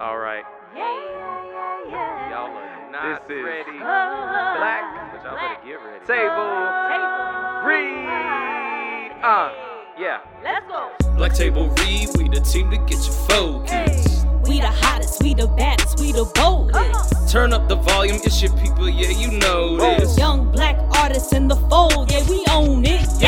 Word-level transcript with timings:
All 0.00 0.18
right. 0.18 0.44
Yeah, 0.76 0.80
yeah, 0.80 1.88
yeah. 1.88 2.30
Y'all 2.30 2.56
are 2.56 2.90
not 2.92 3.26
This 3.26 3.38
is 3.38 3.44
ready. 3.44 3.78
Oh, 3.78 4.54
Black, 4.58 5.12
but 5.12 5.24
y'all 5.24 5.32
black. 5.32 5.58
better 5.58 5.66
get 5.66 5.84
ready. 5.84 6.06
Table 6.06 6.48
Table. 6.86 7.66
read. 7.66 9.12
Uh, 9.22 9.52
Yeah. 9.98 10.20
Let's 10.44 10.66
go. 10.68 10.90
Black 11.16 11.34
Table 11.34 11.68
Read, 11.80 12.08
we 12.16 12.28
the 12.28 12.40
team 12.40 12.70
to 12.70 12.76
get 12.76 13.04
you 13.06 13.12
focused. 13.26 14.26
We 14.46 14.60
the 14.60 14.68
hottest, 14.68 15.20
we 15.22 15.34
the 15.34 15.48
baddest, 15.48 15.98
we 15.98 16.12
the 16.12 16.24
boldest. 16.36 17.32
Turn 17.32 17.52
up 17.52 17.68
the 17.68 17.74
volume, 17.76 18.20
it's 18.22 18.40
your 18.40 18.52
people, 18.56 18.88
yeah, 18.88 19.10
you 19.10 19.36
know 19.38 19.76
this. 19.98 20.16
Young 20.16 20.50
black 20.52 20.78
artists 20.96 21.32
in 21.32 21.48
the 21.48 21.56
fold, 21.68 22.10
yeah, 22.12 22.22
we 22.30 22.44
own 22.50 22.84
it. 22.84 23.04
Yeah! 23.18 23.27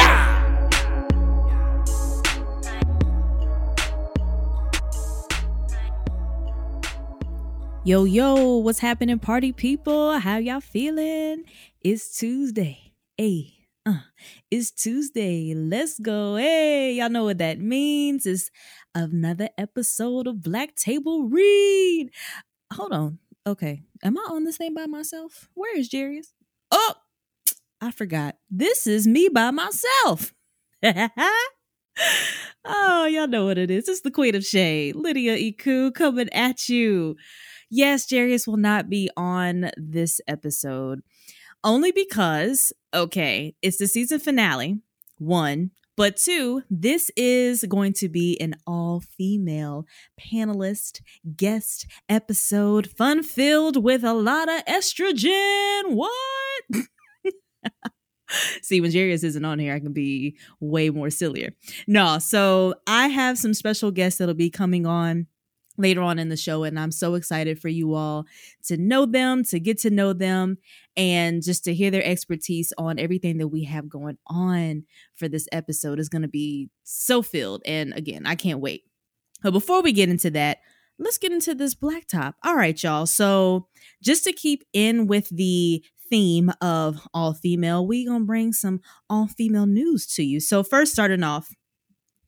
Yo, 7.90 8.04
yo, 8.04 8.58
what's 8.58 8.78
happening, 8.78 9.18
party 9.18 9.50
people? 9.50 10.16
How 10.20 10.36
y'all 10.36 10.60
feeling? 10.60 11.42
It's 11.80 12.16
Tuesday. 12.16 12.92
Hey, 13.16 13.66
uh, 13.84 14.02
it's 14.48 14.70
Tuesday. 14.70 15.54
Let's 15.56 15.98
go. 15.98 16.36
Hey, 16.36 16.92
y'all 16.92 17.10
know 17.10 17.24
what 17.24 17.38
that 17.38 17.58
means. 17.58 18.26
It's 18.26 18.48
another 18.94 19.48
episode 19.58 20.28
of 20.28 20.40
Black 20.40 20.76
Table 20.76 21.24
Read. 21.24 22.10
Hold 22.72 22.92
on. 22.92 23.18
Okay. 23.44 23.82
Am 24.04 24.16
I 24.16 24.22
on 24.30 24.44
this 24.44 24.58
thing 24.58 24.72
by 24.72 24.86
myself? 24.86 25.48
Where 25.54 25.76
is 25.76 25.90
Jarius? 25.90 26.28
Oh, 26.70 26.94
I 27.80 27.90
forgot. 27.90 28.36
This 28.48 28.86
is 28.86 29.08
me 29.08 29.28
by 29.28 29.50
myself. 29.50 30.32
oh, 32.64 33.06
y'all 33.06 33.26
know 33.26 33.46
what 33.46 33.58
it 33.58 33.68
is. 33.68 33.88
It's 33.88 34.02
the 34.02 34.12
Queen 34.12 34.36
of 34.36 34.44
Shade, 34.44 34.94
Lydia 34.94 35.34
Iku, 35.34 35.90
coming 35.90 36.28
at 36.32 36.68
you. 36.68 37.16
Yes, 37.70 38.06
Jarius 38.06 38.46
will 38.46 38.56
not 38.56 38.90
be 38.90 39.08
on 39.16 39.70
this 39.76 40.20
episode 40.26 41.02
only 41.62 41.92
because, 41.92 42.72
okay, 42.92 43.54
it's 43.62 43.78
the 43.78 43.86
season 43.86 44.18
finale, 44.18 44.80
one, 45.18 45.70
but 45.96 46.16
two, 46.16 46.62
this 46.70 47.10
is 47.16 47.64
going 47.68 47.92
to 47.94 48.08
be 48.08 48.40
an 48.40 48.56
all 48.66 49.00
female 49.00 49.84
panelist 50.18 51.00
guest 51.36 51.86
episode, 52.08 52.88
fun 52.96 53.22
filled 53.22 53.82
with 53.84 54.02
a 54.02 54.14
lot 54.14 54.48
of 54.48 54.64
estrogen. 54.64 55.94
What? 55.94 56.86
See, 58.62 58.80
when 58.80 58.90
Jarius 58.92 59.24
isn't 59.24 59.44
on 59.44 59.58
here, 59.58 59.74
I 59.74 59.80
can 59.80 59.92
be 59.92 60.36
way 60.60 60.88
more 60.88 61.10
sillier. 61.10 61.50
No, 61.86 62.18
so 62.18 62.74
I 62.86 63.08
have 63.08 63.36
some 63.38 63.54
special 63.54 63.90
guests 63.90 64.18
that'll 64.18 64.34
be 64.34 64.50
coming 64.50 64.86
on 64.86 65.26
later 65.80 66.02
on 66.02 66.18
in 66.18 66.28
the 66.28 66.36
show 66.36 66.64
and 66.64 66.78
i'm 66.78 66.92
so 66.92 67.14
excited 67.14 67.58
for 67.58 67.68
you 67.68 67.94
all 67.94 68.26
to 68.64 68.76
know 68.76 69.06
them 69.06 69.42
to 69.42 69.58
get 69.58 69.78
to 69.78 69.90
know 69.90 70.12
them 70.12 70.58
and 70.96 71.42
just 71.42 71.64
to 71.64 71.74
hear 71.74 71.90
their 71.90 72.04
expertise 72.04 72.72
on 72.78 72.98
everything 72.98 73.38
that 73.38 73.48
we 73.48 73.64
have 73.64 73.88
going 73.88 74.18
on 74.26 74.84
for 75.16 75.28
this 75.28 75.48
episode 75.52 75.98
is 75.98 76.08
going 76.08 76.22
to 76.22 76.28
be 76.28 76.68
so 76.84 77.22
filled 77.22 77.62
and 77.64 77.92
again 77.94 78.26
i 78.26 78.34
can't 78.34 78.60
wait. 78.60 78.84
But 79.42 79.52
before 79.52 79.82
we 79.82 79.92
get 79.92 80.08
into 80.08 80.30
that 80.32 80.58
let's 80.98 81.16
get 81.16 81.32
into 81.32 81.54
this 81.54 81.74
blacktop. 81.74 82.34
All 82.44 82.56
right 82.56 82.80
y'all 82.82 83.06
so 83.06 83.68
just 84.02 84.24
to 84.24 84.32
keep 84.32 84.64
in 84.72 85.06
with 85.06 85.28
the 85.30 85.82
theme 86.10 86.50
of 86.60 87.06
all 87.14 87.32
female 87.32 87.86
we 87.86 88.04
gonna 88.04 88.24
bring 88.24 88.52
some 88.52 88.80
all 89.08 89.26
female 89.26 89.66
news 89.66 90.06
to 90.14 90.22
you. 90.22 90.40
So 90.40 90.62
first 90.62 90.92
starting 90.92 91.22
off 91.22 91.50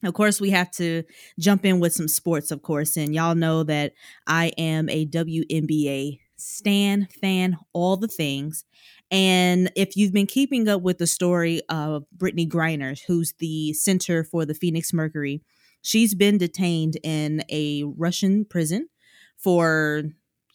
of 0.03 0.15
course, 0.15 0.41
we 0.41 0.51
have 0.51 0.71
to 0.73 1.05
jump 1.39 1.65
in 1.65 1.81
with 1.81 1.93
some 1.93 2.09
sports, 2.09 2.51
of 2.51 2.63
course. 2.63 2.97
And 2.97 3.15
y'all 3.15 3.35
know 3.35 3.63
that 3.65 3.93
I 4.27 4.53
am 4.59 4.89
a 4.89 5.07
WNBA 5.07 6.21
stan, 6.37 7.09
fan, 7.21 7.57
all 7.73 7.97
the 7.97 8.09
things. 8.09 8.65
And 9.11 9.71
if 9.77 9.97
you've 9.97 10.13
been 10.13 10.27
keeping 10.27 10.69
up 10.69 10.83
with 10.83 10.99
the 10.99 11.07
story 11.07 11.61
of 11.69 12.05
Brittney 12.17 12.49
Griner, 12.49 12.99
who's 13.07 13.35
the 13.39 13.73
center 13.75 14.25
for 14.25 14.45
the 14.45 14.55
Phoenix 14.55 14.93
Mercury, 14.93 15.43
she's 15.83 16.15
been 16.15 16.39
detained 16.39 16.99
in 17.03 17.45
a 17.51 17.85
Russian 17.85 18.45
prison 18.45 18.89
for 19.37 20.05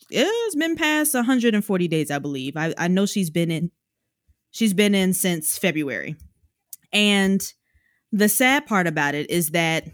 it's 0.09 0.55
been 0.55 0.75
past 0.75 1.13
140 1.13 1.87
days, 1.87 2.11
I 2.11 2.19
believe. 2.19 2.55
I, 2.55 2.73
I 2.77 2.87
know 2.87 3.05
she's 3.05 3.29
been 3.29 3.51
in 3.51 3.71
she's 4.51 4.73
been 4.73 4.95
in 4.95 5.13
since 5.13 5.57
February. 5.57 6.15
And 6.91 7.41
the 8.11 8.29
sad 8.29 8.65
part 8.65 8.87
about 8.87 9.15
it 9.15 9.29
is 9.29 9.49
that 9.51 9.85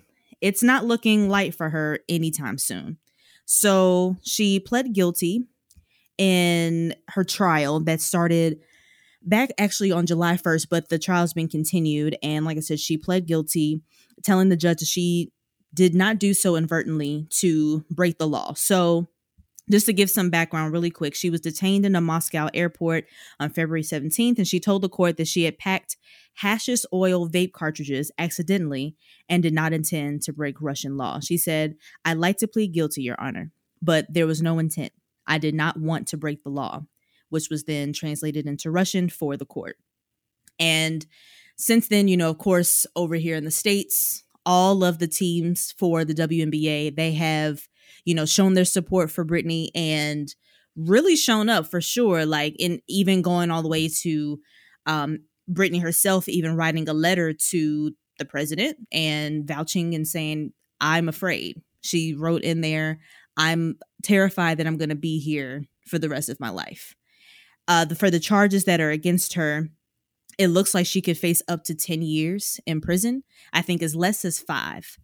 it's 0.41 0.63
not 0.63 0.85
looking 0.85 1.29
light 1.29 1.55
for 1.55 1.69
her 1.69 1.99
anytime 2.09 2.57
soon. 2.57 2.97
So 3.45 4.17
she 4.23 4.59
pled 4.59 4.93
guilty 4.93 5.47
in 6.17 6.95
her 7.09 7.23
trial 7.23 7.79
that 7.81 8.01
started 8.01 8.59
back 9.21 9.51
actually 9.57 9.91
on 9.91 10.05
July 10.05 10.35
1st, 10.35 10.67
but 10.69 10.89
the 10.89 10.99
trial's 10.99 11.33
been 11.33 11.47
continued. 11.47 12.17
And 12.21 12.45
like 12.45 12.57
I 12.57 12.61
said, 12.61 12.79
she 12.79 12.97
pled 12.97 13.25
guilty, 13.25 13.81
telling 14.23 14.49
the 14.49 14.57
judge 14.57 14.81
she 14.81 15.31
did 15.73 15.95
not 15.95 16.19
do 16.19 16.33
so 16.33 16.55
inadvertently 16.55 17.27
to 17.39 17.83
break 17.89 18.17
the 18.17 18.27
law. 18.27 18.53
So 18.53 19.07
just 19.71 19.85
to 19.85 19.93
give 19.93 20.09
some 20.09 20.29
background 20.29 20.73
really 20.73 20.89
quick, 20.89 21.15
she 21.15 21.29
was 21.29 21.41
detained 21.41 21.85
in 21.85 21.95
a 21.95 22.01
Moscow 22.01 22.49
airport 22.53 23.05
on 23.39 23.49
February 23.49 23.81
17th, 23.81 24.37
and 24.37 24.47
she 24.47 24.59
told 24.59 24.81
the 24.81 24.89
court 24.89 25.17
that 25.17 25.27
she 25.27 25.43
had 25.43 25.57
packed 25.57 25.97
hashish 26.35 26.83
oil 26.91 27.29
vape 27.29 27.53
cartridges 27.53 28.11
accidentally 28.17 28.95
and 29.29 29.43
did 29.43 29.53
not 29.53 29.73
intend 29.73 30.21
to 30.23 30.33
break 30.33 30.61
Russian 30.61 30.97
law. 30.97 31.19
She 31.19 31.37
said, 31.37 31.75
I'd 32.03 32.17
like 32.17 32.37
to 32.37 32.47
plead 32.47 32.73
guilty, 32.73 33.03
Your 33.03 33.19
Honor, 33.19 33.51
but 33.81 34.05
there 34.09 34.27
was 34.27 34.41
no 34.41 34.59
intent. 34.59 34.91
I 35.27 35.37
did 35.37 35.55
not 35.55 35.79
want 35.79 36.07
to 36.07 36.17
break 36.17 36.43
the 36.43 36.49
law, 36.49 36.81
which 37.29 37.49
was 37.49 37.63
then 37.63 37.93
translated 37.93 38.45
into 38.45 38.71
Russian 38.71 39.09
for 39.09 39.37
the 39.37 39.45
court. 39.45 39.77
And 40.59 41.05
since 41.57 41.87
then, 41.87 42.07
you 42.07 42.17
know, 42.17 42.29
of 42.29 42.37
course, 42.37 42.85
over 42.95 43.15
here 43.15 43.35
in 43.35 43.45
the 43.45 43.51
States, 43.51 44.23
all 44.45 44.83
of 44.83 44.99
the 44.99 45.07
teams 45.07 45.73
for 45.77 46.03
the 46.03 46.13
WNBA, 46.13 46.95
they 46.95 47.13
have, 47.13 47.67
you 48.05 48.15
know, 48.15 48.25
shown 48.25 48.53
their 48.53 48.65
support 48.65 49.11
for 49.11 49.25
Brittney 49.25 49.69
and 49.75 50.33
really 50.75 51.15
shown 51.15 51.49
up 51.49 51.67
for 51.67 51.81
sure, 51.81 52.25
like 52.25 52.55
in 52.59 52.81
even 52.87 53.21
going 53.21 53.51
all 53.51 53.61
the 53.61 53.69
way 53.69 53.87
to 54.01 54.39
um 54.85 55.19
Brittney 55.49 55.81
herself 55.81 56.27
even 56.27 56.55
writing 56.55 56.87
a 56.87 56.93
letter 56.93 57.33
to 57.33 57.91
the 58.19 58.25
president 58.25 58.77
and 58.91 59.47
vouching 59.47 59.95
and 59.95 60.07
saying, 60.07 60.53
I'm 60.79 61.09
afraid. 61.09 61.61
She 61.81 62.13
wrote 62.13 62.43
in 62.43 62.61
there, 62.61 62.99
I'm 63.37 63.77
terrified 64.03 64.57
that 64.57 64.67
I'm 64.67 64.77
going 64.77 64.89
to 64.89 64.95
be 64.95 65.19
here 65.19 65.63
for 65.87 65.99
the 65.99 66.09
rest 66.09 66.29
of 66.29 66.39
my 66.39 66.49
life. 66.49 66.95
Uh, 67.67 67.85
the, 67.85 67.95
for 67.95 68.09
the 68.09 68.19
charges 68.19 68.65
that 68.65 68.81
are 68.81 68.91
against 68.91 69.33
her, 69.33 69.69
it 70.37 70.47
looks 70.47 70.73
like 70.73 70.85
she 70.85 71.01
could 71.01 71.17
face 71.17 71.41
up 71.47 71.63
to 71.65 71.75
10 71.75 72.01
years 72.01 72.59
in 72.65 72.81
prison. 72.81 73.23
I 73.51 73.61
think 73.61 73.81
as 73.81 73.95
less 73.95 74.25
as 74.25 74.39
five. 74.39 74.97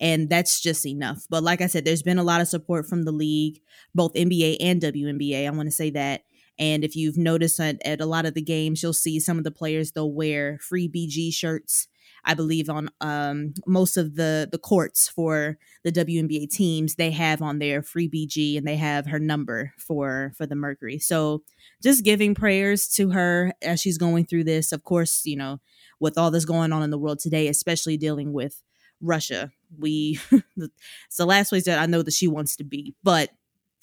And 0.00 0.30
that's 0.30 0.60
just 0.60 0.86
enough. 0.86 1.26
But 1.28 1.42
like 1.42 1.60
I 1.60 1.66
said, 1.66 1.84
there's 1.84 2.02
been 2.02 2.18
a 2.18 2.24
lot 2.24 2.40
of 2.40 2.48
support 2.48 2.86
from 2.86 3.04
the 3.04 3.12
league, 3.12 3.60
both 3.94 4.14
NBA 4.14 4.58
and 4.60 4.80
WNBA. 4.80 5.46
I 5.46 5.50
want 5.50 5.66
to 5.66 5.74
say 5.74 5.90
that. 5.90 6.22
And 6.58 6.84
if 6.84 6.96
you've 6.96 7.16
noticed 7.16 7.60
at, 7.60 7.80
at 7.84 8.00
a 8.00 8.06
lot 8.06 8.26
of 8.26 8.34
the 8.34 8.42
games, 8.42 8.82
you'll 8.82 8.92
see 8.92 9.20
some 9.20 9.38
of 9.38 9.44
the 9.44 9.50
players 9.50 9.92
they'll 9.92 10.12
wear 10.12 10.58
free 10.58 10.88
BG 10.88 11.32
shirts. 11.32 11.88
I 12.24 12.34
believe 12.34 12.68
on 12.68 12.90
um, 13.00 13.54
most 13.66 13.96
of 13.96 14.16
the 14.16 14.48
the 14.50 14.58
courts 14.58 15.08
for 15.08 15.56
the 15.84 15.92
WNBA 15.92 16.50
teams, 16.50 16.96
they 16.96 17.10
have 17.12 17.40
on 17.40 17.58
their 17.58 17.80
free 17.80 18.08
BG 18.08 18.58
and 18.58 18.66
they 18.66 18.76
have 18.76 19.06
her 19.06 19.20
number 19.20 19.72
for 19.78 20.32
for 20.36 20.44
the 20.46 20.56
Mercury. 20.56 20.98
So 20.98 21.42
just 21.82 22.04
giving 22.04 22.34
prayers 22.34 22.88
to 22.96 23.10
her 23.10 23.52
as 23.62 23.80
she's 23.80 23.98
going 23.98 24.26
through 24.26 24.44
this. 24.44 24.72
Of 24.72 24.82
course, 24.82 25.24
you 25.24 25.36
know, 25.36 25.60
with 26.00 26.18
all 26.18 26.30
this 26.30 26.44
going 26.44 26.72
on 26.72 26.82
in 26.82 26.90
the 26.90 26.98
world 26.98 27.20
today, 27.20 27.48
especially 27.48 27.96
dealing 27.96 28.32
with 28.32 28.62
Russia, 29.00 29.52
we 29.78 30.18
it's 30.56 31.16
the 31.16 31.26
last 31.26 31.50
place 31.50 31.64
that 31.64 31.78
I 31.78 31.86
know 31.86 32.02
that 32.02 32.14
she 32.14 32.28
wants 32.28 32.56
to 32.56 32.64
be, 32.64 32.94
but 33.02 33.30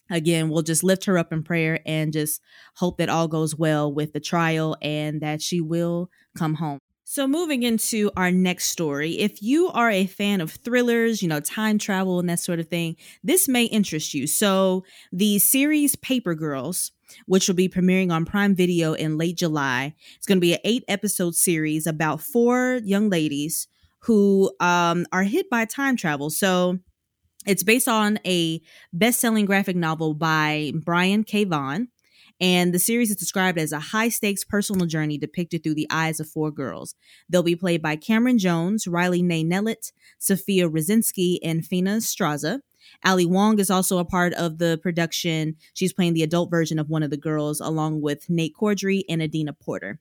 again, 0.09 0.49
we'll 0.49 0.61
just 0.61 0.83
lift 0.83 1.05
her 1.05 1.17
up 1.17 1.31
in 1.33 1.43
prayer 1.43 1.79
and 1.85 2.13
just 2.13 2.41
hope 2.75 2.97
that 2.97 3.09
all 3.09 3.27
goes 3.27 3.55
well 3.55 3.91
with 3.91 4.13
the 4.13 4.19
trial 4.19 4.77
and 4.81 5.21
that 5.21 5.41
she 5.41 5.61
will 5.61 6.09
come 6.37 6.55
home. 6.55 6.79
So, 7.07 7.27
moving 7.27 7.61
into 7.61 8.09
our 8.17 8.31
next 8.31 8.69
story, 8.69 9.19
if 9.19 9.43
you 9.43 9.69
are 9.69 9.91
a 9.91 10.07
fan 10.07 10.41
of 10.41 10.51
thrillers, 10.51 11.21
you 11.21 11.27
know, 11.27 11.39
time 11.39 11.77
travel 11.77 12.19
and 12.19 12.27
that 12.29 12.39
sort 12.39 12.59
of 12.59 12.67
thing, 12.67 12.95
this 13.23 13.47
may 13.47 13.65
interest 13.65 14.15
you. 14.15 14.25
So, 14.25 14.83
the 15.11 15.37
series 15.37 15.95
Paper 15.95 16.33
Girls, 16.33 16.91
which 17.27 17.47
will 17.47 17.53
be 17.53 17.69
premiering 17.69 18.11
on 18.11 18.25
Prime 18.25 18.55
Video 18.55 18.93
in 18.93 19.19
late 19.19 19.37
July, 19.37 19.93
it's 20.17 20.25
going 20.25 20.37
to 20.37 20.41
be 20.41 20.53
an 20.53 20.59
eight 20.63 20.83
episode 20.87 21.35
series 21.35 21.85
about 21.85 22.21
four 22.21 22.81
young 22.83 23.07
ladies 23.11 23.67
who 24.05 24.51
um, 24.59 25.05
are 25.11 25.23
hit 25.23 25.49
by 25.49 25.65
time 25.65 25.95
travel. 25.95 26.29
So, 26.29 26.79
it's 27.45 27.63
based 27.63 27.87
on 27.87 28.19
a 28.25 28.61
best 28.91 29.19
selling 29.19 29.45
graphic 29.45 29.75
novel 29.75 30.15
by 30.15 30.73
Brian 30.83 31.23
K. 31.23 31.43
Vaughan. 31.43 31.89
And 32.41 32.73
the 32.73 32.79
series 32.79 33.11
is 33.11 33.15
described 33.15 33.57
as 33.57 33.71
a 33.71 33.79
high 33.79 34.09
stakes 34.09 34.43
personal 34.43 34.87
journey 34.87 35.17
depicted 35.17 35.63
through 35.63 35.75
the 35.75 35.87
eyes 35.89 36.19
of 36.19 36.27
four 36.27 36.51
girls. 36.51 36.95
They'll 37.29 37.43
be 37.43 37.55
played 37.55 37.81
by 37.81 37.95
Camryn 37.95 38.39
Jones, 38.39 38.87
Riley 38.87 39.21
Lai 39.21 39.43
Nelet, 39.43 39.93
Sophia 40.17 40.69
Rosinski, 40.69 41.37
and 41.43 41.65
Fina 41.65 41.97
Strazza. 41.97 42.59
Ali 43.03 43.25
Wong 43.25 43.59
is 43.59 43.69
also 43.69 43.99
a 43.99 44.05
part 44.05 44.33
of 44.33 44.57
the 44.57 44.79
production. 44.83 45.55
She's 45.73 45.93
playing 45.93 46.13
the 46.13 46.23
adult 46.23 46.51
version 46.51 46.77
of 46.77 46.89
one 46.89 47.03
of 47.03 47.09
the 47.09 47.17
girls, 47.17 47.61
along 47.61 48.01
with 48.01 48.29
Nate 48.29 48.55
Corddry 48.55 49.03
and 49.07 49.21
Adina 49.21 49.53
Porter. 49.53 49.99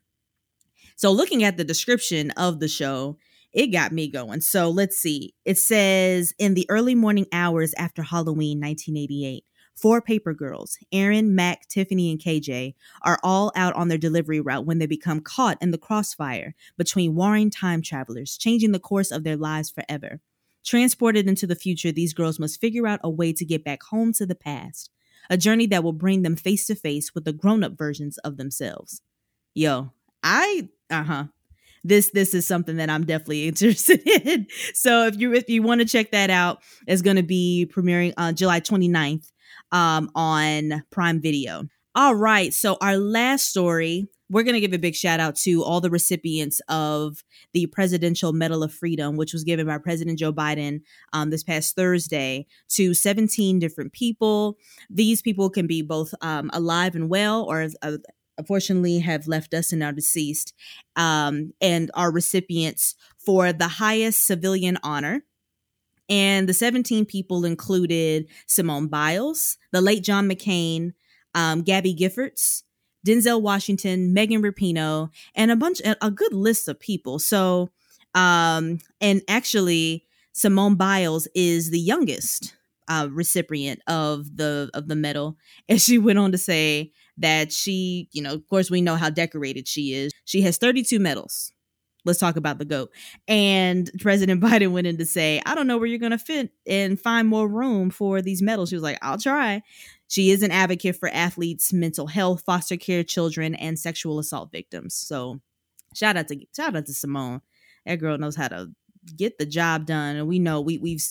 So, 0.97 1.11
looking 1.11 1.45
at 1.45 1.57
the 1.57 1.65
description 1.65 2.31
of 2.33 2.61
the 2.61 2.69
show, 2.69 3.17
it 3.55 3.69
got 3.69 3.93
me 3.93 4.09
going. 4.09 4.43
So, 4.43 4.69
let's 4.69 4.99
see. 4.99 5.35
It 5.45 5.57
says 5.57 6.35
in 6.39 6.55
the 6.55 6.67
early 6.69 6.95
morning 6.95 7.27
hours 7.33 7.73
after 7.79 8.03
Halloween 8.03 8.61
1988, 8.61 9.45
four 9.75 10.01
paper 10.01 10.35
girls, 10.35 10.79
Erin, 10.93 11.35
Mac, 11.35 11.69
Tiffany, 11.69 12.11
and 12.11 12.21
KJ, 12.21 12.75
are 13.03 13.19
all 13.23 13.53
out 13.57 13.75
on 13.75 13.89
their 13.89 13.99
delivery 13.99 14.41
route 14.41 14.67
when 14.67 14.79
they 14.79 14.87
become 14.87 15.21
caught 15.21 15.59
in 15.61 15.71
the 15.71 15.79
crossfire 15.79 16.55
between 16.77 17.15
warring 17.15 17.51
time 17.51 17.83
travelers, 17.83 18.37
changing 18.37 18.73
the 18.73 18.79
course 18.79 19.11
of 19.11 19.25
their 19.25 19.37
lives 19.37 19.71
forever. 19.71 20.21
Transported 20.65 21.29
into 21.29 21.47
the 21.47 21.57
future, 21.57 21.93
these 21.93 22.15
girls 22.15 22.39
must 22.39 22.61
figure 22.61 22.87
out 22.87 23.01
a 23.05 23.11
way 23.11 23.33
to 23.33 23.45
get 23.45 23.65
back 23.65 23.83
home 23.85 24.13
to 24.15 24.25
the 24.25 24.35
past, 24.35 24.91
a 25.29 25.37
journey 25.37 25.67
that 25.67 25.85
will 25.85 25.93
bring 25.93 26.23
them 26.23 26.37
face 26.37 26.67
to 26.67 26.75
face 26.75 27.15
with 27.15 27.25
the 27.25 27.33
grown 27.33 27.63
up 27.63 27.77
versions 27.77 28.17
of 28.19 28.37
themselves. 28.37 29.03
Yo, 29.55 29.93
I, 30.23 30.69
uh 30.89 31.05
huh. 31.05 31.25
This 31.85 32.11
this 32.11 32.35
is 32.35 32.47
something 32.47 32.77
that 32.77 32.91
I'm 32.91 33.05
definitely 33.05 33.47
interested 33.49 34.01
in. 34.07 34.47
So 34.73 35.07
if 35.07 35.19
you 35.19 35.35
if 35.35 35.49
you 35.49 35.63
want 35.63 35.83
to 35.83 35.87
check 35.87 36.11
that 36.11 36.31
out, 36.31 36.63
it's 36.87 37.03
going 37.03 37.17
to 37.17 37.23
be 37.23 37.71
premiering 37.73 38.15
on 38.17 38.35
July 38.35 38.61
29th 38.61 39.31
um, 39.71 40.11
on 40.15 40.83
Prime 40.91 41.21
Video. 41.21 41.69
All 41.95 42.17
right, 42.17 42.53
so 42.53 42.77
our 42.81 42.97
last 42.97 43.45
story, 43.45 44.09
we're 44.29 44.43
going 44.43 44.55
to 44.55 44.61
give 44.61 44.73
a 44.73 44.79
big 44.81 44.97
shout 44.97 45.21
out 45.21 45.37
to 45.37 45.63
all 45.63 45.81
the 45.81 45.91
recipients 45.91 46.61
of 46.69 47.23
the 47.53 47.67
Presidential 47.67 48.33
Medal 48.33 48.65
of 48.65 48.75
Freedom, 48.75 49.17
which 49.17 49.33
was 49.33 49.45
given 49.45 49.69
by 49.69 49.79
President 49.79 50.19
Joe 50.19 50.33
Biden 50.33 50.81
um, 51.13 51.31
this 51.31 51.45
past 51.45 51.77
Thursday 51.77 52.47
to 52.71 52.95
17 52.95 53.61
different 53.61 53.93
people. 53.93 54.57
These 54.91 55.23
people 55.23 55.51
can 55.51 55.69
be 55.69 55.83
both 55.83 56.13
um, 56.21 56.51
alive 56.53 56.97
and 56.97 57.09
well, 57.09 57.45
or 57.45 57.69
uh, 57.83 57.99
unfortunately 58.39 58.99
have 59.01 59.27
left 59.27 59.55
us 59.55 59.73
and 59.73 59.83
are 59.83 59.93
deceased, 59.93 60.55
um, 60.97 61.53
and 61.61 61.91
are 61.95 62.13
recipients 62.13 62.95
for 63.19 63.53
the 63.53 63.69
highest 63.69 64.27
civilian 64.27 64.79
honor 64.83 65.25
and 66.09 66.49
the 66.49 66.55
17 66.55 67.07
people 67.07 67.45
included 67.45 68.29
Simone 68.47 68.89
Biles, 68.89 69.57
the 69.73 69.81
late 69.81 70.03
John 70.03 70.29
McCain, 70.29 70.93
um, 71.35 71.63
Gabby 71.63 71.95
Giffords, 71.95 72.63
Denzel 73.07 73.41
Washington, 73.41 74.13
Megan 74.13 74.43
Rapinoe, 74.43 75.11
and 75.35 75.51
a 75.51 75.57
bunch, 75.57 75.81
a 75.85 76.11
good 76.11 76.33
list 76.33 76.69
of 76.69 76.79
people. 76.79 77.19
So, 77.19 77.71
um, 78.15 78.79
and 79.01 79.23
actually, 79.29 80.05
Simone 80.33 80.75
Biles 80.75 81.27
is 81.35 81.71
the 81.71 81.81
youngest 81.81 82.55
uh, 82.89 83.09
recipient 83.11 83.81
of 83.87 84.37
the 84.37 84.71
of 84.75 84.89
the 84.89 84.97
medal, 84.97 85.39
and 85.69 85.81
she 85.81 85.99
went 85.99 86.19
on 86.19 86.33
to 86.33 86.39
say 86.39 86.93
that 87.19 87.53
she, 87.53 88.09
you 88.13 88.23
know, 88.23 88.33
of 88.35 88.47
course, 88.49 88.71
we 88.71 88.81
know 88.81 88.97
how 88.97 89.11
decorated 89.11 89.69
she 89.69 89.95
is. 89.95 90.13
She 90.25 90.43
has 90.43 90.57
32 90.57 90.99
medals 90.99 91.53
let's 92.05 92.19
talk 92.19 92.37
about 92.37 92.59
the 92.59 92.65
goat. 92.65 92.91
And 93.27 93.91
President 94.01 94.41
Biden 94.41 94.73
went 94.73 94.87
in 94.87 94.99
to 94.99 95.07
say, 95.07 95.41
I 95.45 95.55
don't 95.55 95.67
know 95.67 95.79
where 95.79 95.87
you're 95.87 95.99
going 95.99 96.13
to 96.13 96.19
fit 96.19 96.51
and 96.67 97.01
find 97.01 97.27
more 97.29 97.49
room 97.49 97.91
for 97.91 98.23
these 98.23 98.43
medals. 98.43 98.69
She 98.69 98.77
was 98.77 98.83
like, 98.83 98.99
I'll 99.03 99.19
try. 99.19 99.63
She 100.09 100.31
is 100.31 100.43
an 100.43 100.51
advocate 100.51 100.97
for 100.97 101.09
athletes' 101.09 101.73
mental 101.73 102.07
health, 102.07 102.43
foster 102.45 102.77
care 102.77 103.03
children, 103.03 103.55
and 103.55 103.79
sexual 103.79 104.19
assault 104.19 104.53
victims. 104.53 104.95
So 104.95 105.41
shout 105.95 106.17
out 106.17 106.29
to 106.29 106.39
shout 106.55 106.77
out 106.77 106.87
to 106.87 106.95
Simone. 106.95 107.41
That 107.87 107.97
girl 107.97 108.19
knows 108.19 108.37
how 108.37 108.49
to 108.49 108.71
get 109.17 109.39
the 109.39 109.47
job 109.47 109.87
done. 109.87 110.17
And 110.17 110.29
we 110.29 110.39
know 110.39 110.61
we 110.61 110.79
we've 110.79 111.05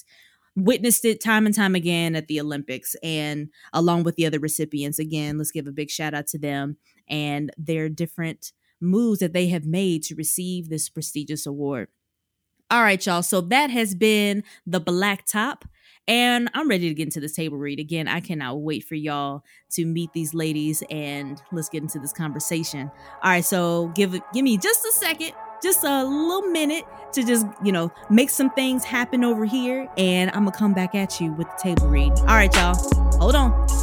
witnessed 0.55 1.05
it 1.05 1.21
time 1.21 1.45
and 1.45 1.55
time 1.55 1.75
again 1.75 2.15
at 2.15 2.27
the 2.27 2.39
Olympics 2.39 2.95
and 3.01 3.49
along 3.73 4.03
with 4.03 4.15
the 4.15 4.25
other 4.25 4.39
recipients. 4.39 4.99
Again, 4.99 5.37
let's 5.37 5.51
give 5.51 5.67
a 5.67 5.71
big 5.71 5.89
shout 5.89 6.13
out 6.13 6.27
to 6.27 6.37
them 6.37 6.77
and 7.07 7.51
their 7.57 7.89
different 7.89 8.51
moves 8.79 9.19
that 9.19 9.33
they 9.33 9.47
have 9.47 9.65
made 9.65 10.03
to 10.03 10.15
receive 10.15 10.69
this 10.69 10.89
prestigious 10.89 11.45
award. 11.45 11.87
All 12.69 12.81
right, 12.81 13.03
y'all. 13.05 13.23
So 13.23 13.41
that 13.41 13.69
has 13.69 13.95
been 13.95 14.43
the 14.65 14.79
Black 14.79 15.25
Top. 15.25 15.65
And 16.07 16.49
I'm 16.53 16.67
ready 16.67 16.89
to 16.89 16.93
get 16.93 17.07
into 17.07 17.21
this 17.21 17.33
table 17.33 17.57
read. 17.57 17.79
Again, 17.79 18.07
I 18.07 18.19
cannot 18.19 18.61
wait 18.61 18.83
for 18.83 18.95
y'all 18.95 19.43
to 19.71 19.85
meet 19.85 20.11
these 20.11 20.33
ladies 20.33 20.83
and 20.89 21.41
let's 21.53 21.69
get 21.69 21.81
into 21.81 21.99
this 21.99 22.11
conversation. 22.11 22.91
All 23.23 23.31
right, 23.31 23.45
so 23.45 23.87
give 23.95 24.19
give 24.33 24.43
me 24.43 24.57
just 24.57 24.83
a 24.85 24.91
second, 24.91 25.31
just 25.63 25.83
a 25.83 26.03
little 26.03 26.49
minute 26.49 26.85
to 27.13 27.23
just, 27.23 27.47
you 27.63 27.71
know, 27.71 27.91
make 28.09 28.29
some 28.29 28.49
things 28.51 28.83
happen 28.83 29.23
over 29.23 29.45
here 29.45 29.89
and 29.97 30.29
I'm 30.31 30.43
going 30.43 30.51
to 30.51 30.57
come 30.57 30.73
back 30.73 30.93
at 30.93 31.21
you 31.21 31.31
with 31.31 31.47
the 31.47 31.57
table 31.61 31.87
read. 31.87 32.11
All 32.19 32.25
right, 32.25 32.53
y'all. 32.53 32.75
Hold 33.19 33.35
on. 33.35 33.82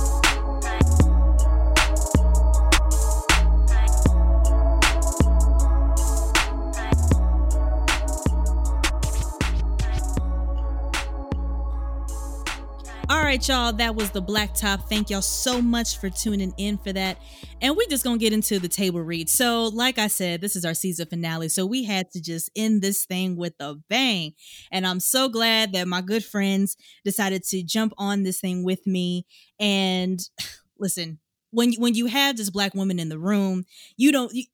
Right, 13.30 13.46
y'all, 13.46 13.72
that 13.72 13.94
was 13.94 14.10
the 14.10 14.20
Black 14.20 14.52
Top. 14.54 14.88
Thank 14.88 15.08
y'all 15.08 15.22
so 15.22 15.62
much 15.62 16.00
for 16.00 16.10
tuning 16.10 16.52
in 16.56 16.76
for 16.78 16.92
that. 16.92 17.16
And 17.62 17.76
we're 17.76 17.88
just 17.88 18.02
to 18.02 18.18
get 18.18 18.32
into 18.32 18.58
the 18.58 18.66
table 18.66 19.00
read. 19.02 19.28
So, 19.28 19.68
like 19.68 20.00
I 20.00 20.08
said, 20.08 20.40
this 20.40 20.56
is 20.56 20.64
our 20.64 20.74
season 20.74 21.06
finale. 21.06 21.48
So, 21.48 21.64
we 21.64 21.84
had 21.84 22.10
to 22.10 22.20
just 22.20 22.50
end 22.56 22.82
this 22.82 23.04
thing 23.04 23.36
with 23.36 23.52
a 23.60 23.76
bang. 23.88 24.32
And 24.72 24.84
I'm 24.84 24.98
so 24.98 25.28
glad 25.28 25.72
that 25.74 25.86
my 25.86 26.00
good 26.00 26.24
friends 26.24 26.76
decided 27.04 27.44
to 27.44 27.62
jump 27.62 27.92
on 27.98 28.24
this 28.24 28.40
thing 28.40 28.64
with 28.64 28.84
me. 28.84 29.26
And 29.60 30.18
listen, 30.80 31.20
when 31.52 31.74
when 31.74 31.94
you 31.94 32.06
have 32.06 32.36
this 32.36 32.50
black 32.50 32.74
woman 32.74 32.98
in 32.98 33.10
the 33.10 33.18
room, 33.20 33.64
you 33.96 34.10
don't 34.10 34.34
you, 34.34 34.46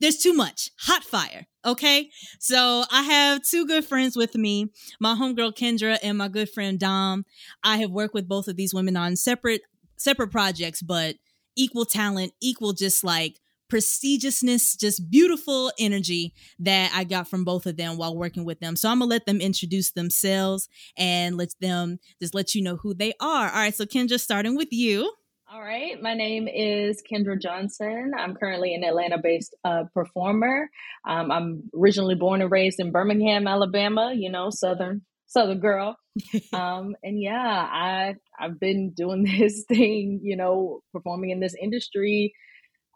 there's 0.00 0.18
too 0.18 0.34
much 0.34 0.70
hot 0.80 1.04
fire. 1.04 1.46
Okay. 1.64 2.10
So 2.40 2.84
I 2.90 3.02
have 3.02 3.42
two 3.42 3.66
good 3.66 3.84
friends 3.84 4.16
with 4.16 4.34
me, 4.34 4.72
my 5.00 5.14
homegirl 5.14 5.56
Kendra 5.56 5.98
and 6.02 6.18
my 6.18 6.28
good 6.28 6.50
friend 6.50 6.78
Dom. 6.78 7.24
I 7.62 7.76
have 7.78 7.90
worked 7.90 8.14
with 8.14 8.28
both 8.28 8.48
of 8.48 8.56
these 8.56 8.74
women 8.74 8.96
on 8.96 9.16
separate 9.16 9.62
separate 9.96 10.30
projects, 10.32 10.82
but 10.82 11.16
equal 11.56 11.84
talent, 11.84 12.32
equal 12.40 12.72
just 12.72 13.04
like 13.04 13.38
prestigiousness, 13.72 14.78
just 14.78 15.10
beautiful 15.10 15.72
energy 15.78 16.34
that 16.58 16.92
I 16.94 17.04
got 17.04 17.28
from 17.28 17.44
both 17.44 17.64
of 17.64 17.76
them 17.76 17.96
while 17.96 18.14
working 18.14 18.44
with 18.44 18.60
them. 18.60 18.76
So 18.76 18.90
I'm 18.90 18.98
gonna 18.98 19.08
let 19.08 19.24
them 19.24 19.40
introduce 19.40 19.92
themselves 19.92 20.68
and 20.98 21.36
let 21.36 21.54
them 21.60 21.98
just 22.20 22.34
let 22.34 22.54
you 22.54 22.62
know 22.62 22.76
who 22.76 22.92
they 22.92 23.12
are. 23.20 23.48
All 23.48 23.54
right, 23.54 23.74
so 23.74 23.86
Kendra, 23.86 24.20
starting 24.20 24.56
with 24.56 24.72
you. 24.72 25.12
All 25.52 25.60
right, 25.60 26.00
my 26.00 26.14
name 26.14 26.48
is 26.48 27.02
Kendra 27.02 27.38
Johnson. 27.38 28.12
I'm 28.18 28.34
currently 28.34 28.74
an 28.74 28.84
Atlanta 28.84 29.18
based 29.22 29.54
uh, 29.66 29.84
performer. 29.92 30.70
Um, 31.06 31.30
I'm 31.30 31.64
originally 31.78 32.14
born 32.14 32.40
and 32.40 32.50
raised 32.50 32.80
in 32.80 32.90
Birmingham, 32.90 33.46
Alabama, 33.46 34.14
you 34.16 34.30
know, 34.30 34.48
Southern 34.48 35.02
Southern 35.26 35.60
girl. 35.60 35.98
um, 36.54 36.96
and 37.02 37.20
yeah, 37.20 37.36
I 37.70 38.14
I've 38.40 38.58
been 38.58 38.92
doing 38.96 39.24
this 39.38 39.64
thing, 39.68 40.20
you 40.22 40.38
know, 40.38 40.80
performing 40.90 41.28
in 41.28 41.40
this 41.40 41.54
industry 41.60 42.32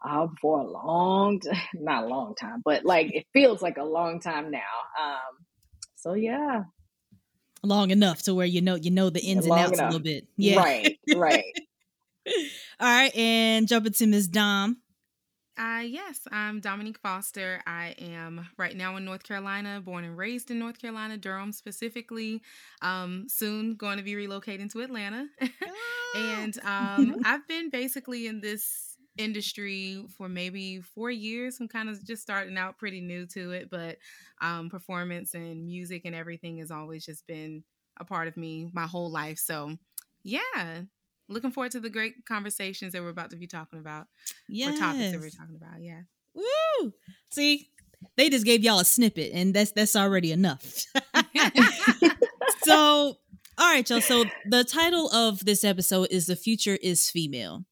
uh, 0.03 0.25
for 0.41 0.61
a 0.61 0.67
long, 0.67 1.39
not 1.75 2.05
a 2.05 2.07
long 2.07 2.33
time, 2.33 2.63
but 2.65 2.83
like 2.83 3.13
it 3.13 3.27
feels 3.33 3.61
like 3.61 3.77
a 3.77 3.85
long 3.85 4.19
time 4.19 4.49
now. 4.49 4.57
Um, 4.99 5.45
so 5.95 6.13
yeah, 6.13 6.63
long 7.61 7.91
enough 7.91 8.23
to 8.23 8.33
where 8.33 8.47
you 8.47 8.61
know 8.61 8.73
you 8.73 8.89
know 8.89 9.11
the 9.11 9.21
ins 9.21 9.45
and 9.45 9.53
outs 9.53 9.73
enough. 9.73 9.91
a 9.91 9.93
little 9.93 10.03
bit. 10.03 10.27
Yeah, 10.37 10.57
right, 10.57 10.97
right. 11.15 11.53
All 12.79 12.87
right, 12.87 13.15
and 13.15 13.67
jump 13.67 13.85
into 13.85 14.07
Miss 14.07 14.27
Dom. 14.27 14.77
Uh, 15.57 15.81
yes, 15.83 16.19
I'm 16.31 16.59
Dominique 16.59 16.99
Foster. 16.99 17.63
I 17.65 17.95
am 17.97 18.47
right 18.57 18.77
now 18.77 18.95
in 18.95 19.05
North 19.05 19.23
Carolina, 19.23 19.81
born 19.83 20.03
and 20.03 20.15
raised 20.15 20.51
in 20.51 20.59
North 20.59 20.79
Carolina, 20.79 21.17
Durham 21.17 21.51
specifically. 21.51 22.43
Um, 22.83 23.25
soon 23.27 23.75
going 23.75 23.97
to 23.97 24.03
be 24.03 24.13
relocating 24.13 24.71
to 24.73 24.81
Atlanta. 24.81 25.27
and 26.15 26.59
um, 26.63 27.21
I've 27.25 27.47
been 27.47 27.71
basically 27.71 28.27
in 28.27 28.39
this 28.39 28.97
industry 29.17 30.05
for 30.15 30.29
maybe 30.29 30.79
four 30.81 31.09
years. 31.09 31.57
I'm 31.59 31.67
kind 31.67 31.89
of 31.89 32.05
just 32.05 32.21
starting 32.21 32.57
out 32.57 32.77
pretty 32.77 33.01
new 33.01 33.25
to 33.27 33.51
it, 33.51 33.71
but 33.71 33.97
um, 34.41 34.69
performance 34.69 35.33
and 35.33 35.65
music 35.65 36.03
and 36.05 36.13
everything 36.13 36.59
has 36.59 36.69
always 36.69 37.03
just 37.03 37.25
been 37.25 37.63
a 37.99 38.05
part 38.05 38.27
of 38.27 38.37
me 38.37 38.69
my 38.73 38.85
whole 38.85 39.09
life. 39.09 39.39
So, 39.39 39.75
yeah, 40.21 40.81
looking 41.29 41.51
forward 41.51 41.71
to 41.71 41.79
the 41.79 41.89
great 41.89 42.25
conversations 42.25 42.93
that 42.93 43.01
we're 43.01 43.09
about 43.09 43.31
to 43.31 43.37
be 43.37 43.47
talking 43.47 43.79
about. 43.79 44.07
Yeah. 44.47 44.69
Or 44.73 44.77
topics 44.77 45.11
that 45.11 45.19
we're 45.19 45.29
talking 45.29 45.55
about. 45.55 45.81
Yeah. 45.81 46.01
Woo! 46.33 46.93
See, 47.29 47.69
they 48.15 48.29
just 48.29 48.45
gave 48.45 48.63
y'all 48.63 48.79
a 48.79 48.85
snippet, 48.85 49.31
and 49.33 49.53
that's 49.53 49.71
that's 49.71 49.95
already 49.95 50.31
enough. 50.31 50.63
so, 52.63 53.17
all 53.57 53.73
right, 53.73 53.89
y'all. 53.89 54.01
So 54.01 54.25
the 54.45 54.63
title 54.63 55.09
of 55.11 55.43
this 55.45 55.63
episode 55.63 56.09
is 56.11 56.27
"The 56.27 56.35
Future 56.35 56.77
Is 56.81 57.09
Female," 57.09 57.65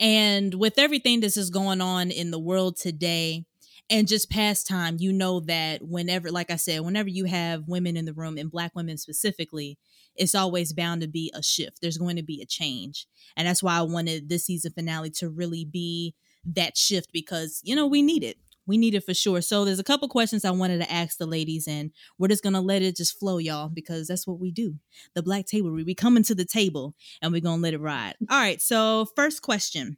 and 0.00 0.54
with 0.54 0.78
everything 0.78 1.20
that's 1.20 1.36
is 1.36 1.50
going 1.50 1.80
on 1.80 2.10
in 2.10 2.30
the 2.30 2.38
world 2.38 2.76
today, 2.76 3.44
and 3.90 4.06
just 4.06 4.30
past 4.30 4.66
time, 4.66 4.96
you 4.98 5.12
know 5.12 5.40
that 5.40 5.82
whenever, 5.82 6.30
like 6.30 6.50
I 6.50 6.56
said, 6.56 6.80
whenever 6.80 7.08
you 7.08 7.24
have 7.24 7.68
women 7.68 7.96
in 7.96 8.04
the 8.04 8.12
room 8.12 8.36
and 8.36 8.50
black 8.50 8.74
women 8.74 8.98
specifically, 8.98 9.78
it's 10.14 10.34
always 10.34 10.72
bound 10.72 11.00
to 11.00 11.08
be 11.08 11.32
a 11.34 11.42
shift. 11.42 11.80
There's 11.80 11.96
going 11.96 12.16
to 12.16 12.22
be 12.22 12.42
a 12.42 12.46
change. 12.46 13.06
And 13.36 13.48
that's 13.48 13.62
why 13.62 13.78
I 13.78 13.82
wanted 13.82 14.28
this 14.28 14.44
season 14.44 14.72
finale 14.72 15.10
to 15.12 15.30
really 15.30 15.64
be 15.64 16.14
that 16.44 16.76
shift 16.76 17.12
because, 17.12 17.60
you 17.64 17.74
know, 17.74 17.86
we 17.86 18.02
need 18.02 18.24
it. 18.24 18.36
We 18.66 18.76
need 18.76 18.94
it 18.94 19.04
for 19.04 19.14
sure. 19.14 19.40
So 19.40 19.64
there's 19.64 19.78
a 19.78 19.84
couple 19.84 20.08
questions 20.08 20.44
I 20.44 20.50
wanted 20.50 20.82
to 20.82 20.92
ask 20.92 21.16
the 21.16 21.24
ladies, 21.24 21.66
and 21.66 21.90
we're 22.18 22.28
just 22.28 22.42
gonna 22.42 22.60
let 22.60 22.82
it 22.82 22.96
just 22.96 23.18
flow, 23.18 23.38
y'all, 23.38 23.70
because 23.70 24.08
that's 24.08 24.26
what 24.26 24.38
we 24.38 24.50
do. 24.50 24.74
The 25.14 25.22
black 25.22 25.46
table, 25.46 25.70
we 25.70 25.94
coming 25.94 26.22
to 26.24 26.34
the 26.34 26.44
table 26.44 26.94
and 27.22 27.32
we're 27.32 27.40
gonna 27.40 27.62
let 27.62 27.72
it 27.72 27.80
ride. 27.80 28.16
All 28.28 28.38
right. 28.38 28.60
So 28.60 29.06
first 29.16 29.40
question 29.40 29.96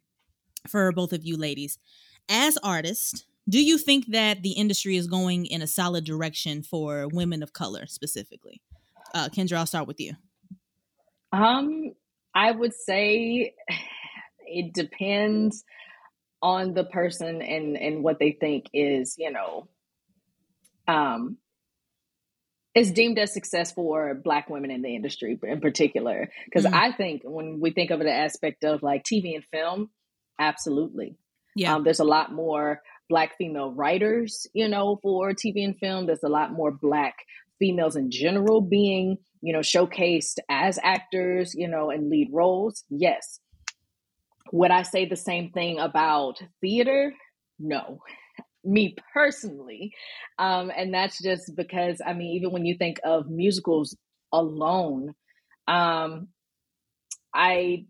for 0.69 0.93
both 0.93 1.11
of 1.11 1.25
you 1.25 1.35
ladies. 1.35 1.77
As 2.29 2.57
artists, 2.63 3.25
do 3.49 3.61
you 3.61 3.77
think 3.77 4.07
that 4.07 4.43
the 4.43 4.51
industry 4.51 4.95
is 4.95 5.07
going 5.07 5.45
in 5.45 5.61
a 5.61 5.67
solid 5.67 6.05
direction 6.05 6.63
for 6.63 7.07
women 7.07 7.43
of 7.43 7.53
color 7.53 7.85
specifically? 7.87 8.61
Uh, 9.13 9.29
Kendra, 9.29 9.57
I'll 9.57 9.65
start 9.65 9.87
with 9.87 9.99
you. 9.99 10.13
Um, 11.33 11.93
I 12.33 12.51
would 12.51 12.73
say 12.73 13.53
it 14.45 14.73
depends 14.73 15.63
on 16.41 16.73
the 16.73 16.83
person 16.83 17.41
and 17.41 17.77
and 17.77 18.03
what 18.03 18.19
they 18.19 18.31
think 18.31 18.65
is, 18.73 19.15
you 19.17 19.31
know, 19.31 19.67
um, 20.87 21.37
is 22.73 22.91
deemed 22.91 23.19
as 23.19 23.33
success 23.33 23.71
for 23.71 24.13
Black 24.13 24.49
women 24.49 24.71
in 24.71 24.81
the 24.81 24.95
industry 24.95 25.37
in 25.43 25.61
particular. 25.61 26.29
Because 26.45 26.65
mm 26.65 26.73
I 26.73 26.91
think 26.91 27.21
when 27.23 27.59
we 27.59 27.71
think 27.71 27.91
of 27.91 27.99
the 27.99 28.11
aspect 28.11 28.63
of 28.63 28.81
like 28.81 29.03
TV 29.03 29.35
and 29.35 29.43
film, 29.51 29.89
absolutely, 30.39 31.17
yeah, 31.55 31.75
um, 31.75 31.83
there's 31.83 31.99
a 31.99 32.05
lot 32.05 32.31
more 32.31 32.81
black 33.11 33.37
female 33.37 33.73
writers, 33.73 34.47
you 34.53 34.69
know, 34.69 34.97
for 35.03 35.33
TV 35.33 35.65
and 35.65 35.77
film. 35.77 36.05
There's 36.05 36.23
a 36.23 36.29
lot 36.29 36.53
more 36.53 36.71
black 36.71 37.13
females 37.59 37.97
in 37.97 38.09
general 38.09 38.61
being, 38.61 39.17
you 39.41 39.51
know, 39.51 39.59
showcased 39.59 40.37
as 40.49 40.79
actors, 40.81 41.53
you 41.53 41.67
know, 41.67 41.91
in 41.91 42.09
lead 42.09 42.29
roles. 42.31 42.85
Yes. 42.89 43.41
Would 44.53 44.71
I 44.71 44.83
say 44.83 45.05
the 45.05 45.17
same 45.17 45.51
thing 45.51 45.77
about 45.77 46.41
theater? 46.61 47.13
No. 47.59 47.99
Me 48.63 48.95
personally. 49.13 49.91
Um, 50.39 50.71
and 50.73 50.93
that's 50.93 51.21
just 51.21 51.53
because, 51.55 52.01
I 52.05 52.13
mean, 52.13 52.37
even 52.37 52.51
when 52.51 52.65
you 52.65 52.77
think 52.77 53.01
of 53.03 53.29
musicals 53.29 53.93
alone, 54.31 55.15
um, 55.67 56.29
I 57.33 57.85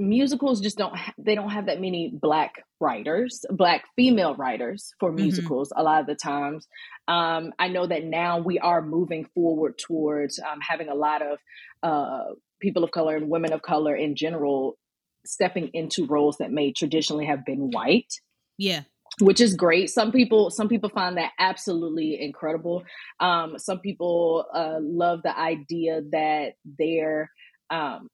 musicals 0.00 0.60
just 0.60 0.78
don't 0.78 0.96
ha- 0.96 1.12
they 1.18 1.34
don't 1.34 1.50
have 1.50 1.66
that 1.66 1.80
many 1.80 2.10
black 2.20 2.64
writers 2.80 3.44
black 3.50 3.84
female 3.94 4.34
writers 4.34 4.94
for 4.98 5.10
mm-hmm. 5.10 5.22
musicals 5.22 5.68
mm-hmm. 5.68 5.80
a 5.80 5.84
lot 5.84 6.00
of 6.00 6.06
the 6.06 6.14
times 6.14 6.66
um, 7.08 7.52
i 7.58 7.68
know 7.68 7.86
that 7.86 8.04
now 8.04 8.38
we 8.38 8.58
are 8.58 8.82
moving 8.82 9.26
forward 9.34 9.78
towards 9.78 10.38
um, 10.38 10.58
having 10.66 10.88
a 10.88 10.94
lot 10.94 11.22
of 11.22 11.38
uh, 11.82 12.32
people 12.60 12.82
of 12.82 12.90
color 12.90 13.16
and 13.16 13.28
women 13.28 13.52
of 13.52 13.62
color 13.62 13.94
in 13.94 14.16
general 14.16 14.78
stepping 15.26 15.68
into 15.74 16.06
roles 16.06 16.38
that 16.38 16.50
may 16.50 16.72
traditionally 16.72 17.26
have 17.26 17.44
been 17.44 17.70
white 17.70 18.12
yeah 18.56 18.82
which 19.20 19.40
is 19.40 19.54
great 19.54 19.90
some 19.90 20.10
people 20.10 20.50
some 20.50 20.68
people 20.68 20.88
find 20.88 21.18
that 21.18 21.32
absolutely 21.38 22.20
incredible 22.20 22.82
um, 23.20 23.58
some 23.58 23.80
people 23.80 24.46
uh, 24.54 24.78
love 24.80 25.20
the 25.22 25.38
idea 25.38 26.00
that 26.10 26.54
they're 26.78 27.30
um, 27.68 28.08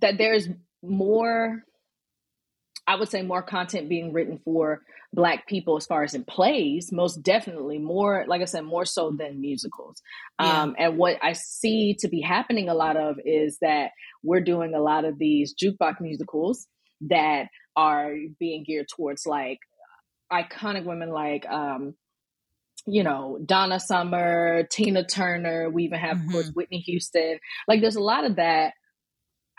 that 0.00 0.18
there's 0.18 0.48
more 0.82 1.62
I 2.86 2.96
would 2.96 3.08
say 3.08 3.22
more 3.22 3.42
content 3.42 3.88
being 3.88 4.12
written 4.12 4.40
for 4.44 4.80
black 5.12 5.46
people 5.46 5.76
as 5.76 5.86
far 5.86 6.02
as 6.02 6.14
in 6.14 6.24
plays, 6.24 6.90
most 6.90 7.22
definitely 7.22 7.78
more, 7.78 8.24
like 8.26 8.42
I 8.42 8.46
said, 8.46 8.64
more 8.64 8.84
so 8.84 9.12
than 9.16 9.40
musicals. 9.40 10.02
Yeah. 10.40 10.62
Um, 10.62 10.74
and 10.76 10.98
what 10.98 11.16
I 11.22 11.34
see 11.34 11.94
to 12.00 12.08
be 12.08 12.20
happening 12.20 12.68
a 12.68 12.74
lot 12.74 12.96
of 12.96 13.16
is 13.24 13.58
that 13.60 13.90
we're 14.24 14.40
doing 14.40 14.74
a 14.74 14.80
lot 14.80 15.04
of 15.04 15.18
these 15.18 15.54
jukebox 15.54 16.00
musicals 16.00 16.66
that 17.02 17.46
are 17.76 18.12
being 18.40 18.64
geared 18.66 18.86
towards 18.94 19.24
like 19.24 19.58
iconic 20.32 20.84
women 20.84 21.10
like 21.10 21.46
um, 21.48 21.94
you 22.86 23.04
know, 23.04 23.38
Donna 23.44 23.78
Summer, 23.78 24.64
Tina 24.70 25.04
Turner. 25.04 25.70
We 25.70 25.84
even 25.84 25.98
have, 25.98 26.16
mm-hmm. 26.16 26.26
of 26.28 26.32
course, 26.32 26.46
mm-hmm. 26.46 26.54
Whitney 26.54 26.78
Houston. 26.78 27.38
Like, 27.68 27.80
there's 27.80 27.96
a 27.96 28.02
lot 28.02 28.24
of 28.24 28.36
that 28.36 28.72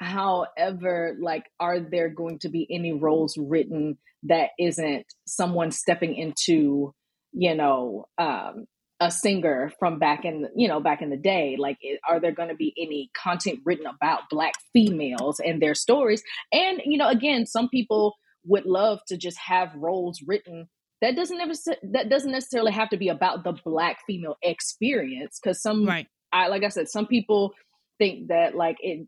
However, 0.01 1.15
like, 1.22 1.46
are 1.60 1.79
there 1.79 2.10
going 2.10 2.39
to 2.39 2.50
be 2.50 2.67
any 2.70 2.91
roles 2.91 3.38
written 3.38 4.00
that 4.24 4.50
isn't 4.58 5.05
someone 5.27 5.70
stepping 5.70 6.15
into, 6.15 6.93
you 7.31 7.53
know, 7.53 8.05
um, 8.17 8.65
a 9.00 9.12
singer 9.12 9.72
from 9.79 10.00
back 10.00 10.25
in, 10.25 10.48
you 10.55 10.67
know, 10.67 10.79
back 10.79 11.03
in 11.03 11.12
the 11.12 11.17
day? 11.17 11.55
Like, 11.58 11.77
are 12.10 12.20
there 12.20 12.31
going 12.31 12.50
to 12.50 12.55
be 12.55 12.74
any 12.77 13.12
content 13.15 13.60
written 13.63 13.86
about 13.86 14.29
Black 14.31 14.53
females 14.74 15.39
and 15.39 15.62
their 15.62 15.75
stories? 15.75 16.24
And, 16.51 16.81
you 16.84 16.98
know, 16.98 17.08
again, 17.08 17.46
some 17.46 17.70
people 17.70 18.15
would 18.43 18.65
love 18.65 19.01
to 19.08 19.17
just 19.17 19.38
have 19.38 19.70
roles 19.75 20.20
written 20.25 20.67
that 21.01 21.15
doesn't 21.15 21.38
never 21.38 21.53
that 21.91 22.10
doesn't 22.10 22.31
necessarily 22.31 22.72
have 22.72 22.89
to 22.89 22.98
be 22.98 23.10
about 23.10 23.43
the 23.43 23.53
black 23.65 24.00
female 24.08 24.36
experience 24.41 25.39
because 25.39 25.62
some 25.62 25.86
right 25.86 26.08
I 26.31 26.48
like 26.48 26.63
I 26.63 26.70
said 26.70 26.89
some 26.89 27.08
people 27.08 27.53
think 27.98 28.29
that 28.29 28.55
like 28.55 28.77
it 28.81 29.08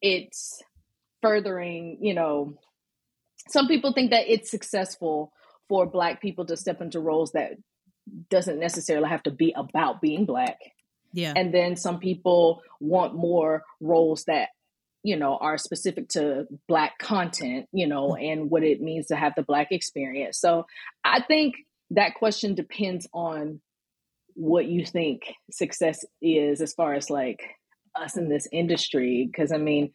it's 0.00 0.62
furthering, 1.22 1.98
you 2.00 2.14
know, 2.14 2.58
some 3.48 3.68
people 3.68 3.92
think 3.92 4.10
that 4.10 4.28
it's 4.28 4.50
successful 4.50 5.32
for 5.68 5.86
black 5.86 6.20
people 6.20 6.44
to 6.46 6.56
step 6.56 6.80
into 6.80 7.00
roles 7.00 7.32
that 7.32 7.52
doesn't 8.30 8.58
necessarily 8.58 9.08
have 9.08 9.22
to 9.24 9.30
be 9.30 9.52
about 9.56 10.00
being 10.00 10.24
black. 10.24 10.58
Yeah. 11.12 11.32
And 11.34 11.52
then 11.52 11.76
some 11.76 11.98
people 11.98 12.62
want 12.80 13.14
more 13.14 13.64
roles 13.80 14.24
that, 14.24 14.50
you 15.02 15.16
know, 15.16 15.36
are 15.36 15.58
specific 15.58 16.08
to 16.10 16.46
black 16.68 16.98
content, 16.98 17.66
you 17.72 17.86
know, 17.86 18.10
mm. 18.10 18.32
and 18.32 18.50
what 18.50 18.62
it 18.62 18.80
means 18.80 19.06
to 19.06 19.16
have 19.16 19.32
the 19.36 19.42
black 19.42 19.68
experience. 19.70 20.38
So 20.38 20.66
I 21.04 21.22
think 21.22 21.54
that 21.90 22.14
question 22.14 22.54
depends 22.54 23.08
on 23.12 23.60
what 24.34 24.66
you 24.66 24.84
think 24.84 25.32
success 25.50 26.04
is 26.20 26.60
as 26.60 26.74
far 26.74 26.94
as 26.94 27.08
like 27.08 27.40
us 28.00 28.16
in 28.16 28.28
this 28.28 28.48
industry 28.52 29.28
because 29.30 29.52
I 29.52 29.58
mean, 29.58 29.92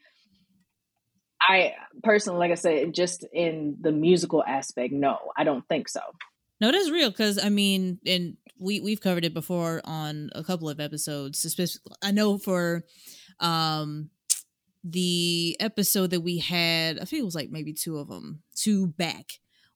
I 1.41 1.73
personally, 2.03 2.39
like 2.39 2.51
I 2.51 2.55
said, 2.55 2.93
just 2.93 3.25
in 3.33 3.77
the 3.81 3.91
musical 3.91 4.43
aspect, 4.43 4.93
no, 4.93 5.17
I 5.37 5.43
don't 5.43 5.67
think 5.67 5.89
so. 5.89 6.01
No, 6.59 6.71
that's 6.71 6.91
real 6.91 7.09
because 7.09 7.43
I 7.43 7.49
mean, 7.49 7.99
and 8.05 8.37
we 8.59 8.79
we've 8.79 9.01
covered 9.01 9.25
it 9.25 9.33
before 9.33 9.81
on 9.83 10.29
a 10.35 10.43
couple 10.43 10.69
of 10.69 10.79
episodes. 10.79 11.57
I 12.03 12.11
know 12.11 12.37
for 12.37 12.83
um 13.39 14.09
the 14.83 15.57
episode 15.59 16.11
that 16.11 16.21
we 16.21 16.37
had, 16.39 16.99
I 16.99 17.05
think 17.05 17.21
it 17.21 17.25
was 17.25 17.35
like 17.35 17.49
maybe 17.49 17.73
two 17.73 17.97
of 17.97 18.07
them, 18.07 18.43
two 18.55 18.87
back. 18.87 19.25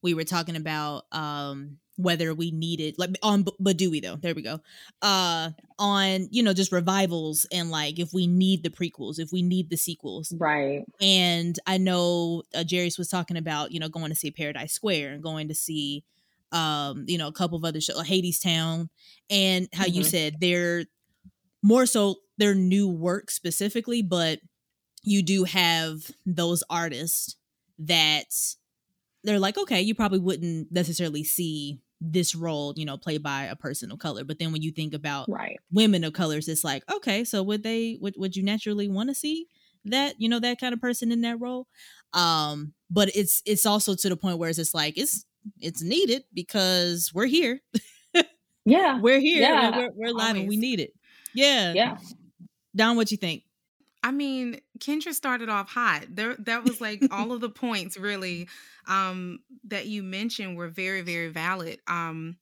We 0.03 0.13
were 0.13 0.23
talking 0.23 0.55
about 0.55 1.05
um 1.11 1.77
whether 1.97 2.33
we 2.33 2.51
needed 2.51 2.95
like 2.97 3.11
on 3.23 3.43
B- 3.43 3.55
Badooey 3.61 4.01
though. 4.01 4.15
There 4.15 4.35
we 4.35 4.41
go. 4.41 4.59
Uh 5.01 5.51
on 5.77 6.27
you 6.31 6.43
know 6.43 6.53
just 6.53 6.71
revivals 6.71 7.45
and 7.51 7.71
like 7.71 7.99
if 7.99 8.13
we 8.13 8.27
need 8.27 8.63
the 8.63 8.69
prequels, 8.69 9.19
if 9.19 9.31
we 9.31 9.41
need 9.41 9.69
the 9.69 9.77
sequels. 9.77 10.33
Right. 10.37 10.83
And 11.01 11.57
I 11.65 11.77
know 11.77 12.43
uh, 12.53 12.59
Jarius 12.59 12.97
was 12.97 13.09
talking 13.09 13.37
about, 13.37 13.71
you 13.71 13.79
know, 13.79 13.89
going 13.89 14.09
to 14.09 14.15
see 14.15 14.31
Paradise 14.31 14.73
Square 14.73 15.13
and 15.13 15.23
going 15.23 15.47
to 15.47 15.55
see 15.55 16.03
um, 16.51 17.05
you 17.07 17.17
know, 17.17 17.27
a 17.27 17.33
couple 17.33 17.57
of 17.57 17.65
other 17.65 17.81
shows, 17.81 18.01
Hadestown, 18.07 18.87
and 19.29 19.67
how 19.73 19.83
mm-hmm. 19.83 19.95
you 19.95 20.03
said 20.03 20.35
they're 20.39 20.85
more 21.61 21.85
so 21.85 22.15
their 22.37 22.55
new 22.55 22.87
work 22.87 23.31
specifically, 23.31 24.01
but 24.01 24.39
you 25.03 25.23
do 25.23 25.43
have 25.43 26.11
those 26.25 26.63
artists 26.69 27.35
that 27.79 28.25
they're 29.23 29.39
like, 29.39 29.57
okay, 29.57 29.81
you 29.81 29.95
probably 29.95 30.19
wouldn't 30.19 30.71
necessarily 30.71 31.23
see 31.23 31.81
this 32.11 32.35
role, 32.35 32.73
you 32.75 32.85
know, 32.85 32.97
played 32.97 33.23
by 33.23 33.43
a 33.43 33.55
person 33.55 33.91
of 33.91 33.99
color. 33.99 34.23
But 34.23 34.39
then 34.39 34.51
when 34.51 34.61
you 34.61 34.71
think 34.71 34.93
about 34.93 35.27
right. 35.29 35.59
women 35.71 36.03
of 36.03 36.13
colors, 36.13 36.47
it's 36.47 36.63
like, 36.63 36.83
okay, 36.91 37.23
so 37.23 37.43
would 37.43 37.63
they 37.63 37.97
would 38.01 38.15
would 38.17 38.35
you 38.35 38.43
naturally 38.43 38.87
want 38.87 39.09
to 39.09 39.15
see 39.15 39.47
that, 39.85 40.15
you 40.19 40.29
know, 40.29 40.39
that 40.39 40.59
kind 40.59 40.73
of 40.73 40.81
person 40.81 41.11
in 41.11 41.21
that 41.21 41.39
role? 41.39 41.67
Um, 42.13 42.73
but 42.89 43.09
it's 43.15 43.41
it's 43.45 43.65
also 43.65 43.95
to 43.95 44.09
the 44.09 44.17
point 44.17 44.37
where 44.37 44.49
it's 44.49 44.57
just 44.57 44.73
like 44.73 44.97
it's 44.97 45.25
it's 45.59 45.83
needed 45.83 46.23
because 46.33 47.11
we're 47.13 47.25
here. 47.25 47.61
yeah. 48.65 48.99
We're 49.01 49.19
here. 49.19 49.41
Yeah. 49.41 49.77
We're, 49.77 49.91
we're 49.95 50.13
live 50.13 50.29
Always. 50.29 50.41
and 50.41 50.49
we 50.49 50.57
need 50.57 50.79
it. 50.79 50.93
Yeah. 51.33 51.73
Yeah. 51.73 51.97
Dom, 52.75 52.97
what 52.97 53.11
you 53.11 53.17
think? 53.17 53.43
I 54.05 54.11
mean, 54.11 54.61
Kendra 54.79 55.13
started 55.13 55.49
off 55.49 55.67
hot. 55.69 56.05
There, 56.09 56.35
that 56.37 56.63
was 56.63 56.79
like 56.79 57.07
all 57.09 57.31
of 57.31 57.41
the 57.41 57.49
points 57.49 57.97
really 57.97 58.47
um, 58.87 59.39
that 59.63 59.87
you 59.87 60.03
mentioned 60.03 60.57
were 60.57 60.69
very, 60.69 61.01
very 61.01 61.29
valid. 61.29 61.81
Um, 61.87 62.37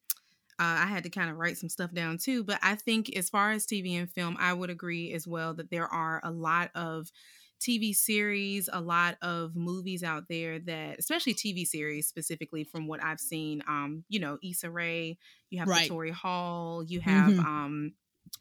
uh, 0.60 0.84
I 0.84 0.86
had 0.88 1.04
to 1.04 1.10
kind 1.10 1.30
of 1.32 1.38
write 1.38 1.58
some 1.58 1.70
stuff 1.70 1.94
down 1.94 2.18
too, 2.20 2.44
but 2.44 2.60
I 2.64 2.76
think 2.76 3.16
as 3.16 3.30
far 3.30 3.52
as 3.52 3.66
TV 3.66 3.96
and 3.96 4.12
film, 4.12 4.38
I 4.40 4.54
would 4.54 4.70
agree 4.70 5.14
as 5.14 5.28
well 5.28 5.54
that 5.56 5.72
there 5.72 5.88
are 5.88 6.22
a 6.24 6.32
lot 6.32 6.72
of 6.76 7.12
TV 7.60 7.94
series, 7.94 8.70
a 8.72 8.82
lot 8.82 9.18
of 9.22 9.56
movies 9.56 10.04
out 10.04 10.28
there 10.30 10.60
that, 10.60 11.00
especially 11.00 11.34
TV 11.34 11.66
series 11.66 12.08
specifically, 12.08 12.64
from 12.64 12.88
what 12.88 13.04
I've 13.04 13.20
seen. 13.22 13.64
Um, 13.68 14.06
you 14.10 14.20
know, 14.20 14.38
Issa 14.44 14.70
Rae, 14.72 15.18
you 15.50 15.60
have 15.60 15.72
Right. 15.72 15.82
Tori 15.82 16.12
Hall, 16.12 16.84
you 16.84 17.02
have 17.02 17.38
Mhm. 17.38 17.40
um 17.40 17.94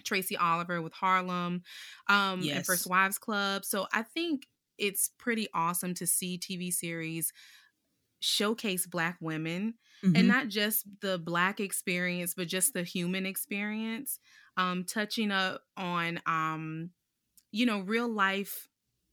Tracy 0.05 0.37
Oliver 0.37 0.83
with 0.83 0.93
Harlem, 0.95 1.63
um, 2.09 2.49
and 2.53 2.65
First 2.65 2.87
Wives 2.87 3.19
Club. 3.19 3.65
So 3.65 3.87
I 3.93 4.03
think 4.03 4.47
it's 4.79 5.11
pretty 5.19 5.49
awesome 5.55 5.95
to 5.95 6.07
see 6.07 6.39
TV 6.39 6.71
series 6.71 7.33
showcase 8.21 8.87
black 8.87 9.19
women 9.21 9.75
Mhm. 10.03 10.15
and 10.15 10.29
not 10.29 10.49
just 10.49 10.87
the 11.01 11.19
black 11.19 11.59
experience 11.59 12.35
but 12.35 12.47
just 12.47 12.73
the 12.73 12.85
human 12.85 13.27
experience 13.27 14.21
um 14.57 14.85
touching 14.85 15.33
up 15.33 15.63
on 15.77 16.21
um 16.27 16.91
you 17.53 17.67
know 17.67 17.81
real 17.81 18.09
life 18.09 18.69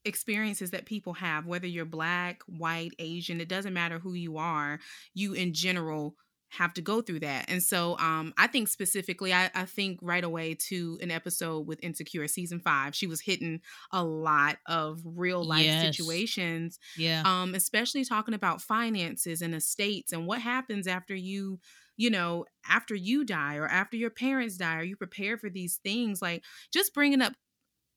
experiences 0.06 0.72
that 0.72 0.86
people 0.86 1.14
have 1.14 1.46
whether 1.48 1.68
you're 1.68 1.86
black 1.86 2.42
white 2.44 2.94
asian 3.00 3.42
it 3.42 3.50
doesn't 3.50 3.74
matter 3.74 4.00
who 4.00 4.14
you 4.14 4.38
are 4.38 4.80
you 5.14 5.34
in 5.34 5.54
general 5.54 6.16
have 6.50 6.74
to 6.74 6.82
go 6.82 7.01
through 7.01 7.20
that 7.20 7.46
and 7.48 7.62
so 7.62 7.98
um 8.00 8.34
i 8.38 8.48
think 8.48 8.68
specifically 8.68 9.34
i, 9.34 9.50
I 9.53 9.65
think 9.65 10.00
right 10.01 10.24
away 10.24 10.56
to 10.56 10.98
an 11.01 11.12
episode 11.12 11.68
with 11.68 11.79
insecure 11.84 12.27
season 12.27 12.60
five 12.60 12.96
she 12.96 13.08
was 13.08 13.22
hitting 13.22 13.62
a 13.91 14.03
lot 14.03 14.58
of 14.65 15.01
real 15.06 15.46
life 15.46 15.72
Yes. 15.72 16.25
situations 16.51 16.79
yeah. 16.96 17.25
um, 17.25 17.53
especially 17.56 18.06
talking 18.06 18.34
about 18.34 18.62
finances 18.62 19.41
and 19.41 19.53
estates 19.53 20.12
and 20.13 20.25
what 20.25 20.41
happens 20.41 20.88
after 20.88 21.13
you, 21.15 21.60
you 21.98 22.10
know, 22.10 22.46
after 22.68 22.96
you 22.96 23.25
die 23.25 23.56
or 23.56 23.68
after 23.68 23.98
your 23.98 24.10
parents 24.10 24.58
die. 24.58 24.75
Are 24.75 24.84
you 24.84 24.96
prepared 24.96 25.41
for 25.41 25.50
these 25.50 25.77
things? 25.77 26.22
Like 26.22 26.44
just 26.72 26.94
bringing 26.94 27.22
up, 27.22 27.34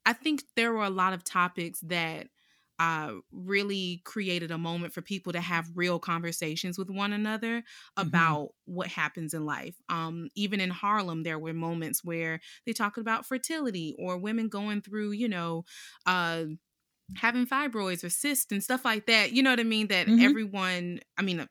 I 0.07 0.13
think 0.13 0.45
there 0.57 0.73
were 0.73 0.85
a 0.85 0.91
lot 0.91 1.13
of 1.13 1.25
topics 1.25 1.81
that 1.83 2.29
uh, 2.79 3.15
really 3.31 4.01
created 4.05 4.51
a 4.51 4.59
moment 4.59 4.93
for 4.93 5.03
people 5.03 5.33
to 5.33 5.41
have 5.41 5.71
real 5.75 5.99
conversations 5.99 6.79
with 6.79 6.91
one 6.91 7.13
another 7.13 7.63
about 7.97 8.51
what 8.65 8.89
happens 8.89 9.35
in 9.35 9.45
life. 9.45 9.77
Um, 9.89 10.29
even 10.35 10.61
in 10.61 10.71
Harlem, 10.71 11.23
there 11.23 11.39
were 11.39 11.53
moments 11.53 12.03
where 12.05 12.41
they 12.67 12.73
talked 12.73 12.99
about 12.99 13.27
fertility 13.27 13.95
or 13.99 14.19
women 14.19 14.49
going 14.49 14.83
through, 14.83 15.13
you 15.13 15.29
know, 15.29 15.65
uh, 16.07 16.47
having 17.17 17.47
fibroids 17.47 18.05
or 18.05 18.11
cysts 18.11 18.53
and 18.53 18.63
stuff 18.65 18.85
like 18.85 19.07
that. 19.07 19.33
You 19.33 19.43
know 19.43 19.51
what 19.51 19.61
I 19.61 19.65
mean? 19.65 19.89
That 19.89 20.09
Mhm. 20.09 20.17
everyone, 20.19 21.01
I 21.19 21.23
mean, 21.23 21.41
uh, 21.41 21.47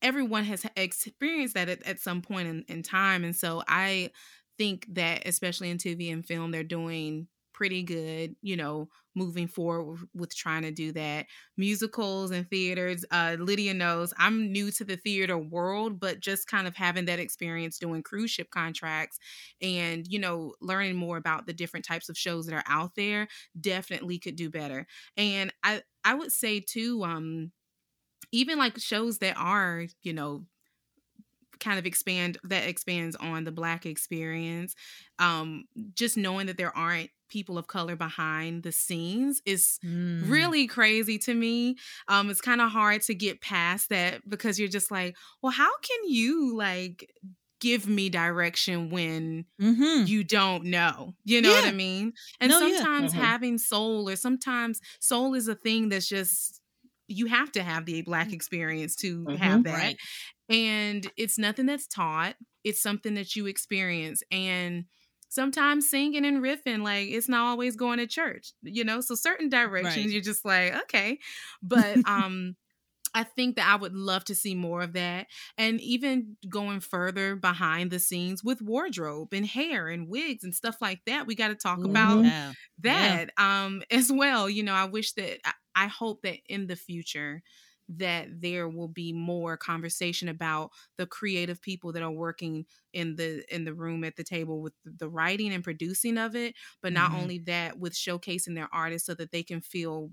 everyone 0.00 0.44
has 0.44 0.66
experienced 0.76 1.54
that 1.54 1.68
at, 1.68 1.82
at 1.86 2.00
some 2.00 2.22
point 2.22 2.48
in, 2.48 2.64
in 2.68 2.82
time. 2.82 3.24
And 3.24 3.36
so 3.36 3.62
I 3.68 4.10
think 4.58 4.86
that, 4.94 5.26
especially 5.26 5.70
in 5.70 5.78
TV 5.78 6.10
and 6.10 6.26
film, 6.26 6.50
they're 6.50 6.64
doing 6.64 7.28
pretty 7.52 7.82
good, 7.82 8.36
you 8.42 8.56
know, 8.56 8.88
moving 9.14 9.46
forward 9.46 10.00
with, 10.14 10.34
trying 10.34 10.62
to 10.62 10.70
do 10.70 10.92
that. 10.92 11.26
Musicals 11.56 12.30
and 12.30 12.48
theaters, 12.48 13.04
uh, 13.10 13.36
Lydia 13.38 13.74
knows 13.74 14.14
I'm 14.16 14.50
new 14.52 14.70
to 14.72 14.84
the 14.84 14.96
theater 14.96 15.36
world, 15.38 16.00
but 16.00 16.20
just 16.20 16.46
kind 16.46 16.66
of 16.66 16.74
having 16.74 17.04
that 17.06 17.18
experience 17.18 17.78
doing 17.78 18.02
cruise 18.02 18.30
ship 18.30 18.50
contracts 18.50 19.18
and, 19.60 20.06
you 20.06 20.18
know, 20.18 20.54
learning 20.60 20.96
more 20.96 21.16
about 21.16 21.46
the 21.46 21.52
different 21.52 21.84
types 21.84 22.08
of 22.08 22.16
shows 22.18 22.46
that 22.46 22.54
are 22.54 22.64
out 22.66 22.94
there 22.94 23.28
definitely 23.60 24.18
could 24.18 24.36
do 24.36 24.50
better. 24.50 24.86
And 25.16 25.52
I, 25.62 25.82
I 26.04 26.14
would 26.14 26.32
say 26.32 26.60
too, 26.60 27.04
um, 27.04 27.52
even 28.32 28.58
like 28.58 28.78
shows 28.78 29.18
that 29.18 29.36
are, 29.36 29.86
you 30.02 30.12
know, 30.12 30.46
kind 31.60 31.78
of 31.78 31.86
expand 31.86 32.38
that 32.42 32.66
expands 32.68 33.14
on 33.16 33.44
the 33.44 33.52
black 33.52 33.86
experience 33.86 34.74
um 35.20 35.64
just 35.94 36.16
knowing 36.16 36.46
that 36.46 36.56
there 36.56 36.76
aren't 36.76 37.10
people 37.32 37.58
of 37.58 37.66
color 37.66 37.96
behind 37.96 38.62
the 38.62 38.72
scenes 38.72 39.42
is 39.46 39.78
Mm. 39.84 40.30
really 40.30 40.66
crazy 40.66 41.18
to 41.18 41.34
me 41.34 41.76
um 42.08 42.30
it's 42.30 42.40
kind 42.42 42.60
of 42.60 42.70
hard 42.70 43.02
to 43.02 43.14
get 43.14 43.40
past 43.40 43.88
that 43.88 44.28
because 44.28 44.58
you're 44.58 44.68
just 44.68 44.90
like 44.90 45.16
well 45.42 45.52
how 45.52 45.70
can 45.80 46.00
you 46.08 46.56
like 46.56 47.10
give 47.60 47.88
me 47.88 48.10
direction 48.10 48.90
when 48.90 49.46
Mhm. 49.60 50.08
you 50.08 50.24
don't 50.24 50.64
know. 50.64 51.14
You 51.24 51.40
know 51.40 51.52
what 51.52 51.64
I 51.64 51.72
mean? 51.72 52.12
And 52.40 52.50
No, 52.50 52.60
yeah. 52.60 52.78
sometimes 52.80 53.12
Mhm. 53.12 53.18
having 53.20 53.58
soul 53.58 54.08
or 54.08 54.16
sometimes 54.16 54.80
soul 55.00 55.34
is 55.34 55.46
a 55.48 55.54
thing 55.54 55.88
that's 55.88 56.08
just 56.08 56.60
you 57.08 57.26
have 57.26 57.52
to 57.52 57.62
have 57.62 57.86
the 57.86 58.02
black 58.02 58.32
experience 58.32 58.96
to 58.96 59.28
Mhm. 59.28 59.38
have 59.38 59.64
that. 59.64 59.72
Right. 59.74 59.96
And 60.48 61.10
it's 61.16 61.38
nothing 61.38 61.66
that's 61.66 61.86
taught. 61.86 62.36
It's 62.64 62.82
something 62.82 63.14
that 63.14 63.36
you 63.36 63.46
experience 63.46 64.22
and 64.32 64.86
sometimes 65.32 65.88
singing 65.88 66.24
and 66.24 66.42
riffing 66.42 66.82
like 66.82 67.08
it's 67.08 67.28
not 67.28 67.46
always 67.46 67.76
going 67.76 67.98
to 67.98 68.06
church, 68.06 68.52
you 68.62 68.84
know? 68.84 69.00
So 69.00 69.14
certain 69.14 69.48
directions 69.48 70.12
Right. 70.12 70.12
you're 70.12 70.22
just 70.22 70.44
like, 70.44 70.74
okay. 70.84 71.18
But 71.62 72.00
um 72.06 72.56
I 73.14 73.24
think 73.24 73.56
that 73.56 73.68
I 73.68 73.76
would 73.76 73.94
love 73.94 74.24
to 74.26 74.34
see 74.34 74.54
more 74.54 74.80
of 74.82 74.94
that. 74.94 75.26
And 75.58 75.80
even 75.82 76.38
going 76.48 76.80
further 76.80 77.36
behind 77.36 77.90
the 77.90 77.98
scenes 77.98 78.42
with 78.42 78.62
wardrobe 78.62 79.34
and 79.34 79.46
hair 79.46 79.88
and 79.88 80.08
wigs 80.08 80.44
and 80.44 80.54
stuff 80.54 80.80
like 80.80 81.02
that. 81.06 81.26
We 81.26 81.34
got 81.34 81.48
to 81.48 81.54
talk 81.54 81.84
about 81.84 82.24
Mhm. 82.24 82.32
Yeah. 82.32 82.52
Yeah. 82.84 83.18
that 83.18 83.30
um 83.38 83.82
as 83.90 84.10
well. 84.12 84.48
You 84.48 84.62
know, 84.62 84.74
I 84.74 84.84
wish 84.86 85.12
that 85.14 85.40
I, 85.46 85.52
I 85.74 85.86
hope 85.88 86.22
that 86.22 86.38
in 86.46 86.66
the 86.66 86.76
future 86.76 87.42
that 87.98 88.40
there 88.40 88.68
will 88.68 88.88
be 88.88 89.12
more 89.12 89.56
conversation 89.56 90.28
about 90.28 90.70
the 90.96 91.06
creative 91.06 91.60
people 91.60 91.92
that 91.92 92.02
are 92.02 92.10
working 92.10 92.66
in 92.92 93.16
the 93.16 93.44
in 93.54 93.64
the 93.64 93.74
room 93.74 94.04
at 94.04 94.16
the 94.16 94.24
table 94.24 94.60
with 94.62 94.74
the 94.84 95.08
writing 95.08 95.52
and 95.52 95.64
producing 95.64 96.18
of 96.18 96.34
it 96.36 96.54
but 96.80 96.92
not 96.92 97.12
Mhm. 97.12 97.14
only 97.14 97.38
that 97.38 97.78
with 97.78 97.92
showcasing 97.94 98.54
their 98.54 98.68
artists 98.72 99.06
so 99.06 99.14
that 99.14 99.30
they 99.32 99.42
can 99.42 99.60
feel 99.60 100.10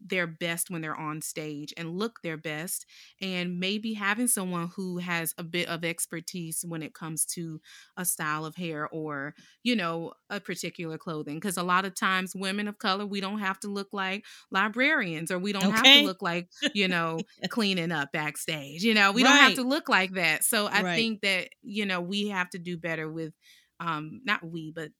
their 0.00 0.26
best 0.26 0.70
when 0.70 0.82
they're 0.82 0.96
on 0.96 1.20
stage 1.22 1.72
and 1.76 1.98
look 1.98 2.20
their 2.22 2.36
best 2.36 2.86
and 3.20 3.58
maybe 3.60 3.94
having 3.94 4.28
someone 4.28 4.68
who 4.76 4.98
has 4.98 5.34
a 5.38 5.42
bit 5.44 5.68
of 5.68 5.84
expertise 5.84 6.64
when 6.66 6.82
it 6.82 6.94
comes 6.94 7.24
to 7.26 7.60
a 7.96 8.04
style 8.04 8.44
of 8.44 8.56
hair 8.56 8.88
or 8.88 9.34
you 9.62 9.76
know 9.76 10.12
a 10.30 10.40
particular 10.40 10.98
clothing. 10.98 11.36
Because 11.36 11.56
a 11.56 11.62
lot 11.62 11.84
of 11.84 11.94
times 11.94 12.34
women 12.34 12.68
of 12.68 12.78
color 12.78 13.06
we 13.06 13.20
don't 13.20 13.38
have 13.40 13.58
to 13.60 13.68
look 13.68 13.88
like 13.92 14.24
librarians 14.50 15.30
or 15.30 15.38
we 15.38 15.52
don't 15.52 15.70
have 15.70 15.90
to 15.92 15.98
look 15.98 16.22
like 16.22 16.48
you 16.72 16.88
know 16.88 17.24
cleaning 17.48 17.92
up 17.92 18.12
backstage 18.12 18.82
you 18.82 18.94
know 18.94 19.12
we 19.12 19.22
don't 19.22 19.36
have 19.38 19.54
to 19.54 19.62
look 19.62 19.88
like 19.88 20.12
that. 20.14 20.44
So 20.44 20.66
i 20.66 20.82
Right. 20.82 20.94
think 20.94 21.22
that 21.22 21.48
you 21.62 21.86
know 21.86 22.00
we 22.00 22.28
have 22.28 22.50
to 22.50 22.58
do 22.58 22.76
better 22.76 23.10
with 23.10 23.32
um 23.80 24.20
not 24.24 24.44
we 24.44 24.70
but 24.70 24.90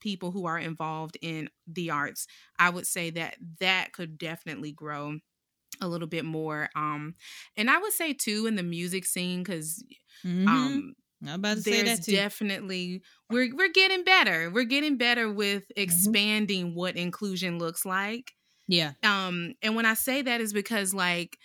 people 0.00 0.30
who 0.32 0.46
are 0.46 0.58
involved 0.58 1.16
in 1.22 1.48
the 1.66 1.90
arts 1.90 2.26
i 2.58 2.70
would 2.70 2.86
say 2.86 3.10
that 3.10 3.36
that 3.60 3.92
could 3.92 4.18
definitely 4.18 4.72
grow 4.72 5.18
a 5.80 5.88
little 5.88 6.08
bit 6.08 6.24
more 6.24 6.70
um 6.76 7.14
and 7.56 7.70
i 7.70 7.78
would 7.78 7.92
say 7.92 8.12
too 8.12 8.46
in 8.46 8.56
the 8.56 8.62
music 8.62 9.06
scene 9.06 9.42
because 9.42 9.84
Mhm. 10.24 10.46
um 10.46 10.94
I'm 11.22 11.28
about 11.40 11.54
to 11.56 11.62
say 11.62 11.82
that 11.82 12.02
too. 12.02 12.22
definitely 12.22 13.02
we're 13.30 13.54
we're 13.54 13.72
getting 13.72 14.04
better 14.04 14.50
we're 14.50 14.64
getting 14.64 14.96
better 14.96 15.30
with 15.32 15.64
Mm-hmm. 15.88 16.12
expanding 16.16 16.74
what 16.74 16.96
inclusion 16.96 17.58
looks 17.58 17.84
like 17.84 18.32
yeah. 18.68 18.94
um 19.02 19.54
and 19.62 19.76
when 19.76 19.86
i 19.86 19.94
say 19.94 20.22
that 20.22 20.40
is 20.40 20.52
because 20.52 20.94
like 20.94 21.38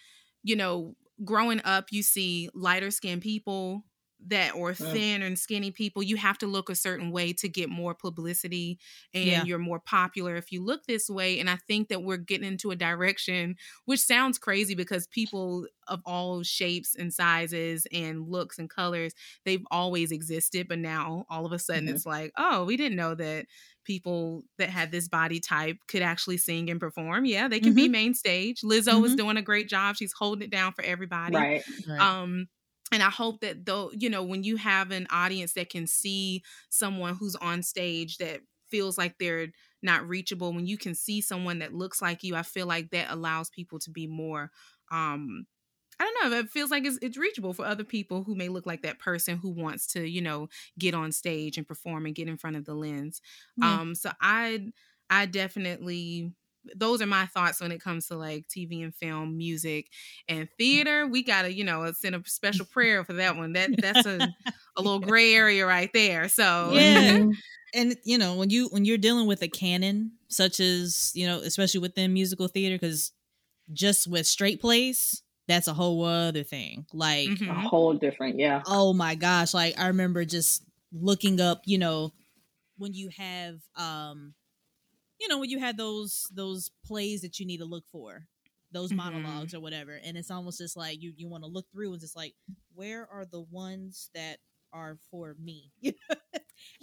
you 0.44 0.56
know 0.56 0.96
growing 1.24 1.62
up 1.66 1.88
you 1.92 2.04
see 2.04 2.50
lighter 2.54 2.92
skinned 2.92 3.22
people 3.22 3.86
that 4.30 4.56
or 4.56 4.72
Mm. 4.74 4.92
thin 4.94 5.22
and 5.22 5.38
skinny 5.38 5.72
people 5.72 6.02
you 6.04 6.16
have 6.18 6.38
to 6.38 6.48
look 6.48 6.70
a 6.70 6.76
certain 6.76 7.12
way 7.12 7.34
to 7.34 7.50
get 7.50 7.70
more 7.70 7.94
publicity 7.94 8.80
and 9.14 9.26
Yeah. 9.26 9.44
you're 9.44 9.60
more 9.60 9.80
popular 9.80 10.36
if 10.36 10.52
you 10.52 10.64
look 10.64 10.86
this 10.86 11.10
way 11.10 11.40
and 11.40 11.50
i 11.50 11.56
think 11.56 11.90
that 11.90 12.04
we're 12.04 12.18
getting 12.18 12.48
into 12.48 12.72
a 12.72 12.76
direction 12.76 13.56
which 13.86 14.00
sounds 14.00 14.38
crazy 14.38 14.76
because 14.76 15.08
people 15.08 15.68
of 15.88 16.02
all 16.06 16.44
shapes 16.44 16.96
and 16.96 17.14
sizes 17.14 17.86
and 17.92 18.28
looks 18.30 18.58
and 18.60 18.70
colors 18.70 19.14
they've 19.46 19.66
always 19.72 20.12
existed 20.12 20.68
but 20.68 20.80
now 20.80 21.26
all 21.30 21.46
of 21.46 21.52
a 21.52 21.60
sudden 21.60 21.88
Mhm. 21.88 21.94
it's 21.96 22.06
like 22.06 22.32
oh 22.38 22.64
we 22.66 22.78
didn't 22.78 22.96
know 22.98 23.16
that 23.16 23.46
people 23.86 24.44
that 24.58 24.70
had 24.70 24.92
this 24.92 25.10
body 25.10 25.42
type 25.42 25.76
could 25.90 26.02
actually 26.02 26.38
sing 26.38 26.70
and 26.70 26.80
perform 26.80 27.26
yeah 27.26 27.48
they 27.50 27.60
can 27.60 27.74
be 27.74 27.90
main 27.90 28.14
stage 28.14 28.62
lizzo 28.62 29.04
is 29.06 29.14
Mhm. 29.14 29.18
doing 29.18 29.38
a 29.38 29.42
great 29.42 29.68
job 29.68 29.98
she's 29.98 30.14
holding 30.14 30.44
it 30.44 30.50
down 30.52 30.72
for 30.74 30.84
everybody 30.84 31.36
Right. 31.36 31.64
Right. 31.88 32.00
um 32.00 32.48
and 32.92 33.02
i 33.04 33.10
hope 33.10 33.42
that 33.42 33.66
though 33.66 33.92
you 33.94 34.10
know 34.10 34.24
when 34.24 34.44
you 34.44 34.56
have 34.58 34.92
an 34.92 35.08
audience 35.10 35.54
that 35.54 35.70
can 35.70 35.88
see 35.88 36.44
someone 36.70 37.16
who's 37.16 37.36
on 37.38 37.62
stage 37.64 38.18
that 38.18 38.42
feels 38.70 38.98
like 38.98 39.18
they're 39.20 39.50
not 39.82 40.08
reachable 40.08 40.54
when 40.54 40.66
you 40.66 40.78
can 40.78 40.96
see 40.96 41.22
someone 41.22 41.60
that 41.60 41.74
looks 41.74 42.02
like 42.02 42.24
you 42.24 42.36
i 42.36 42.44
feel 42.44 42.66
like 42.68 42.90
that 42.92 43.12
allows 43.12 43.50
people 43.50 43.80
to 43.80 43.92
be 43.92 44.08
more 44.08 44.52
um 44.92 45.46
I 46.00 46.06
don't 46.06 46.32
know. 46.32 46.38
It 46.40 46.50
feels 46.50 46.72
like 46.72 46.86
it's, 46.86 46.98
it's 47.02 47.18
reachable 47.18 47.54
for 47.54 47.66
other 47.66 47.84
people 47.84 48.24
who 48.24 48.36
may 48.36 48.50
look 48.50 48.66
like 48.66 48.82
that 48.82 49.00
person 49.00 49.38
who 49.38 49.52
wants 49.52 49.88
to, 49.94 50.08
you 50.10 50.22
know, 50.22 50.50
get 50.80 50.94
on 50.96 51.12
stage 51.12 51.58
and 51.58 51.68
perform 51.68 52.06
and 52.06 52.16
get 52.16 52.28
in 52.28 52.38
front 52.38 52.56
of 52.56 52.66
the 52.66 52.74
lens. 52.74 53.22
Um, 53.62 53.94
so 53.96 54.12
I, 54.20 54.72
I 55.10 55.28
definitely, 55.28 56.34
those 56.76 57.02
are 57.02 57.06
my 57.08 57.26
thoughts 57.28 57.62
when 57.62 57.72
it 57.72 57.82
comes 57.82 58.08
to 58.08 58.16
like 58.16 58.48
TV 58.48 58.82
and 58.82 58.96
film, 58.96 59.38
music, 59.38 59.90
and 60.28 60.48
theater. 60.58 61.08
We 61.08 61.24
gotta, 61.24 61.54
you 61.54 61.64
know, 61.64 61.92
send 61.94 62.16
a 62.16 62.22
special 62.26 62.66
prayer 62.66 63.04
for 63.04 63.14
that 63.14 63.36
one. 63.36 63.54
That 63.54 63.74
that's 63.80 64.06
a, 64.06 64.30
a 64.76 64.82
little 64.82 65.00
gray 65.00 65.34
area 65.34 65.66
right 65.66 65.92
there. 65.94 66.28
So 66.30 66.72
Yeah. 66.74 67.18
Mhm. 67.18 67.38
and 67.74 67.98
you 68.04 68.18
know 68.18 68.36
when 68.36 68.50
you 68.50 68.68
when 68.70 68.86
you're 68.86 68.98
dealing 68.98 69.26
with 69.28 69.42
a 69.42 69.48
canon 69.48 70.12
such 70.28 70.60
as 70.60 71.12
you 71.16 71.26
know 71.26 71.40
especially 71.40 71.80
within 71.80 72.14
musical 72.14 72.48
theater 72.48 72.76
because 72.76 73.12
just 73.74 74.08
with 74.08 74.28
straight 74.28 74.62
plays 74.62 75.24
that's 75.48 75.68
a 75.68 75.74
whole 75.74 76.04
other 76.06 76.44
thing 76.44 76.86
like 76.94 77.28
a 77.50 77.54
Mhm. 77.54 77.64
whole 77.68 77.94
different, 77.94 78.38
yeah. 78.40 78.62
oh 78.68 78.94
my 78.94 79.16
gosh 79.16 79.54
like 79.54 79.78
i 79.80 79.88
remember 79.88 80.26
just 80.26 80.64
looking 80.92 81.42
up 81.42 81.62
you 81.66 81.78
know 81.78 82.12
when 82.78 82.94
you 82.94 83.10
have 83.10 83.60
um 83.76 84.34
you 85.24 85.30
know 85.30 85.40
when 85.40 85.50
you 85.50 85.60
had 85.60 85.78
those 85.78 86.28
those 86.36 86.72
plays 86.86 87.22
that 87.22 87.40
you 87.40 87.48
need 87.48 87.60
to 87.60 87.66
look 87.66 87.86
for 87.92 88.28
those 88.74 88.94
Mhm. 88.94 88.98
monologues 88.98 89.56
or 89.56 89.62
whatever 89.62 90.00
and 90.06 90.18
it's 90.18 90.32
almost 90.32 90.60
just 90.60 90.78
like 90.78 91.02
you 91.02 91.14
you 91.18 91.30
want 91.30 91.44
to 91.44 91.50
look 91.50 91.68
through 91.72 91.94
and 91.94 92.02
just 92.02 92.18
like 92.18 92.36
where 92.76 93.08
are 93.12 93.26
the 93.26 93.42
ones 93.42 94.10
that 94.16 94.40
are 94.74 94.98
for 95.12 95.36
me? 95.42 95.72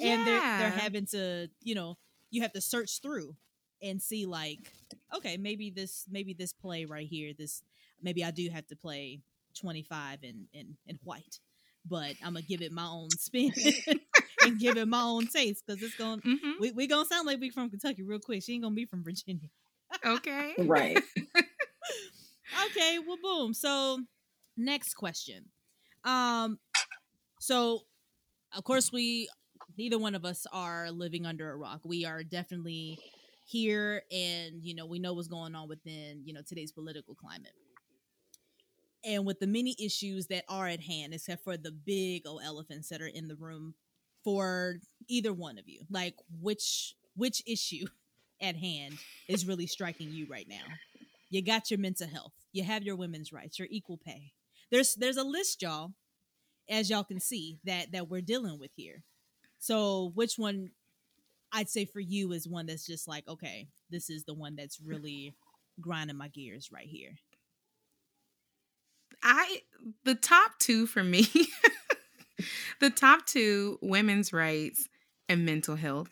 And 0.00 0.26
they're 0.26 0.42
they're 0.56 0.70
having 0.70 1.06
to 1.08 1.48
you 1.62 1.74
know 1.74 1.98
you 2.30 2.42
have 2.42 2.52
to 2.54 2.60
search 2.62 3.00
through 3.02 3.36
and 3.82 4.02
see 4.02 4.26
like 4.26 4.72
okay 5.14 5.36
maybe 5.36 5.70
this 5.70 6.06
maybe 6.10 6.34
this 6.34 6.52
play 6.52 6.84
right 6.86 7.06
here 7.08 7.32
this 7.38 7.62
maybe 8.02 8.24
i 8.24 8.30
do 8.30 8.48
have 8.50 8.66
to 8.68 8.76
play 8.76 9.20
25 9.60 10.20
and 10.24 10.46
in, 10.52 10.76
in 10.86 10.98
white 11.04 11.40
but 11.86 12.16
i'm 12.24 12.34
gonna 12.34 12.42
give 12.42 12.62
it 12.62 12.72
my 12.72 12.86
own 12.86 13.16
spin 13.18 13.52
and 14.42 14.58
give 14.58 14.76
it 14.76 14.88
my 14.88 15.02
own 15.02 15.26
taste 15.26 15.64
because 15.66 15.82
it's 15.82 15.94
gonna 15.94 16.22
Mhm. 16.22 16.54
we, 16.58 16.72
we 16.72 16.86
gonna 16.86 17.06
sound 17.06 17.26
like 17.26 17.40
we 17.40 17.50
from 17.50 17.70
kentucky 17.70 18.02
real 18.02 18.18
quick 18.20 18.42
she 18.42 18.54
ain't 18.54 18.62
gonna 18.62 18.74
be 18.74 18.86
from 18.86 19.02
virginia 19.04 19.48
Okay. 20.04 20.54
Right. 20.58 20.98
okay 22.66 22.98
well 23.06 23.18
boom 23.22 23.54
so 23.54 23.98
next 24.56 24.94
question 24.94 25.44
um 26.04 26.58
so 27.40 27.80
of 28.56 28.64
course 28.64 28.92
we 28.92 29.28
neither 29.76 29.98
one 29.98 30.14
of 30.14 30.24
us 30.24 30.46
are 30.52 30.90
living 30.90 31.26
under 31.26 31.50
a 31.50 31.56
rock 31.56 31.80
we 31.84 32.04
are 32.04 32.22
definitely 32.22 32.98
here 33.46 34.02
and 34.12 34.62
you 34.64 34.74
know 34.74 34.86
we 34.86 34.98
know 34.98 35.12
what's 35.14 35.28
going 35.28 35.54
on 35.54 35.68
within 35.68 36.22
you 36.24 36.32
know 36.32 36.40
today's 36.46 36.72
political 36.72 37.14
climate 37.14 37.52
and 39.04 39.24
with 39.24 39.38
the 39.40 39.46
many 39.46 39.74
issues 39.78 40.26
that 40.26 40.44
are 40.48 40.68
at 40.68 40.80
hand 40.82 41.14
except 41.14 41.42
for 41.42 41.56
the 41.56 41.72
big 41.72 42.26
old 42.26 42.42
elephants 42.44 42.88
that 42.88 43.00
are 43.00 43.06
in 43.06 43.28
the 43.28 43.36
room 43.36 43.74
for 44.24 44.76
either 45.08 45.32
one 45.32 45.58
of 45.58 45.68
you? 45.68 45.82
Like 45.90 46.14
which 46.40 46.94
which 47.16 47.42
issue 47.46 47.86
at 48.42 48.56
hand 48.56 48.98
is 49.28 49.46
really 49.46 49.66
striking 49.66 50.10
you 50.10 50.26
right 50.30 50.46
now? 50.48 50.64
You 51.30 51.42
got 51.42 51.70
your 51.70 51.78
mental 51.78 52.08
health. 52.08 52.32
You 52.52 52.64
have 52.64 52.82
your 52.82 52.96
women's 52.96 53.32
rights. 53.32 53.58
Your 53.58 53.68
equal 53.70 53.98
pay. 53.98 54.32
There's 54.70 54.94
there's 54.94 55.16
a 55.16 55.24
list 55.24 55.62
y'all 55.62 55.92
as 56.68 56.90
y'all 56.90 57.04
can 57.04 57.20
see 57.20 57.58
that 57.64 57.92
that 57.92 58.08
we're 58.08 58.20
dealing 58.20 58.58
with 58.58 58.70
here. 58.76 59.02
So 59.58 60.12
which 60.14 60.34
one 60.36 60.70
i'd 61.52 61.68
say 61.68 61.84
for 61.84 61.98
you 61.98 62.30
is 62.30 62.46
one 62.46 62.66
that's 62.66 62.86
just 62.86 63.08
like 63.08 63.26
okay 63.26 63.66
this 63.90 64.08
is 64.08 64.22
the 64.22 64.32
one 64.32 64.54
that's 64.54 64.80
really 64.80 65.34
grinding 65.80 66.16
my 66.16 66.28
gears 66.28 66.70
right 66.72 66.86
here. 66.86 67.12
I 69.22 69.60
the 70.04 70.14
top 70.14 70.52
two 70.58 70.86
for 70.86 71.02
me, 71.02 71.26
the 72.80 72.90
top 72.90 73.26
two 73.26 73.78
women's 73.82 74.32
rights 74.32 74.88
and 75.28 75.44
mental 75.44 75.76
health. 75.76 76.10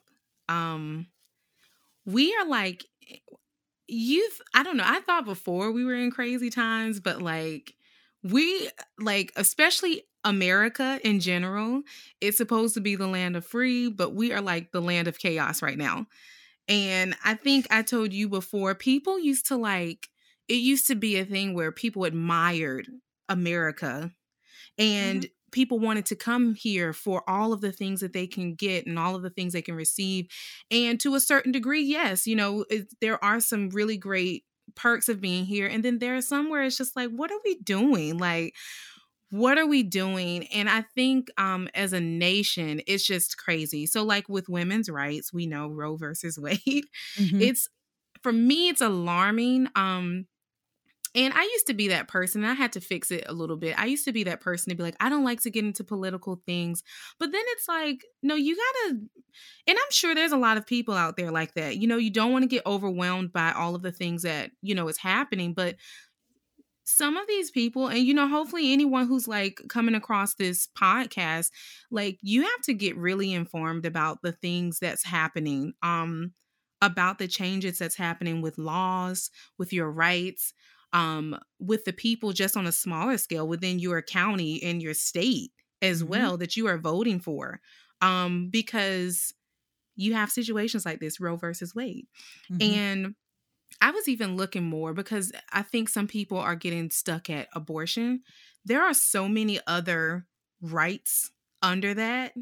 Um, 0.48 1.06
we 2.06 2.34
are 2.36 2.46
like 2.46 2.84
youth. 3.86 4.40
I 4.54 4.62
don't 4.62 4.76
know. 4.76 4.84
I 4.86 5.00
thought 5.00 5.24
before 5.24 5.72
we 5.72 5.84
were 5.84 5.94
in 5.94 6.10
crazy 6.10 6.50
times, 6.50 7.00
but 7.00 7.20
like 7.20 7.74
we 8.22 8.70
like 8.98 9.32
especially 9.36 10.02
America 10.24 11.00
in 11.04 11.20
general, 11.20 11.82
it's 12.20 12.36
supposed 12.36 12.74
to 12.74 12.80
be 12.80 12.96
the 12.96 13.06
land 13.06 13.36
of 13.36 13.44
free, 13.44 13.88
but 13.88 14.14
we 14.14 14.32
are 14.32 14.40
like 14.40 14.72
the 14.72 14.82
land 14.82 15.08
of 15.08 15.18
chaos 15.18 15.62
right 15.62 15.78
now. 15.78 16.06
And 16.68 17.16
I 17.24 17.34
think 17.34 17.66
I 17.70 17.82
told 17.82 18.12
you 18.12 18.28
before, 18.28 18.74
people 18.74 19.18
used 19.18 19.46
to 19.46 19.56
like 19.56 20.08
it 20.48 20.54
used 20.54 20.86
to 20.88 20.94
be 20.94 21.18
a 21.18 21.24
thing 21.24 21.54
where 21.54 21.72
people 21.72 22.04
admired 22.04 22.88
America 23.28 24.10
and 24.78 25.26
people 25.52 25.78
wanted 25.78 26.06
to 26.06 26.16
come 26.16 26.54
here 26.54 26.92
for 26.92 27.28
all 27.28 27.52
of 27.52 27.60
the 27.60 27.72
things 27.72 28.00
that 28.00 28.12
they 28.12 28.26
can 28.26 28.54
get 28.54 28.86
and 28.86 28.98
all 28.98 29.14
of 29.14 29.22
the 29.22 29.30
things 29.30 29.52
they 29.52 29.62
can 29.62 29.74
receive. 29.74 30.26
And 30.70 31.00
to 31.00 31.14
a 31.14 31.20
certain 31.20 31.52
degree, 31.52 31.82
yes, 31.82 32.26
you 32.26 32.36
know, 32.36 32.64
it, 32.70 32.88
there 33.00 33.22
are 33.24 33.40
some 33.40 33.70
really 33.70 33.96
great 33.96 34.44
perks 34.74 35.08
of 35.08 35.20
being 35.20 35.44
here. 35.46 35.66
And 35.66 35.84
then 35.84 35.98
there 35.98 36.16
are 36.16 36.22
some 36.22 36.50
where 36.50 36.62
it's 36.62 36.76
just 36.76 36.96
like, 36.96 37.10
what 37.10 37.30
are 37.30 37.40
we 37.44 37.56
doing? 37.60 38.18
Like, 38.18 38.54
what 39.30 39.58
are 39.58 39.66
we 39.66 39.82
doing 39.82 40.46
and 40.48 40.70
i 40.70 40.80
think 40.80 41.28
um 41.36 41.68
as 41.74 41.92
a 41.92 42.00
nation 42.00 42.80
it's 42.86 43.06
just 43.06 43.36
crazy 43.36 43.84
so 43.84 44.02
like 44.02 44.28
with 44.28 44.48
women's 44.48 44.88
rights 44.88 45.32
we 45.32 45.46
know 45.46 45.68
roe 45.68 45.96
versus 45.96 46.38
wade 46.40 46.86
Mhm. 47.16 47.38
it's 47.38 47.68
for 48.22 48.32
me 48.32 48.68
it's 48.68 48.80
alarming 48.80 49.68
um 49.76 50.26
and 51.14 51.32
i 51.34 51.42
used 51.42 51.66
to 51.66 51.74
be 51.74 51.88
that 51.88 52.08
person 52.08 52.44
i 52.44 52.54
had 52.54 52.72
to 52.72 52.80
fix 52.80 53.10
it 53.10 53.24
a 53.26 53.32
little 53.32 53.56
bit. 53.56 53.78
I 53.78 53.86
used 53.86 54.04
to 54.04 54.12
be 54.12 54.24
that 54.24 54.40
person 54.40 54.70
to 54.70 54.76
be 54.76 54.82
like 54.82 54.96
i 55.00 55.08
don't 55.08 55.24
like 55.24 55.42
to 55.42 55.50
get 55.50 55.64
into 55.64 55.84
political 55.84 56.40
things. 56.46 56.82
But 57.18 57.32
then 57.32 57.42
it's 57.48 57.68
like 57.68 58.04
no 58.22 58.34
you 58.34 58.56
gotta 58.56 59.00
and 59.66 59.78
i'm 59.78 59.90
sure 59.90 60.14
there's 60.14 60.32
a 60.32 60.36
lot 60.36 60.56
of 60.56 60.66
people 60.66 60.94
out 60.94 61.16
there 61.16 61.30
like 61.30 61.54
that. 61.54 61.76
You 61.76 61.86
know 61.86 61.96
you 61.96 62.10
don't 62.10 62.32
want 62.32 62.42
to 62.42 62.48
get 62.48 62.66
overwhelmed 62.66 63.32
by 63.32 63.52
all 63.52 63.74
of 63.74 63.82
the 63.82 63.92
things 63.92 64.22
that 64.22 64.50
you 64.62 64.74
know 64.74 64.88
is 64.88 64.98
happening 64.98 65.54
but 65.54 65.76
some 66.90 67.18
of 67.18 67.28
these 67.28 67.50
people 67.50 67.88
and 67.88 67.98
you 67.98 68.14
know 68.14 68.26
hopefully 68.26 68.72
anyone 68.72 69.06
who's 69.06 69.28
like 69.28 69.60
coming 69.68 69.94
across 69.94 70.34
this 70.34 70.68
podcast 70.78 71.50
like 71.90 72.18
you 72.22 72.42
have 72.42 72.62
to 72.62 72.72
get 72.72 72.96
really 72.96 73.34
informed 73.34 73.84
about 73.84 74.22
the 74.22 74.32
things 74.32 74.78
that's 74.78 75.04
happening 75.04 75.74
um 75.82 76.32
about 76.80 77.18
the 77.18 77.28
changes 77.28 77.78
that's 77.78 77.96
happening 77.96 78.40
with 78.40 78.56
laws 78.56 79.30
with 79.58 79.70
your 79.70 79.90
rights 79.90 80.54
um 80.92 81.38
with 81.58 81.84
the 81.84 81.92
people 81.92 82.32
just 82.32 82.56
on 82.56 82.66
a 82.66 82.72
smaller 82.72 83.18
scale 83.18 83.46
within 83.48 83.78
your 83.78 84.02
county 84.02 84.62
and 84.62 84.82
your 84.82 84.94
state 84.94 85.52
as 85.82 86.02
Mhm. 86.02 86.28
well 86.28 86.36
that 86.36 86.56
you 86.56 86.66
are 86.66 86.78
voting 86.78 87.20
for 87.20 87.60
um 88.00 88.48
because 88.50 89.34
you 89.96 90.14
have 90.14 90.30
situations 90.30 90.86
like 90.86 91.00
this 91.00 91.20
roe 91.20 91.36
versus 91.36 91.74
wade 91.74 92.06
Mhm. 92.48 92.58
and 92.60 93.14
I 93.80 93.90
was 93.90 94.08
even 94.08 94.36
looking 94.36 94.64
more 94.64 94.94
because 94.94 95.32
I 95.52 95.62
think 95.62 95.88
some 95.88 96.08
people 96.08 96.38
are 96.38 96.56
getting 96.56 96.90
stuck 96.90 97.30
at 97.30 97.48
abortion. 97.54 98.22
There 98.64 98.82
are 98.82 98.94
so 98.94 99.28
many 99.28 99.60
other 99.66 100.26
rights 100.60 101.30
under 101.62 101.94
that, 101.94 102.34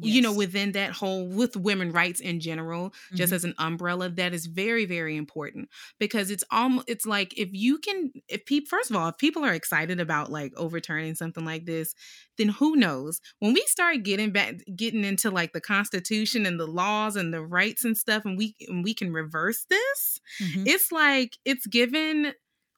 you 0.00 0.20
know, 0.22 0.32
within 0.32 0.72
that 0.72 0.92
whole, 0.92 1.28
with 1.28 1.56
women 1.56 1.92
rights 1.92 2.20
in 2.20 2.40
general, 2.40 2.92
just 3.14 3.30
Mhm. 3.30 3.32
as 3.32 3.44
an 3.44 3.54
umbrella, 3.58 4.08
that 4.08 4.32
is 4.34 4.46
very, 4.46 4.84
very 4.84 5.16
important 5.16 5.68
because 5.98 6.30
it's 6.30 6.44
almost, 6.50 6.88
it's 6.88 7.06
like 7.06 7.36
if 7.38 7.50
you 7.52 7.78
can, 7.78 8.10
if 8.28 8.44
people, 8.46 8.66
first 8.68 8.90
of 8.90 8.96
all, 8.96 9.08
if 9.08 9.18
people 9.18 9.44
are 9.44 9.52
excited 9.54 10.00
about 10.00 10.30
like 10.30 10.52
overturning 10.56 11.14
something 11.14 11.44
like 11.44 11.66
this, 11.66 11.94
then 12.38 12.48
who 12.48 12.76
knows? 12.76 13.20
When 13.38 13.52
we 13.52 13.62
start 13.66 14.02
getting 14.02 14.32
back, 14.32 14.56
getting 14.74 15.04
into 15.04 15.30
like 15.30 15.52
the 15.52 15.60
Constitution 15.60 16.46
and 16.46 16.58
the 16.58 16.66
laws 16.66 17.16
and 17.16 17.32
the 17.32 17.42
rights 17.44 17.84
and 17.84 17.96
stuff, 17.96 18.24
and 18.24 18.36
we, 18.38 18.56
and 18.68 18.82
we 18.82 18.94
can 18.94 19.12
reverse 19.12 19.66
this, 19.68 20.20
Mhm. 20.40 20.66
it's 20.66 20.90
like 20.92 21.38
it's 21.44 21.66
given 21.66 22.34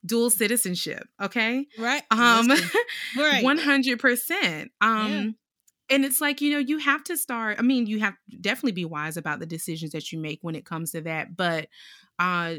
dual 0.07 0.29
citizenship 0.29 1.05
okay 1.23 1.67
right 1.77 2.05
um 2.11 2.49
right 3.15 3.53
100% 3.59 4.71
um 4.83 5.35
and 5.95 6.05
it's 6.05 6.21
like 6.21 6.41
you 6.41 6.51
know 6.51 6.59
you 6.59 6.79
have 6.79 7.05
to 7.05 7.17
start 7.17 7.59
i 7.59 7.63
mean 7.63 7.87
you 7.87 8.01
have 8.01 8.15
definitely 8.41 8.73
be 8.73 8.85
wise 8.85 9.17
about 9.17 9.39
the 9.41 9.47
decisions 9.47 9.93
that 9.93 10.13
you 10.13 10.19
make 10.19 10.41
when 10.43 10.55
it 10.55 10.65
comes 10.67 10.93
to 10.93 11.01
that 11.01 11.37
but 11.37 11.69
uh 12.19 12.57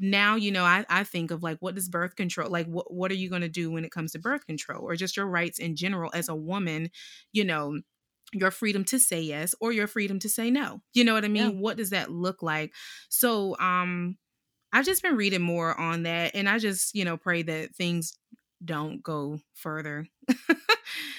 now 0.00 0.36
you 0.36 0.50
know 0.50 0.64
i, 0.64 0.84
I 0.88 1.04
think 1.04 1.30
of 1.30 1.42
like 1.42 1.58
what 1.60 1.74
does 1.74 1.88
birth 1.88 2.16
control 2.16 2.50
like 2.50 2.66
what, 2.66 2.92
what 2.92 3.10
are 3.10 3.16
you 3.16 3.28
going 3.28 3.42
to 3.42 3.48
do 3.48 3.70
when 3.70 3.84
it 3.84 3.92
comes 3.92 4.12
to 4.12 4.18
birth 4.18 4.46
control 4.46 4.82
or 4.88 4.96
just 4.96 5.16
your 5.16 5.26
rights 5.26 5.58
in 5.58 5.76
general 5.76 6.10
as 6.14 6.28
a 6.28 6.34
woman 6.36 6.90
you 7.32 7.44
know 7.44 7.80
your 8.32 8.50
freedom 8.50 8.84
to 8.86 8.98
say 8.98 9.20
yes 9.20 9.54
or 9.60 9.72
your 9.72 9.86
freedom 9.86 10.18
to 10.20 10.28
say 10.28 10.50
no 10.50 10.82
you 10.94 11.04
know 11.04 11.14
what 11.14 11.24
i 11.24 11.28
mean 11.28 11.50
Yeah. 11.50 11.52
what 11.58 11.76
does 11.76 11.90
that 11.90 12.10
look 12.10 12.42
like 12.42 12.74
so 13.10 13.58
um 13.58 14.16
i've 14.72 14.86
just 14.86 15.02
been 15.02 15.16
reading 15.16 15.42
more 15.42 15.78
on 15.80 16.04
that 16.04 16.34
and 16.34 16.48
i 16.48 16.58
just 16.58 16.94
you 16.94 17.04
know 17.04 17.16
pray 17.18 17.42
that 17.42 17.74
things 17.74 18.18
don't 18.64 19.02
go 19.02 19.40
further 19.54 20.06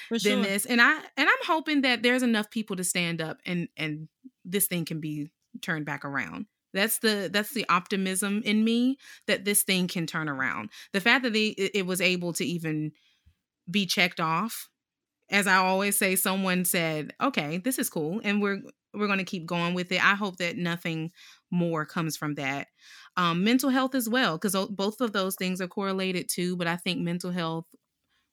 For 0.09 0.19
than 0.19 0.19
sure. 0.19 0.43
this 0.43 0.65
and 0.65 0.81
i 0.81 0.93
and 1.17 1.29
i'm 1.29 1.45
hoping 1.45 1.81
that 1.81 2.03
there's 2.03 2.23
enough 2.23 2.49
people 2.49 2.75
to 2.75 2.83
stand 2.83 3.21
up 3.21 3.39
and 3.45 3.67
and 3.77 4.07
this 4.45 4.67
thing 4.67 4.85
can 4.85 4.99
be 4.99 5.31
turned 5.61 5.85
back 5.85 6.05
around. 6.05 6.45
That's 6.73 6.99
the 6.99 7.29
that's 7.31 7.53
the 7.53 7.67
optimism 7.69 8.41
in 8.43 8.63
me 8.63 8.97
that 9.27 9.45
this 9.45 9.63
thing 9.63 9.87
can 9.87 10.07
turn 10.07 10.27
around. 10.27 10.69
The 10.91 11.01
fact 11.01 11.23
that 11.23 11.33
they, 11.33 11.47
it, 11.47 11.71
it 11.75 11.85
was 11.85 12.01
able 12.01 12.33
to 12.33 12.45
even 12.45 12.91
be 13.69 13.85
checked 13.85 14.19
off 14.19 14.67
as 15.29 15.47
i 15.47 15.55
always 15.55 15.97
say 15.97 16.17
someone 16.17 16.65
said 16.65 17.13
okay 17.21 17.57
this 17.59 17.79
is 17.79 17.89
cool 17.89 18.19
and 18.25 18.41
we're 18.41 18.59
we're 18.93 19.07
going 19.07 19.19
to 19.19 19.25
keep 19.25 19.45
going 19.45 19.73
with 19.73 19.91
it. 19.91 20.03
I 20.03 20.15
hope 20.15 20.37
that 20.37 20.57
nothing 20.57 21.11
more 21.53 21.85
comes 21.85 22.17
from 22.17 22.35
that 22.35 22.69
um, 23.17 23.43
mental 23.45 23.69
health 23.71 23.95
as 23.95 24.09
well 24.09 24.37
because 24.39 24.55
both 24.71 25.01
of 25.01 25.13
those 25.13 25.35
things 25.37 25.61
are 25.61 25.69
correlated 25.69 26.29
too 26.29 26.57
but 26.57 26.67
i 26.67 26.75
think 26.77 27.01
mental 27.01 27.31
health 27.31 27.67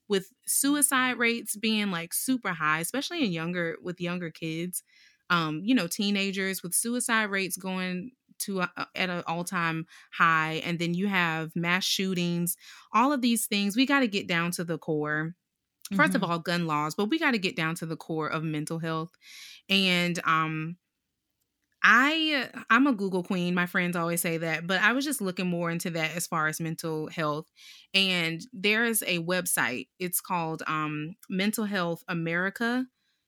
with 0.07 0.31
suicide 0.45 1.17
rates 1.17 1.55
being 1.55 1.91
like 1.91 2.13
super 2.13 2.49
high 2.53 2.79
especially 2.79 3.23
in 3.23 3.31
younger 3.31 3.77
with 3.81 4.01
younger 4.01 4.29
kids 4.31 4.83
um, 5.29 5.61
you 5.63 5.73
know, 5.73 5.87
teenagers 5.87 6.61
with 6.61 6.73
suicide 6.73 7.29
rates 7.29 7.55
going 7.55 8.11
to 8.39 8.59
a, 8.59 8.69
at 8.95 9.09
an 9.09 9.23
all-time 9.27 9.85
high 10.11 10.61
and 10.65 10.77
then 10.77 10.93
you 10.93 11.07
have 11.07 11.55
mass 11.55 11.85
shootings 11.85 12.57
all 12.91 13.13
of 13.13 13.21
these 13.21 13.47
things 13.47 13.75
we 13.77 13.85
got 13.85 14.01
to 14.01 14.07
get 14.07 14.27
down 14.27 14.51
to 14.51 14.63
the 14.65 14.77
core 14.77 15.33
1st 15.93 16.15
Mm-hmm. 16.15 16.15
of 16.15 16.23
all 16.23 16.39
gun 16.39 16.65
laws 16.67 16.95
but 16.95 17.05
we 17.05 17.17
got 17.19 17.31
to 17.31 17.37
get 17.39 17.55
down 17.55 17.75
to 17.75 17.85
the 17.85 17.95
core 17.95 18.27
of 18.27 18.43
mental 18.43 18.79
health 18.79 19.11
and 19.69 20.19
um 20.25 20.77
I 21.83 22.49
I'm 22.69 22.85
a 22.85 22.93
Google 22.93 23.23
queen. 23.23 23.55
My 23.55 23.65
friends 23.65 23.95
always 23.95 24.21
say 24.21 24.37
that, 24.37 24.67
but 24.67 24.81
I 24.81 24.93
was 24.93 25.03
just 25.03 25.21
looking 25.21 25.47
more 25.47 25.71
into 25.71 25.89
that 25.91 26.15
as 26.15 26.27
far 26.27 26.47
as 26.47 26.59
mental 26.61 27.07
health. 27.07 27.47
And 27.93 28.41
there 28.53 28.85
is 28.85 29.03
a 29.07 29.19
website. 29.19 29.87
It's 29.99 30.21
called 30.21 30.61
um 30.67 31.15
Mental 31.29 31.65
Health 31.65 32.03
America 32.07 32.85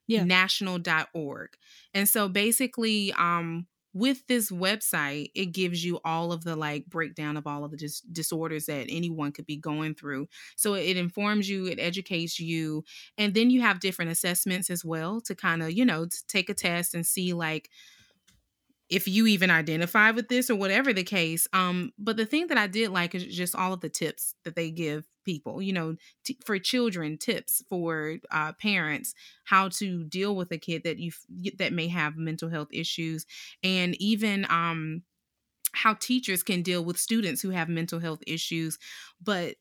Yeah. 0.08 0.28
national.org. 0.28 1.50
And 1.94 2.08
so 2.08 2.30
basically 2.30 3.12
um 3.14 3.68
with 3.96 4.26
this 4.26 4.50
website, 4.52 5.30
it 5.36 5.48
gives 5.48 5.86
you 5.86 6.00
all 6.04 6.32
of 6.32 6.44
the 6.44 6.56
like 6.56 6.88
breakdown 6.88 7.38
of 7.38 7.46
all 7.46 7.64
of 7.64 7.70
the 7.70 7.78
dis- 7.78 8.02
disorders 8.02 8.66
that 8.66 8.88
anyone 8.90 9.32
could 9.32 9.46
be 9.46 9.56
going 9.56 9.94
through. 9.94 10.28
So 10.58 10.74
it 10.74 10.98
informs 10.98 11.48
you, 11.48 11.68
it 11.68 11.80
educates 11.80 12.40
you, 12.40 12.84
and 13.20 13.36
then 13.36 13.52
you 13.52 13.62
have 13.62 13.80
different 13.80 14.10
assessments 14.10 14.72
as 14.72 14.84
well 14.84 15.22
to 15.22 15.36
kind 15.36 15.62
of, 15.62 15.72
you 15.74 15.86
know, 15.86 16.06
to 16.08 16.28
take 16.28 16.50
a 16.50 16.56
test 16.56 16.96
and 16.96 17.06
see 17.06 17.34
like 17.34 17.70
if 18.90 19.08
you 19.08 19.28
even 19.28 19.50
identify 19.50 20.12
with 20.12 20.28
this 20.28 20.50
or 20.50 20.56
whatever 20.56 20.94
the 20.94 21.04
case. 21.04 21.48
Um, 21.54 21.92
but 21.98 22.18
the 22.18 22.26
thing 22.26 22.48
that 22.48 22.58
I 22.58 22.68
did 22.68 22.90
like 22.90 23.16
is 23.16 23.26
just 23.26 23.56
all 23.56 23.74
of 23.74 23.82
the 23.82 23.90
tips 23.90 24.36
that 24.44 24.56
they 24.56 24.72
give 24.72 25.06
people, 25.26 25.62
you 25.62 25.74
know, 25.74 25.96
t- 26.26 26.38
for 26.46 26.60
children, 26.60 27.18
tips 27.18 27.64
for 27.70 28.18
uh, 28.32 28.54
parents, 28.54 29.14
how 29.46 29.70
to 29.70 30.04
deal 30.04 30.36
with 30.36 30.52
a 30.52 30.58
kid 30.58 30.84
that 30.84 31.00
you 31.00 31.12
that 31.58 31.74
may 31.74 31.88
have 31.88 32.18
mental 32.18 32.50
health 32.50 32.70
issues, 32.72 33.26
and 33.64 33.96
even 34.02 34.46
um, 34.50 35.04
how 35.72 35.94
teachers 35.96 36.44
can 36.44 36.62
deal 36.62 36.84
with 36.84 36.98
students 36.98 37.42
who 37.42 37.50
have 37.50 37.70
mental 37.70 38.00
health 38.00 38.22
issues. 38.28 38.78
But 39.22 39.56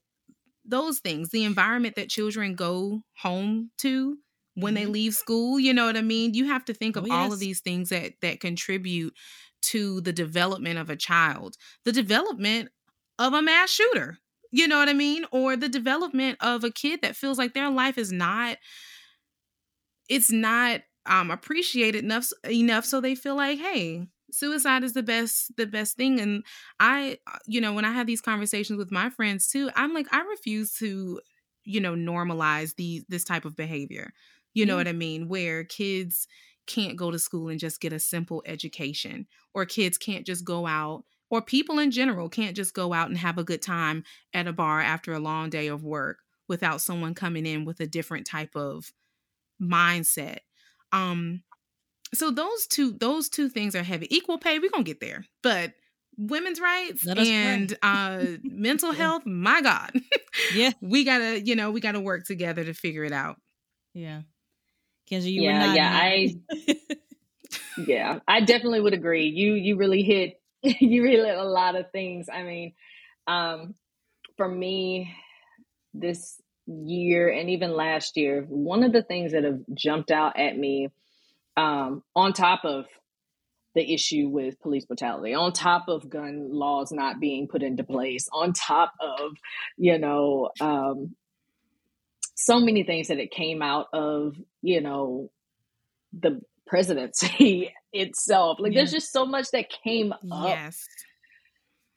those 0.64 0.98
things, 0.98 1.30
the 1.30 1.44
environment 1.44 1.96
that 1.96 2.08
children 2.08 2.54
go 2.54 3.02
home 3.16 3.70
to 3.78 4.18
when 4.54 4.74
they 4.74 4.84
Mhm. 4.84 4.86
leave 4.86 5.14
school, 5.14 5.58
you 5.58 5.72
know 5.72 5.86
what 5.86 5.96
I 5.96 6.02
mean? 6.02 6.34
You 6.34 6.46
have 6.46 6.64
to 6.66 6.74
think 6.74 6.96
of 6.96 7.06
Oh, 7.10 7.10
all 7.10 7.32
of 7.32 7.40
these 7.40 7.60
things 7.60 7.88
that 7.90 8.14
that 8.20 8.40
contribute 8.40 9.14
to 9.62 10.00
the 10.00 10.12
development 10.12 10.78
of 10.78 10.90
a 10.90 10.96
child, 10.96 11.56
the 11.84 11.92
development 11.92 12.70
of 13.18 13.32
a 13.32 13.42
mass 13.42 13.70
shooter. 13.70 14.18
You 14.50 14.68
know 14.68 14.78
what 14.78 14.88
I 14.88 14.92
mean? 14.92 15.24
Or 15.32 15.56
the 15.56 15.68
development 15.68 16.36
of 16.42 16.64
a 16.64 16.70
kid 16.70 17.00
that 17.02 17.16
feels 17.16 17.38
like 17.38 17.54
their 17.54 17.70
life 17.70 17.96
is 17.96 18.12
not 18.12 18.58
it's 20.08 20.30
not 20.30 20.82
um 21.06 21.30
appreciated 21.30 22.04
enough 22.04 22.30
enough 22.48 22.84
so 22.84 23.00
they 23.00 23.14
feel 23.14 23.34
like, 23.36 23.58
hey, 23.58 24.06
suicide 24.30 24.84
is 24.84 24.92
the 24.94 25.02
best 25.02 25.54
the 25.56 25.66
best 25.66 25.96
thing 25.96 26.20
and 26.20 26.44
I 26.80 27.18
uh, 27.26 27.38
you 27.46 27.60
know, 27.60 27.72
when 27.72 27.84
I 27.84 27.92
have 27.92 28.06
these 28.06 28.20
conversations 28.20 28.78
with 28.78 28.90
my 28.90 29.10
friends 29.10 29.48
too, 29.48 29.70
I'm 29.76 29.94
like 29.94 30.06
I 30.12 30.20
refuse 30.22 30.74
to 30.78 31.20
you 31.64 31.80
know 31.80 31.94
normalize 31.94 32.74
the 32.76 33.04
this 33.08 33.24
type 33.24 33.44
of 33.44 33.56
behavior. 33.56 34.12
You 34.54 34.66
know 34.66 34.74
Yeah. 34.74 34.76
what 34.76 34.88
I 34.88 34.92
mean? 34.92 35.28
Where 35.28 35.64
kids 35.64 36.26
can't 36.66 36.96
go 36.96 37.10
to 37.10 37.18
school 37.18 37.48
and 37.48 37.58
just 37.60 37.80
get 37.80 37.92
a 37.92 37.98
simple 37.98 38.42
education 38.46 39.26
or 39.54 39.66
kids 39.66 39.98
can't 39.98 40.24
just 40.26 40.44
go 40.44 40.66
out 40.66 41.04
or 41.30 41.42
people 41.42 41.78
in 41.80 41.90
general 41.90 42.28
can't 42.28 42.54
just 42.56 42.72
go 42.74 42.92
out 42.92 43.08
and 43.08 43.18
have 43.18 43.36
a 43.38 43.44
good 43.44 43.60
time 43.62 44.04
at 44.32 44.46
a 44.46 44.52
bar 44.52 44.80
after 44.80 45.12
a 45.12 45.18
long 45.18 45.50
day 45.50 45.66
of 45.66 45.82
work 45.82 46.18
without 46.48 46.80
someone 46.80 47.14
coming 47.14 47.46
in 47.46 47.64
with 47.64 47.80
a 47.80 47.86
different 47.86 48.26
type 48.26 48.54
of 48.54 48.92
mindset 49.60 50.38
um 50.92 51.42
so 52.14 52.30
those 52.30 52.66
two 52.66 52.92
those 52.94 53.28
two 53.28 53.48
things 53.48 53.74
are 53.76 53.82
heavy 53.82 54.06
equal 54.14 54.38
pay 54.38 54.58
we're 54.58 54.70
gonna 54.70 54.82
get 54.84 55.00
there 55.00 55.24
but 55.42 55.72
women's 56.18 56.60
rights 56.60 57.04
Let 57.06 57.18
us 57.18 57.28
pray. 57.28 57.38
and 57.38 57.78
uh 57.82 58.26
mental 58.44 58.92
Yeah. 58.96 58.98
health 58.98 59.26
my 59.26 59.62
god 59.62 59.92
Yeah. 60.48 60.72
we 60.80 61.04
gotta 61.04 61.40
you 61.40 61.56
know 61.56 61.70
we 61.70 61.80
gotta 61.80 62.00
work 62.00 62.24
together 62.26 62.64
to 62.64 62.74
figure 62.74 63.04
it 63.04 63.12
out 63.12 63.36
Yeah. 63.94 64.22
Kendra, 65.12 65.30
you 65.30 65.42
Yeah, 65.42 65.74
yeah, 65.74 65.92
nodding. 65.92 66.42
yeah 67.76 68.18
i 68.28 68.40
definitely 68.40 68.80
would 68.80 68.94
agree 68.94 69.26
you 69.26 69.54
you 69.54 69.76
really 69.76 70.02
hit 70.02 70.40
you 70.62 71.02
really 71.02 71.28
hit 71.28 71.38
a 71.38 71.44
lot 71.44 71.76
of 71.76 71.90
things 71.90 72.28
i 72.32 72.42
mean 72.42 72.72
um 73.26 73.74
for 74.36 74.48
me 74.48 75.14
this 75.94 76.40
year 76.66 77.28
and 77.28 77.50
even 77.50 77.72
last 77.74 78.16
year 78.16 78.44
one 78.48 78.82
of 78.82 78.92
the 78.92 79.02
things 79.02 79.32
that 79.32 79.44
have 79.44 79.60
jumped 79.74 80.10
out 80.10 80.38
at 80.38 80.56
me 80.56 80.88
um 81.56 82.02
on 82.14 82.32
top 82.32 82.64
of 82.64 82.86
the 83.74 83.92
issue 83.92 84.28
with 84.28 84.60
police 84.60 84.84
brutality 84.84 85.34
on 85.34 85.52
top 85.52 85.88
of 85.88 86.08
gun 86.08 86.52
laws 86.52 86.92
not 86.92 87.20
being 87.20 87.48
put 87.48 87.62
into 87.62 87.82
place 87.82 88.28
on 88.32 88.52
top 88.52 88.92
of 89.00 89.32
you 89.76 89.98
know 89.98 90.50
um 90.60 91.14
so 92.44 92.60
many 92.60 92.82
things 92.84 93.08
that 93.08 93.18
it 93.18 93.30
came 93.30 93.62
out 93.62 93.86
of 93.92 94.36
you 94.62 94.80
know 94.80 95.30
the 96.18 96.40
presidency 96.66 97.72
itself. 97.92 98.58
Like 98.60 98.74
there's 98.74 98.92
just 98.92 99.12
so 99.12 99.26
much 99.26 99.50
that 99.52 99.66
came 99.84 100.12
up 100.12 100.20
yes. 100.48 100.86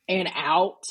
and 0.07 0.29
out. 0.35 0.83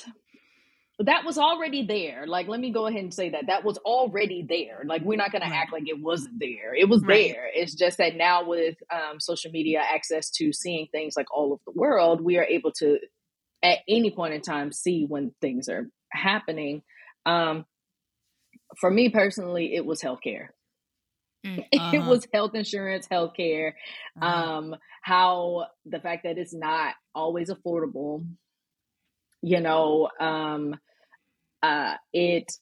That 1.00 1.24
was 1.24 1.38
already 1.38 1.84
there. 1.86 2.24
Like 2.26 2.46
let 2.46 2.60
me 2.60 2.70
go 2.70 2.86
ahead 2.86 3.02
and 3.02 3.12
say 3.12 3.30
that. 3.30 3.46
That 3.48 3.64
was 3.64 3.78
already 3.78 4.46
there. 4.48 4.82
Like 4.86 5.02
we're 5.02 5.16
not 5.16 5.32
going 5.32 5.42
Right. 5.42 5.48
to 5.50 5.54
act 5.56 5.72
like 5.72 5.88
it 5.88 6.00
wasn't 6.00 6.38
there. 6.38 6.72
It 6.74 6.88
was 6.88 7.02
Right. 7.02 7.32
there. 7.32 7.48
It's 7.52 7.74
just 7.74 7.98
that 7.98 8.14
now 8.16 8.46
with 8.46 8.76
um, 8.92 9.18
social 9.18 9.50
media 9.50 9.80
access 9.82 10.30
to 10.32 10.52
seeing 10.52 10.86
things 10.92 11.14
like 11.16 11.26
all 11.34 11.52
over 11.52 11.62
the 11.66 11.72
world 11.78 12.20
we 12.20 12.38
are 12.38 12.44
able 12.44 12.70
to 12.78 12.98
at 13.62 13.78
any 13.88 14.10
point 14.12 14.34
in 14.34 14.40
time 14.40 14.70
see 14.70 15.04
when 15.08 15.32
things 15.40 15.68
are 15.68 15.88
happening. 16.12 16.82
Um, 17.26 17.64
for 18.80 18.90
me 18.90 19.08
personally 19.08 19.74
it 19.74 19.84
was 19.84 20.00
healthcare 20.02 20.48
Mm, 21.46 21.64
it 21.72 22.04
Uh-huh. 22.04 22.04
was 22.04 22.26
health 22.32 22.54
insurance 22.54 23.06
healthcare 23.10 23.72
Uh-huh. 24.16 24.50
um 24.52 24.74
how 25.02 25.66
the 25.86 26.00
fact 26.00 26.24
that 26.24 26.38
it's 26.38 26.54
not 26.54 26.94
always 27.14 27.50
affordable 27.50 28.24
you 29.42 29.60
know 29.60 30.08
um 30.20 30.74
uh 31.62 31.94
it 32.12 32.52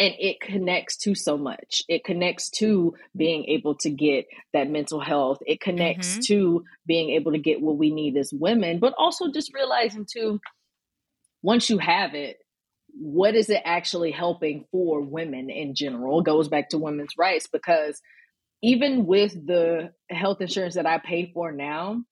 and 0.00 0.14
it 0.18 0.40
connects 0.40 0.96
to 0.98 1.14
so 1.14 1.36
much 1.38 1.82
it 1.88 2.04
connects 2.04 2.50
to 2.50 2.94
being 3.16 3.44
able 3.46 3.74
to 3.76 3.90
get 3.90 4.26
that 4.52 4.70
mental 4.70 5.00
health 5.00 5.38
it 5.46 5.60
connects 5.60 6.18
Mhm. 6.18 6.26
to 6.26 6.64
being 6.86 7.10
able 7.10 7.32
to 7.32 7.38
get 7.38 7.60
what 7.62 7.76
we 7.78 7.90
need 7.92 8.16
as 8.16 8.32
women 8.32 8.78
but 8.78 8.94
also 8.98 9.30
just 9.32 9.52
realizing 9.54 10.06
too 10.10 10.40
once 11.42 11.70
you 11.70 11.78
have 11.78 12.14
it 12.14 12.38
what 13.00 13.34
is 13.34 13.48
it 13.48 13.62
actually 13.64 14.10
helping 14.10 14.64
for 14.72 15.00
women 15.00 15.50
in 15.50 15.74
general 15.74 16.20
it 16.20 16.26
goes 16.26 16.48
back 16.48 16.68
to 16.68 16.78
women's 16.78 17.14
rights 17.16 17.46
because 17.46 18.00
even 18.62 19.06
with 19.06 19.34
the 19.46 19.92
health 20.10 20.40
insurance 20.40 20.74
that 20.74 20.86
I 20.86 20.98
pay 20.98 21.30
for 21.32 21.52
now, 21.52 22.02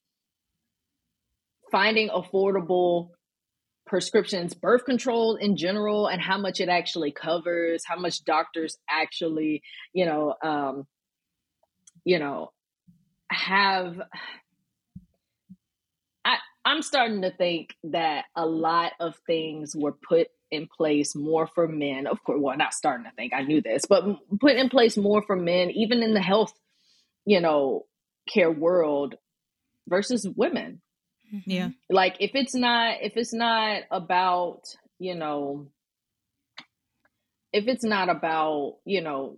finding 1.72 2.08
affordable 2.08 3.10
prescriptions, 3.86 4.54
birth 4.54 4.84
control 4.84 5.36
in 5.36 5.56
general, 5.56 6.06
and 6.06 6.20
how 6.20 6.38
much 6.38 6.60
it 6.60 6.68
actually 6.68 7.12
covers, 7.12 7.82
how 7.86 7.98
much 7.98 8.24
doctors 8.24 8.78
actually, 8.88 9.62
you 9.92 10.06
know, 10.06 10.34
um, 10.42 10.86
you 12.04 12.18
know, 12.18 12.52
have. 13.30 14.00
I 16.24 16.36
I'm 16.64 16.82
starting 16.82 17.22
to 17.22 17.30
think 17.32 17.74
that 17.84 18.26
a 18.36 18.46
lot 18.46 18.92
of 19.00 19.16
things 19.26 19.74
were 19.74 19.92
put 19.92 20.28
in 20.50 20.68
place 20.68 21.14
more 21.14 21.46
for 21.46 21.66
men. 21.66 22.06
Of 22.06 22.22
course, 22.24 22.40
well, 22.40 22.56
not 22.56 22.74
starting 22.74 23.04
to 23.04 23.12
think. 23.12 23.32
I 23.32 23.42
knew 23.42 23.60
this, 23.60 23.84
but 23.86 24.04
m- 24.04 24.18
put 24.40 24.56
in 24.56 24.68
place 24.68 24.96
more 24.96 25.22
for 25.22 25.36
men, 25.36 25.70
even 25.70 26.02
in 26.02 26.14
the 26.14 26.20
health, 26.20 26.52
you 27.24 27.40
know, 27.40 27.86
care 28.28 28.50
world 28.50 29.14
versus 29.88 30.26
women 30.36 30.80
mm-hmm. 31.32 31.50
Yeah. 31.50 31.68
like 31.88 32.16
if 32.20 32.32
it's 32.34 32.54
not 32.54 32.98
if 33.02 33.16
it's 33.16 33.32
not 33.32 33.82
about 33.90 34.62
you 34.98 35.14
know 35.14 35.68
if 37.52 37.68
it's 37.68 37.84
not 37.84 38.08
about 38.08 38.76
you 38.84 39.00
know 39.00 39.36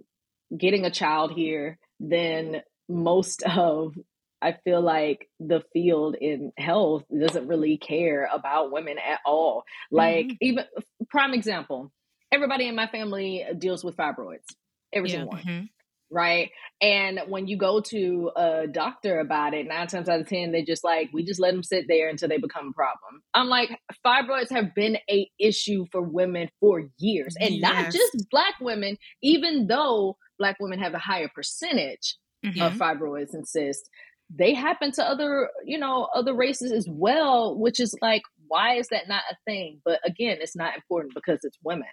getting 0.56 0.84
a 0.84 0.90
child 0.90 1.32
here 1.32 1.78
then 2.00 2.62
most 2.88 3.42
of 3.42 3.94
i 4.42 4.52
feel 4.64 4.80
like 4.80 5.28
the 5.40 5.62
field 5.72 6.14
in 6.20 6.52
health 6.58 7.04
doesn't 7.16 7.48
really 7.48 7.76
care 7.78 8.28
about 8.32 8.70
women 8.72 8.96
at 8.98 9.20
all 9.26 9.64
like 9.90 10.26
Mhm. 10.26 10.36
even 10.40 10.64
prime 11.08 11.34
example 11.34 11.92
everybody 12.32 12.66
in 12.68 12.74
my 12.74 12.86
family 12.86 13.44
deals 13.58 13.82
with 13.84 13.96
fibroids 13.96 14.44
every 14.92 15.08
Yeah. 15.10 15.16
single 15.16 15.30
one 15.30 15.42
Mhm. 15.42 15.68
right? 16.10 16.50
And 16.80 17.20
when 17.28 17.48
you 17.48 17.58
go 17.58 17.82
to 17.82 18.30
a 18.34 18.66
doctor 18.66 19.20
about 19.20 19.52
it, 19.52 19.66
nine 19.66 19.88
times 19.88 20.08
out 20.08 20.20
of 20.20 20.26
ten, 20.26 20.52
they 20.52 20.62
just 20.62 20.82
like 20.82 21.10
we 21.12 21.22
just 21.22 21.38
let 21.38 21.50
them 21.52 21.62
sit 21.62 21.84
there 21.86 22.08
until 22.08 22.30
they 22.30 22.38
become 22.38 22.68
a 22.68 22.72
problem. 22.72 23.22
I'm 23.34 23.48
like, 23.48 23.78
fibroids 24.06 24.50
have 24.50 24.74
been 24.74 24.96
a 25.10 25.30
issue 25.38 25.84
for 25.92 26.00
women 26.00 26.48
for 26.60 26.88
years, 26.96 27.36
and 27.38 27.60
not 27.60 27.92
just 27.92 28.26
black 28.30 28.54
women. 28.58 28.96
Even 29.22 29.66
though 29.66 30.16
black 30.38 30.56
women 30.60 30.78
have 30.78 30.94
a 30.94 30.98
higher 30.98 31.28
percentage 31.34 32.16
Mhm. 32.42 32.62
of 32.62 32.72
fibroids 32.78 33.34
and 33.34 33.46
cysts, 33.46 33.90
they 34.30 34.54
happen 34.54 34.92
to 34.92 35.04
other, 35.04 35.50
you 35.64 35.78
know, 35.78 36.08
other 36.14 36.34
races 36.34 36.72
as 36.72 36.86
well, 36.88 37.58
which 37.58 37.80
is 37.80 37.94
like, 38.02 38.22
why 38.46 38.76
is 38.76 38.88
that 38.88 39.08
not 39.08 39.22
a 39.30 39.36
thing? 39.46 39.80
But 39.84 40.00
again, 40.04 40.38
it's 40.40 40.56
not 40.56 40.74
important 40.74 41.14
because 41.14 41.40
it's 41.42 41.58
women. 41.62 41.88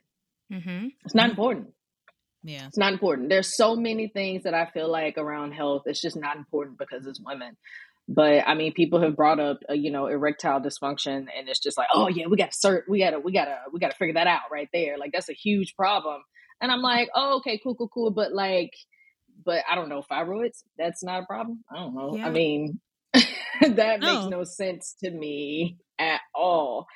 Mm-hmm. 0.51 0.87
It's 1.05 1.15
not 1.15 1.29
important. 1.29 1.73
Yeah. 2.43 2.67
It's 2.67 2.77
not 2.77 2.93
important. 2.93 3.29
There's 3.29 3.55
so 3.55 3.75
many 3.75 4.07
things 4.07 4.43
that 4.43 4.53
I 4.53 4.65
feel 4.67 4.89
like 4.89 5.17
around 5.17 5.53
health. 5.53 5.83
It's 5.85 6.01
just 6.01 6.15
not 6.15 6.37
important 6.37 6.77
because 6.77 7.07
it's 7.07 7.19
women. 7.19 7.57
But 8.07 8.47
I 8.47 8.53
mean, 8.53 8.73
people 8.73 9.01
have 9.01 9.15
brought 9.15 9.39
up, 9.39 9.61
uh, 9.67 9.73
you 9.73 9.89
know, 9.89 10.05
erectile 10.05 10.61
dysfunction, 10.61 11.25
and 11.35 11.49
it's 11.49 11.59
just 11.59 11.77
like, 11.77 11.87
oh 11.91 12.07
yeah, 12.07 12.27
we 12.27 12.37
got 12.37 12.51
to 12.51 12.57
cert, 12.67 12.81
we 12.87 12.99
gotta, 12.99 13.19
we 13.19 13.31
gotta, 13.33 13.57
we 13.73 13.79
gotta 13.79 13.95
figure 13.95 14.13
that 14.13 14.27
out 14.27 14.41
right 14.51 14.69
there. 14.71 14.97
Like 14.99 15.11
that's 15.11 15.29
a 15.29 15.33
huge 15.33 15.75
problem. 15.75 16.21
And 16.61 16.71
I'm 16.71 16.81
like, 16.81 17.09
oh, 17.15 17.37
okay, 17.37 17.59
cool, 17.63 17.73
cool, 17.73 17.89
cool. 17.89 18.11
But 18.11 18.31
like, 18.31 18.71
but 19.43 19.63
I 19.69 19.75
don't 19.75 19.89
know, 19.89 20.03
fibroids, 20.09 20.63
that's 20.77 21.03
not 21.03 21.23
a 21.23 21.25
problem. 21.25 21.63
I 21.71 21.77
don't 21.77 21.95
know. 21.95 22.15
Yeah. 22.15 22.27
I 22.27 22.29
mean, 22.31 22.79
that 23.13 23.99
makes 24.01 24.25
no 24.27 24.43
sense 24.43 24.95
to 25.03 25.09
me 25.11 25.77
at 25.99 26.21
all. 26.33 26.87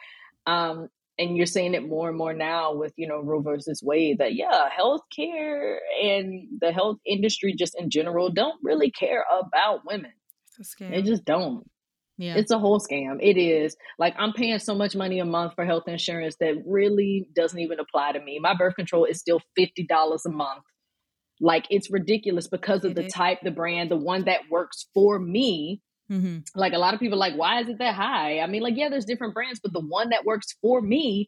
Um, 0.45 0.89
and 1.17 1.36
you're 1.36 1.45
seeing 1.45 1.73
it 1.73 1.86
more 1.88 2.08
and 2.08 2.17
more 2.17 2.34
now 2.34 2.73
with, 2.75 2.93
you 2.95 3.08
know, 3.08 3.19
Roe 3.21 3.41
versus 3.41 3.84
Wade 3.84 4.19
that, 4.19 4.36
yeah, 4.36 4.69
healthcare 4.78 5.78
and 6.02 6.47
the 6.62 6.71
health 6.71 6.97
industry 7.06 7.54
just 7.58 7.75
in 7.78 7.89
general 7.89 8.30
don't 8.30 8.58
really 8.63 8.89
care 8.89 9.25
about 9.30 9.82
women. 9.86 10.12
It's 10.58 10.75
a 10.82 10.86
They 10.86 11.02
scam. 11.02 11.06
just 11.06 11.25
don't. 11.25 11.69
Yeah. 12.17 12.36
It's 12.36 12.52
a 12.52 12.60
whole 12.60 12.80
scam. 12.80 13.17
It 13.21 13.38
is. 13.38 13.75
Like 13.97 14.13
I'm 14.17 14.34
paying 14.34 14.60
so 14.60 14.75
much 14.75 14.95
money 14.95 15.19
a 15.19 15.25
month 15.25 15.54
for 15.56 15.65
health 15.65 15.88
insurance 15.88 16.36
that 16.39 16.63
really 16.65 17.28
doesn't 17.34 17.60
even 17.60 17.80
apply 17.80 18.13
to 18.13 18.19
me. 18.21 18.39
My 18.39 18.54
birth 18.56 18.75
control 18.75 19.06
is 19.06 19.19
still 19.19 19.41
$50 19.58 19.86
a 20.25 20.30
month. 20.30 20.63
Like 21.39 21.65
it's 21.69 21.89
ridiculous 21.91 22.47
because 22.47 22.84
of 22.84 22.95
Get 22.95 23.02
the 23.02 23.06
it. 23.08 23.13
type, 23.13 23.39
the 23.43 23.52
brand, 23.52 23.89
the 23.91 23.95
one 23.97 24.25
that 24.25 24.41
works 24.49 24.88
for 24.93 25.17
me. 25.19 25.82
mm-hmm. 26.12 26.39
Like 26.56 26.73
a 26.73 26.78
lot 26.78 26.93
of 26.93 26.99
people 26.99 27.15
are 27.17 27.25
like, 27.30 27.38
why 27.38 27.62
is 27.62 27.69
it 27.69 27.80
that 27.80 27.95
high? 27.95 28.39
I 28.39 28.47
mean, 28.47 28.62
like, 28.62 28.75
yeah, 28.78 28.89
there's 28.89 29.06
different 29.06 29.34
brands, 29.34 29.60
but 29.62 29.71
the 29.73 29.80
one 29.86 30.10
that 30.10 30.25
works 30.25 30.47
for 30.62 30.82
me 30.82 31.28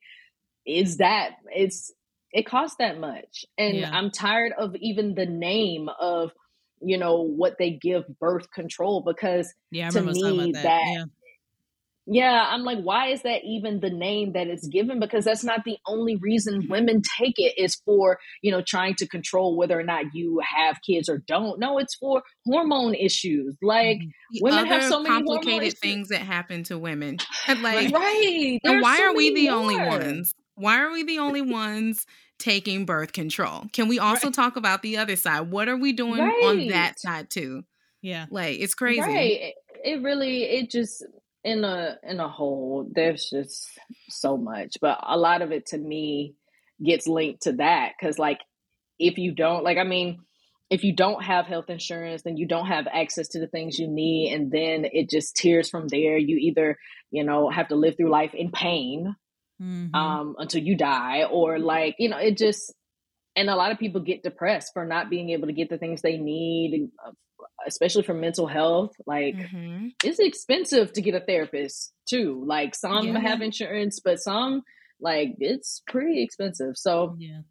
is 0.66 0.98
that 0.98 1.32
it's 1.56 1.94
it 2.34 2.46
costs 2.46 2.78
that 2.80 2.98
much. 3.00 3.46
And 3.58 3.78
Yeah. 3.78 3.92
I'm 3.92 4.10
tired 4.12 4.54
of 4.58 4.76
even 4.78 5.16
the 5.16 5.26
name 5.26 5.90
of, 6.00 6.32
you 6.82 6.98
know, 6.98 7.22
what 7.24 7.58
they 7.60 7.72
give 7.72 8.04
birth 8.20 8.50
control 8.52 9.04
because 9.06 9.54
Yeah, 9.72 9.90
to 9.90 10.00
remember 10.00 10.12
us 10.18 10.22
talking 10.24 10.38
me, 10.46 10.52
that. 10.54 10.64
that- 10.64 10.84
Yeah. 10.94 11.04
Yeah, 12.08 12.48
I'm 12.50 12.64
like, 12.64 12.80
why 12.80 13.10
is 13.10 13.22
that 13.22 13.42
even 13.46 13.80
the 13.80 13.90
name 13.90 14.34
that 14.34 14.48
it's 14.48 14.68
given? 14.68 15.00
Because 15.00 15.24
that's 15.26 15.44
not 15.44 15.64
the 15.64 15.78
only 15.86 16.16
reason 16.16 16.68
women 16.70 17.02
take 17.20 17.36
it 17.38 17.54
is 17.58 17.76
for, 17.86 18.18
you 18.42 18.52
know, 18.52 18.62
trying 18.62 18.96
to 18.96 19.08
control 19.08 19.56
whether 19.56 19.80
or 19.80 19.84
not 19.84 20.06
you 20.14 20.42
have 20.44 20.80
kids 20.86 21.08
or 21.08 21.20
don't. 21.28 21.60
No, 21.60 21.78
it's 21.78 21.96
for 21.96 22.24
hormone 22.46 22.96
issues. 22.96 23.56
Like, 23.62 24.00
Mhm. 24.00 24.12
The 24.32 24.40
women 24.42 24.66
have 24.66 24.82
other 24.82 24.90
so 24.90 25.04
many 25.04 25.10
hormone 25.16 25.36
complicated 25.36 25.68
issues. 25.68 25.80
things 25.80 26.08
that 26.10 26.22
happen 26.22 26.64
to 26.64 26.78
women. 26.78 27.18
Like, 27.62 27.92
right. 27.94 28.60
and 28.64 28.82
why 28.82 28.98
so 28.98 29.04
are 29.06 29.14
we 29.16 29.30
many 29.30 29.46
the 29.46 29.54
only 29.54 29.76
ones? 29.78 30.34
Why 30.56 30.80
are 30.80 30.92
we 30.92 31.04
the 31.04 31.20
only 31.20 31.42
ones 31.60 32.06
taking 32.40 32.86
birth 32.86 33.14
control? 33.14 33.66
Can 33.74 33.88
we 33.88 34.00
also 34.00 34.32
talk 34.32 34.56
about 34.56 34.82
the 34.82 34.98
other 34.98 35.16
side? 35.16 35.52
What 35.52 35.70
are 35.70 35.78
we 35.78 35.94
doing 35.94 36.20
on 36.22 36.68
that 36.70 37.00
side 37.00 37.30
too? 37.30 37.64
Yeah. 38.02 38.26
Like, 38.32 38.60
it's 38.60 38.74
crazy. 38.74 39.02
Right. 39.02 39.32
It, 39.42 39.56
it 39.84 40.02
really, 40.02 40.44
it 40.44 40.72
just, 40.72 41.06
in 41.44 41.64
a 41.64 41.98
in 42.04 42.20
a 42.20 42.30
whole, 42.30 42.88
there's 42.92 43.30
just 43.30 43.70
so 44.10 44.38
much. 44.38 44.78
But 44.82 45.00
a 45.02 45.18
lot 45.18 45.42
of 45.42 45.52
it 45.52 45.68
to 45.68 45.78
me 45.78 46.36
gets 46.84 47.08
linked 47.08 47.44
to 47.44 47.54
that. 47.54 47.94
Cause 48.02 48.18
like 48.20 48.40
if 49.00 49.18
you 49.18 49.34
don't 49.34 49.64
like 49.64 49.78
I 49.78 49.84
mean, 49.84 50.20
if 50.70 50.84
you 50.84 50.96
don't 50.96 51.24
have 51.24 51.46
health 51.48 51.70
insurance, 51.70 52.22
then 52.22 52.38
you 52.38 52.48
don't 52.48 52.68
have 52.68 52.88
access 52.92 53.28
to 53.30 53.40
the 53.40 53.48
things 53.48 53.78
you 53.78 53.88
need. 53.88 54.34
And 54.34 54.52
then 54.52 54.86
it 54.92 55.10
just 55.10 55.36
tears 55.36 55.70
from 55.70 55.88
there. 55.90 56.18
You 56.18 56.38
either, 56.38 56.78
you 57.12 57.24
know, 57.24 57.50
have 57.50 57.68
to 57.70 57.76
live 57.76 57.98
through 57.98 58.10
life 58.12 58.34
in 58.34 58.52
pain 58.52 59.16
Mhm. 59.62 59.94
um, 59.94 60.36
until 60.40 60.64
you 60.64 60.76
die, 60.76 61.24
or 61.26 61.60
like, 61.60 61.96
you 62.00 62.10
know, 62.10 62.18
it 62.18 62.36
just, 62.36 62.74
and 63.36 63.48
a 63.50 63.56
lot 63.56 63.72
of 63.72 63.78
people 63.78 64.02
get 64.02 64.24
depressed 64.24 64.72
for 64.74 64.86
not 64.86 65.10
being 65.10 65.30
able 65.30 65.48
to 65.48 65.54
get 65.54 65.70
the 65.70 65.78
things 65.78 66.02
they 66.02 66.18
need, 66.18 66.90
uh, 67.06 67.12
especially 67.68 68.04
for 68.04 68.14
mental 68.14 68.48
health. 68.48 68.94
Like, 69.06 69.40
hmm 69.50 69.94
it's 70.04 70.20
expensive 70.20 70.94
to 70.94 71.02
get 71.02 71.16
a 71.16 71.22
therapist 71.26 71.94
too. 72.10 72.44
Like, 72.46 72.76
some 72.76 73.06
Yeah. 73.06 73.18
have 73.18 73.42
insurance, 73.42 74.00
but 74.00 74.20
some, 74.20 74.64
like, 75.00 75.36
it's 75.40 75.82
pretty 75.88 76.24
expensive. 76.24 76.78
So, 76.78 77.18
yeah. 77.18 77.42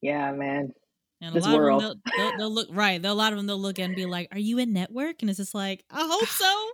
yeah, 0.00 0.32
man. 0.32 0.72
And 1.20 1.34
a 1.34 1.34
This 1.34 1.44
lot 1.44 1.54
world. 1.54 1.82
of 1.82 1.88
them, 1.90 2.02
they'll, 2.16 2.30
they'll, 2.32 2.36
they'll 2.36 2.54
look 2.54 2.68
right. 2.70 3.00
They'll, 3.00 3.12
a 3.12 3.14
lot 3.14 3.32
of 3.32 3.38
them, 3.38 3.46
they'll 3.46 3.58
look 3.60 3.78
and 3.78 3.94
be 3.94 4.06
like, 4.06 4.28
"Are 4.32 4.38
you 4.38 4.58
in 4.58 4.72
network?" 4.72 5.20
And 5.20 5.28
it's 5.28 5.36
just 5.38 5.54
like, 5.54 5.84
"I 5.90 6.06
hope 6.06 6.30
so. 6.30 6.70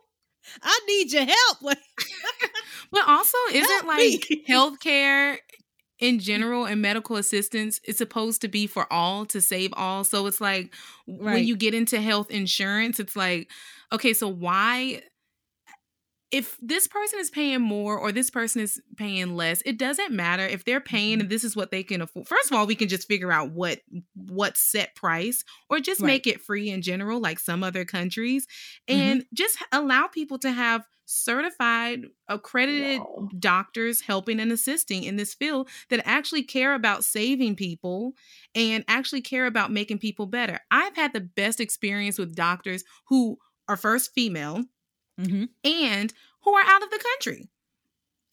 I 0.62 0.80
need 0.88 1.12
your 1.12 1.24
help." 1.24 1.76
But 2.90 3.06
also, 3.08 3.38
isn't 3.52 3.84
Help 3.84 3.86
like 3.86 4.28
me. 4.48 4.48
healthcare 4.48 5.38
in 5.98 6.18
general 6.18 6.66
and 6.66 6.82
medical 6.82 7.16
assistance 7.16 7.80
it's 7.84 7.98
supposed 7.98 8.40
to 8.42 8.48
be 8.48 8.66
for 8.66 8.90
all 8.92 9.24
to 9.26 9.40
save 9.40 9.72
all. 9.76 10.04
So 10.04 10.26
it's 10.26 10.40
like 10.40 10.74
when 11.06 11.44
you 11.44 11.56
get 11.56 11.74
into 11.74 12.00
health 12.00 12.30
insurance 12.30 13.00
it's 13.00 13.16
like 13.16 13.50
okay 13.92 14.12
so 14.12 14.28
why 14.28 15.02
if 16.32 16.56
this 16.60 16.88
person 16.88 17.20
is 17.20 17.30
paying 17.30 17.60
more 17.60 17.96
or 17.96 18.10
this 18.10 18.30
person 18.30 18.60
is 18.60 18.80
paying 18.96 19.36
less 19.36 19.62
it 19.64 19.78
doesn't 19.78 20.12
matter 20.12 20.44
if 20.44 20.64
they're 20.64 20.80
paying 20.80 21.14
mm-hmm. 21.14 21.20
and 21.22 21.30
this 21.30 21.44
is 21.44 21.54
what 21.54 21.70
they 21.70 21.82
can 21.82 22.02
afford 22.02 22.26
first 22.26 22.50
of 22.50 22.56
all 22.56 22.66
we 22.66 22.74
can 22.74 22.88
just 22.88 23.06
figure 23.06 23.30
out 23.30 23.52
what 23.52 23.78
what 24.14 24.56
set 24.56 24.94
price 24.96 25.44
or 25.70 25.78
just 25.78 26.00
Right. 26.00 26.08
make 26.08 26.26
it 26.26 26.42
free 26.42 26.68
in 26.68 26.82
general 26.82 27.20
like 27.20 27.38
some 27.38 27.62
other 27.62 27.84
countries 27.84 28.46
mm-hmm. 28.88 29.00
and 29.00 29.24
just 29.32 29.58
allow 29.72 30.08
people 30.08 30.38
to 30.40 30.50
have 30.50 30.84
certified 31.06 32.04
accredited 32.28 33.00
doctors 33.38 34.02
helping 34.02 34.40
and 34.40 34.52
assisting 34.52 35.04
in 35.04 35.16
this 35.16 35.34
field 35.34 35.68
that 35.88 36.02
actually 36.04 36.42
care 36.42 36.74
about 36.74 37.04
saving 37.04 37.56
people 37.56 38.12
and 38.54 38.84
actually 38.88 39.22
care 39.22 39.46
about 39.46 39.72
making 39.72 39.98
people 39.98 40.26
better. 40.26 40.60
I've 40.70 40.96
had 40.96 41.12
the 41.12 41.20
best 41.20 41.60
experience 41.60 42.18
with 42.18 42.34
doctors 42.34 42.84
who 43.06 43.38
are 43.68 43.76
first 43.76 44.12
female 44.14 44.64
mm-hmm. 45.18 45.44
and 45.64 46.12
who 46.42 46.52
are 46.52 46.64
out 46.66 46.82
of 46.82 46.90
the 46.90 47.02
country. 47.02 47.48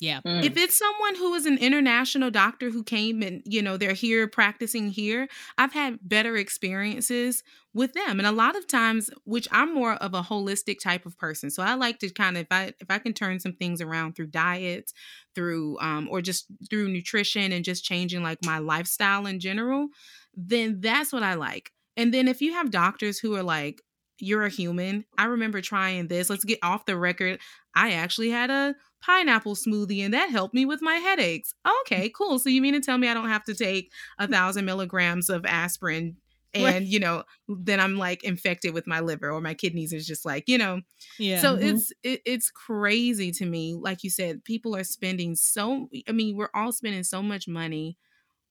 Yeah, 0.03 0.19
Mm. 0.25 0.43
If 0.43 0.57
it's 0.57 0.77
someone 0.77 1.15
who 1.15 1.33
is 1.33 1.45
an 1.45 1.57
international 1.57 2.29
doctor 2.29 2.69
who 2.69 2.83
came 2.83 3.21
and, 3.21 3.41
you 3.45 3.61
know, 3.61 3.77
they're 3.77 3.93
here 3.93 4.27
practicing 4.27 4.89
here, 4.89 5.29
I've 5.57 5.71
had 5.71 5.99
better 6.01 6.35
experiences 6.35 7.41
with 7.73 7.93
them. 7.93 8.19
And 8.19 8.27
a 8.27 8.31
lot 8.31 8.57
of 8.57 8.67
times, 8.67 9.09
which 9.23 9.47
I'm 9.51 9.73
more 9.73 9.93
of 9.93 10.13
a 10.13 10.21
holistic 10.21 10.79
type 10.79 11.05
of 11.05 11.17
person. 11.17 11.49
So 11.49 11.63
I 11.63 11.75
like 11.75 11.99
to 11.99 12.09
kind 12.09 12.35
of 12.35 12.41
if 12.41 12.51
I 12.51 12.73
if 12.81 12.89
I 12.89 12.99
can 12.99 13.13
turn 13.13 13.39
some 13.39 13.53
things 13.53 13.79
around 13.81 14.15
through 14.15 14.27
diets, 14.27 14.93
through 15.35 15.79
um 15.79 16.09
or 16.11 16.21
just 16.21 16.47
through 16.69 16.89
nutrition 16.89 17.53
and 17.53 17.63
just 17.63 17.85
changing 17.85 18.23
like 18.23 18.39
my 18.43 18.57
lifestyle 18.59 19.25
in 19.25 19.39
general, 19.39 19.87
then 20.35 20.81
that's 20.81 21.13
what 21.13 21.23
I 21.23 21.35
like. 21.35 21.71
And 21.95 22.13
then 22.13 22.27
if 22.27 22.41
you 22.41 22.53
have 22.53 22.71
doctors 22.71 23.19
who 23.19 23.35
are 23.35 23.43
like 23.43 23.81
you're 24.23 24.43
a 24.43 24.49
human. 24.49 25.05
I 25.17 25.25
remember 25.25 25.62
trying 25.62 26.07
this. 26.07 26.29
Let's 26.29 26.43
get 26.45 26.59
off 26.63 26.86
the 26.86 26.97
record. 26.97 27.39
I 27.75 27.91
actually 27.93 28.29
had 28.29 28.49
a 28.49 28.75
pineapple 29.01 29.55
smoothie 29.55 29.99
and 30.03 30.13
that 30.13 30.29
helped 30.29 30.53
me 30.53 30.65
with 30.65 30.81
my 30.81 30.95
headaches. 30.95 31.53
Okay, 31.81 32.09
cool. 32.09 32.39
So 32.39 32.49
you 32.49 32.62
mean 32.62 32.73
to 32.73 32.79
tell 32.79 32.97
me 32.97 33.09
I 33.09 33.13
don't 33.13 33.29
have 33.29 33.43
to 33.45 33.55
take 33.55 33.91
a 34.19 34.27
thousand 34.27 34.65
milligrams 34.65 35.29
of 35.29 35.45
aspirin 35.45 36.17
and 36.55 36.88
you 36.88 36.99
know 36.99 37.23
then 37.47 37.79
I'm 37.79 37.97
like 37.97 38.23
infected 38.23 38.75
with 38.75 38.86
my 38.86 38.99
liver 38.99 39.31
or 39.31 39.41
my 39.41 39.55
kidneys 39.55 39.91
is 39.91 40.05
just 40.05 40.23
like 40.23 40.43
you 40.47 40.57
know. 40.57 40.81
yeah. 41.17 41.41
So 41.41 41.57
Mhm. 41.57 41.62
it's 41.62 41.91
it, 42.03 42.21
it's 42.25 42.51
crazy 42.51 43.31
to 43.33 43.45
me. 43.45 43.73
Like 43.75 44.03
you 44.03 44.09
said, 44.09 44.43
people 44.43 44.75
are 44.75 44.83
spending 44.83 45.36
so. 45.36 45.89
I 46.07 46.12
mean, 46.12 46.36
we're 46.36 46.49
all 46.53 46.71
spending 46.71 47.03
so 47.03 47.21
much 47.23 47.47
money 47.47 47.97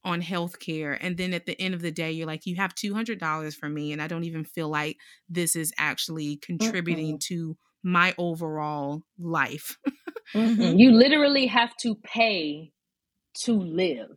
on 0.05 0.23
healthcare, 0.23 0.97
and 1.01 1.17
then 1.17 1.33
at 1.33 1.47
the 1.47 1.61
end 1.61 1.75
of 1.75 1.83
the 1.83 1.91
day, 1.91 2.11
you're 2.13 2.27
like, 2.27 2.47
you 2.47 2.57
have 2.57 2.75
two 2.75 2.95
hundred 2.95 3.19
dollars 3.19 3.55
for 3.55 3.69
me, 3.69 3.93
and 3.93 4.03
I 4.03 4.09
don't 4.09 4.25
even 4.25 4.45
feel 4.45 4.69
like 4.69 4.97
this 5.29 5.57
is 5.57 5.73
actually 5.79 6.37
contributing 6.37 7.19
to 7.29 7.57
my 7.83 8.15
overall 8.19 9.03
life. 9.19 9.77
Mm-mm. 10.35 10.79
You 10.79 10.93
literally 10.93 11.47
have 11.47 11.77
to 11.83 11.97
pay 11.97 12.73
to 13.45 13.53
live. 13.53 14.17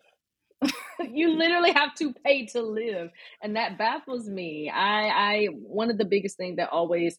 you 1.12 1.36
literally 1.38 1.72
have 1.72 1.94
to 1.96 2.14
pay 2.26 2.46
to 2.48 2.62
live, 2.62 3.10
and 3.42 3.56
that 3.56 3.78
baffles 3.78 4.28
me. 4.28 4.72
I, 4.74 5.08
I 5.08 5.46
one 5.52 5.92
of 5.92 5.98
the 5.98 6.06
biggest 6.06 6.38
things 6.38 6.58
that 6.58 6.70
always 6.70 7.18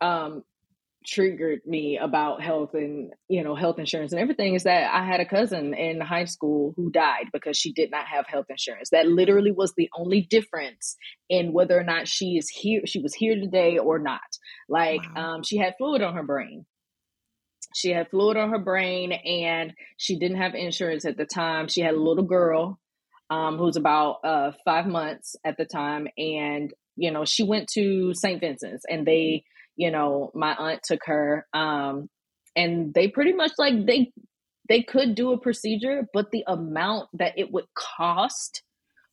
um, 0.00 0.42
triggered 1.06 1.60
me 1.66 1.98
about 1.98 2.42
health 2.42 2.74
and 2.74 3.12
you 3.28 3.42
know 3.42 3.54
health 3.54 3.78
insurance 3.78 4.12
and 4.12 4.20
everything 4.20 4.54
is 4.54 4.64
that 4.64 4.92
I 4.94 5.06
had 5.06 5.20
a 5.20 5.24
cousin 5.24 5.72
in 5.74 6.00
high 6.00 6.26
school 6.26 6.74
who 6.76 6.90
died 6.90 7.26
because 7.32 7.56
she 7.56 7.72
did 7.72 7.90
not 7.90 8.06
have 8.06 8.26
health 8.26 8.46
insurance. 8.50 8.90
That 8.90 9.06
literally 9.08 9.52
was 9.52 9.72
the 9.76 9.88
only 9.96 10.20
difference 10.22 10.96
in 11.30 11.52
whether 11.52 11.78
or 11.78 11.84
not 11.84 12.08
she 12.08 12.36
is 12.36 12.48
here. 12.50 12.82
She 12.86 13.00
was 13.00 13.14
here 13.14 13.34
today 13.34 13.78
or 13.78 13.98
not. 13.98 14.20
Like 14.68 15.00
Wow. 15.14 15.34
um, 15.36 15.42
she 15.42 15.56
had 15.56 15.74
fluid 15.78 16.02
on 16.02 16.14
her 16.14 16.22
brain 16.24 16.66
she 17.74 17.90
had 17.90 18.10
fluid 18.10 18.36
on 18.36 18.50
her 18.50 18.58
brain 18.58 19.12
and 19.12 19.72
she 19.96 20.18
didn't 20.18 20.38
have 20.38 20.54
insurance 20.54 21.04
at 21.04 21.16
the 21.16 21.24
time 21.26 21.68
she 21.68 21.80
had 21.80 21.94
a 21.94 22.00
little 22.00 22.24
girl 22.24 22.78
um, 23.30 23.58
who 23.58 23.64
was 23.64 23.76
about 23.76 24.16
uh, 24.24 24.52
five 24.64 24.86
months 24.86 25.36
at 25.44 25.56
the 25.56 25.64
time 25.64 26.08
and 26.18 26.72
you 26.96 27.10
know 27.10 27.24
she 27.24 27.44
went 27.44 27.68
to 27.68 28.12
st 28.14 28.40
vincent's 28.40 28.84
and 28.88 29.06
they 29.06 29.44
you 29.80 29.90
know, 29.90 30.30
my 30.34 30.54
aunt 30.54 30.82
took 30.84 31.00
her. 31.06 31.46
Um, 31.54 32.10
and 32.54 32.92
they 32.92 33.08
pretty 33.08 33.32
much 33.32 33.52
like 33.56 33.86
they 33.86 34.12
they 34.68 34.82
could 34.82 35.14
do 35.14 35.32
a 35.32 35.40
procedure, 35.40 36.06
but 36.12 36.30
the 36.30 36.44
amount 36.46 37.08
that 37.14 37.32
it 37.36 37.50
would 37.50 37.64
cost 37.74 38.62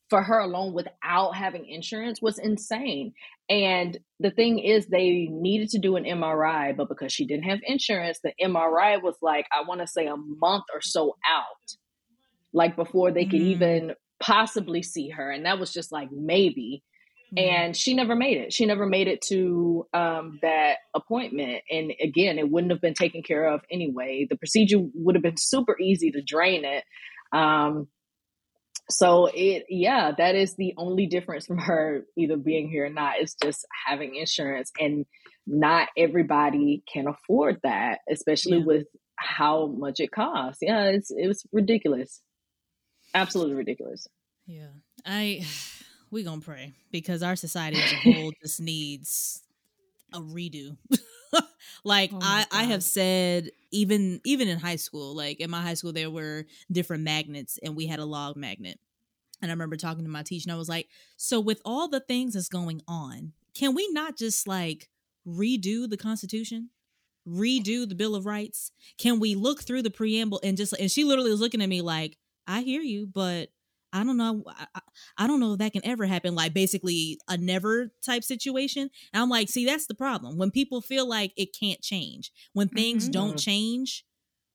for 0.09 0.21
her 0.21 0.39
alone 0.39 0.73
without 0.73 1.35
having 1.35 1.65
insurance 1.67 2.21
was 2.21 2.37
insane. 2.37 3.13
And 3.49 3.97
the 4.19 4.29
thing 4.29 4.59
is, 4.59 4.87
they 4.87 5.29
needed 5.31 5.69
to 5.69 5.79
do 5.79 5.95
an 5.95 6.03
MRI, 6.03 6.75
but 6.75 6.89
because 6.89 7.13
she 7.13 7.25
didn't 7.25 7.45
have 7.45 7.59
insurance, 7.63 8.19
the 8.21 8.33
MRI 8.43 9.01
was 9.01 9.15
like, 9.21 9.45
I 9.51 9.65
want 9.67 9.81
to 9.81 9.87
say 9.87 10.05
a 10.05 10.17
month 10.17 10.65
or 10.73 10.81
so 10.81 11.15
out, 11.27 11.77
like 12.53 12.75
before 12.75 13.11
they 13.11 13.25
could 13.25 13.41
mm. 13.41 13.51
even 13.55 13.93
possibly 14.19 14.83
see 14.83 15.09
her. 15.09 15.31
And 15.31 15.45
that 15.45 15.59
was 15.59 15.71
just 15.71 15.93
like 15.93 16.09
maybe. 16.11 16.83
And 17.35 17.75
she 17.75 17.93
never 17.93 18.15
made 18.15 18.37
it. 18.37 18.53
She 18.53 18.65
never 18.65 18.85
made 18.85 19.07
it 19.07 19.21
to 19.23 19.85
um, 19.93 20.39
that 20.41 20.77
appointment. 20.95 21.63
And 21.69 21.91
again, 22.01 22.39
it 22.39 22.49
wouldn't 22.49 22.71
have 22.71 22.81
been 22.81 22.93
taken 22.93 23.21
care 23.21 23.47
of 23.53 23.61
anyway. 23.69 24.27
The 24.29 24.37
procedure 24.37 24.77
would 24.93 25.15
have 25.15 25.23
been 25.23 25.37
super 25.37 25.77
easy 25.79 26.11
to 26.11 26.21
drain 26.21 26.63
it. 26.63 26.83
Um, 27.33 27.87
so 28.89 29.29
it 29.33 29.65
yeah 29.69 30.11
that 30.17 30.35
is 30.35 30.55
the 30.55 30.73
only 30.77 31.07
difference 31.07 31.45
from 31.45 31.57
her 31.57 32.05
either 32.17 32.37
being 32.37 32.69
here 32.69 32.85
or 32.85 32.89
not 32.89 33.21
is 33.21 33.35
just 33.41 33.65
having 33.85 34.15
insurance 34.15 34.71
and 34.79 35.05
not 35.45 35.89
everybody 35.97 36.83
can 36.91 37.07
afford 37.07 37.59
that 37.63 37.99
especially 38.09 38.59
yeah. 38.59 38.65
with 38.65 38.87
how 39.17 39.67
much 39.67 39.99
it 39.99 40.11
costs 40.11 40.59
yeah 40.61 40.83
it's 40.85 41.11
it 41.11 41.27
was 41.27 41.45
ridiculous 41.51 42.21
absolutely 43.13 43.55
ridiculous 43.55 44.07
yeah 44.45 44.67
i 45.05 45.45
we 46.11 46.23
gonna 46.23 46.41
pray 46.41 46.73
because 46.91 47.23
our 47.23 47.35
society 47.35 47.77
as 47.81 47.91
a 47.91 47.95
whole 47.95 48.31
just 48.41 48.59
needs 48.59 49.43
a 50.13 50.19
redo. 50.19 50.77
Like 51.83 52.11
oh 52.13 52.19
I, 52.21 52.45
I 52.51 52.63
have 52.63 52.83
said 52.83 53.49
even 53.71 54.21
even 54.25 54.47
in 54.47 54.57
high 54.57 54.77
school 54.77 55.15
like 55.15 55.39
in 55.39 55.49
my 55.49 55.61
high 55.61 55.73
school 55.73 55.93
there 55.93 56.09
were 56.09 56.45
different 56.71 57.03
magnets 57.03 57.59
and 57.61 57.75
we 57.75 57.87
had 57.87 57.99
a 57.99 58.05
log 58.05 58.35
magnet. 58.35 58.79
And 59.41 59.51
i 59.51 59.53
remember 59.53 59.75
talking 59.75 60.03
to 60.03 60.09
my 60.09 60.23
teacher 60.23 60.45
and 60.47 60.55
i 60.55 60.57
was 60.57 60.69
like 60.69 60.87
so 61.15 61.39
with 61.39 61.61
all 61.63 61.87
the 61.87 61.99
things 61.99 62.33
that's 62.33 62.49
going 62.49 62.81
on 62.87 63.33
can 63.53 63.73
we 63.73 63.87
not 63.91 64.17
just 64.17 64.47
like 64.47 64.89
redo 65.27 65.89
the 65.89 65.97
constitution? 65.97 66.69
Redo 67.27 67.89
the 67.89 67.95
bill 67.95 68.15
of 68.15 68.25
rights? 68.25 68.71
Can 68.97 69.19
we 69.19 69.35
look 69.35 69.63
through 69.63 69.81
the 69.81 69.89
preamble 69.89 70.39
and 70.43 70.55
just 70.55 70.73
and 70.79 70.91
she 70.91 71.03
literally 71.03 71.31
was 71.31 71.41
looking 71.41 71.61
at 71.61 71.69
me 71.69 71.81
like 71.81 72.17
i 72.47 72.61
hear 72.61 72.81
you 72.81 73.05
but 73.05 73.49
I 73.93 74.03
don't 74.03 74.17
know. 74.17 74.43
I, 74.47 74.81
I, 75.17 75.27
don't 75.27 75.39
know 75.39 75.53
if 75.53 75.59
that 75.59 75.73
can 75.73 75.85
ever 75.85 76.05
happen. 76.05 76.35
Like 76.35 76.53
basically 76.53 77.19
a 77.27 77.37
never 77.37 77.91
type 78.05 78.23
situation. 78.23 78.89
And 79.13 79.23
I'm 79.23 79.29
like, 79.29 79.49
see, 79.49 79.65
that's 79.65 79.87
the 79.87 79.95
problem. 79.95 80.37
When 80.37 80.51
people 80.51 80.81
feel 80.81 81.07
like 81.07 81.31
it 81.37 81.55
can't 81.57 81.81
change, 81.81 82.31
when 82.53 82.67
things 82.67 83.05
mm-hmm. 83.05 83.11
don't 83.11 83.39
change, 83.39 84.03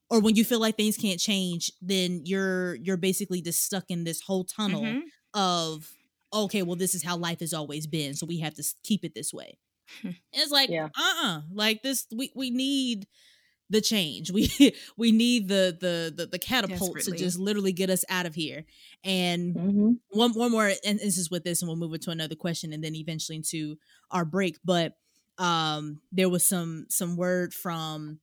or 0.09 0.19
when 0.19 0.35
you 0.35 0.45
feel 0.45 0.59
like 0.59 0.77
things 0.77 0.97
can't 0.97 1.19
change, 1.19 1.71
then 1.81 2.21
you're 2.25 2.75
you're 2.75 2.97
basically 2.97 3.41
just 3.41 3.63
stuck 3.63 3.85
in 3.89 4.03
this 4.03 4.21
whole 4.21 4.43
tunnel 4.43 4.83
mm-hmm. 4.83 4.99
of 5.33 5.89
okay, 6.33 6.61
well, 6.63 6.75
this 6.75 6.95
is 6.95 7.03
how 7.03 7.17
life 7.17 7.39
has 7.39 7.53
always 7.53 7.87
been, 7.87 8.13
so 8.13 8.25
we 8.25 8.39
have 8.39 8.53
to 8.55 8.63
keep 8.83 9.03
it 9.03 9.13
this 9.15 9.33
way. 9.33 9.57
it's 10.33 10.51
like, 10.51 10.69
yeah. 10.69 10.89
uh-uh, 10.97 11.41
like 11.51 11.83
this. 11.83 12.05
We 12.15 12.31
we 12.35 12.51
need 12.51 13.07
the 13.73 13.81
change. 13.81 14.31
We 14.31 14.49
we 14.97 15.11
need 15.11 15.49
the 15.49 15.77
the 15.77 16.13
the, 16.15 16.27
the 16.27 16.39
catapults 16.39 17.05
to 17.05 17.11
just 17.11 17.37
literally 17.37 17.73
get 17.73 17.89
us 17.89 18.05
out 18.07 18.25
of 18.25 18.35
here. 18.35 18.63
And 19.03 19.55
mm-hmm. 19.55 19.91
one 20.11 20.31
one 20.33 20.51
more 20.51 20.71
and 20.85 20.99
this 20.99 21.17
is 21.17 21.29
with 21.29 21.43
this, 21.43 21.61
and 21.61 21.67
we'll 21.67 21.77
move 21.77 21.93
it 21.93 22.03
to 22.03 22.11
another 22.11 22.35
question, 22.35 22.71
and 22.71 22.83
then 22.83 22.95
eventually 22.95 23.35
into 23.35 23.77
our 24.11 24.23
break. 24.23 24.59
But 24.63 24.93
um, 25.37 25.99
there 26.11 26.29
was 26.29 26.45
some 26.45 26.85
some 26.89 27.17
word 27.17 27.53
from 27.53 28.19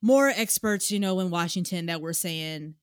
more 0.00 0.28
experts, 0.28 0.90
you 0.90 1.00
know, 1.00 1.18
in 1.20 1.30
Washington 1.30 1.86
that 1.86 2.00
were 2.00 2.12
saying 2.12 2.74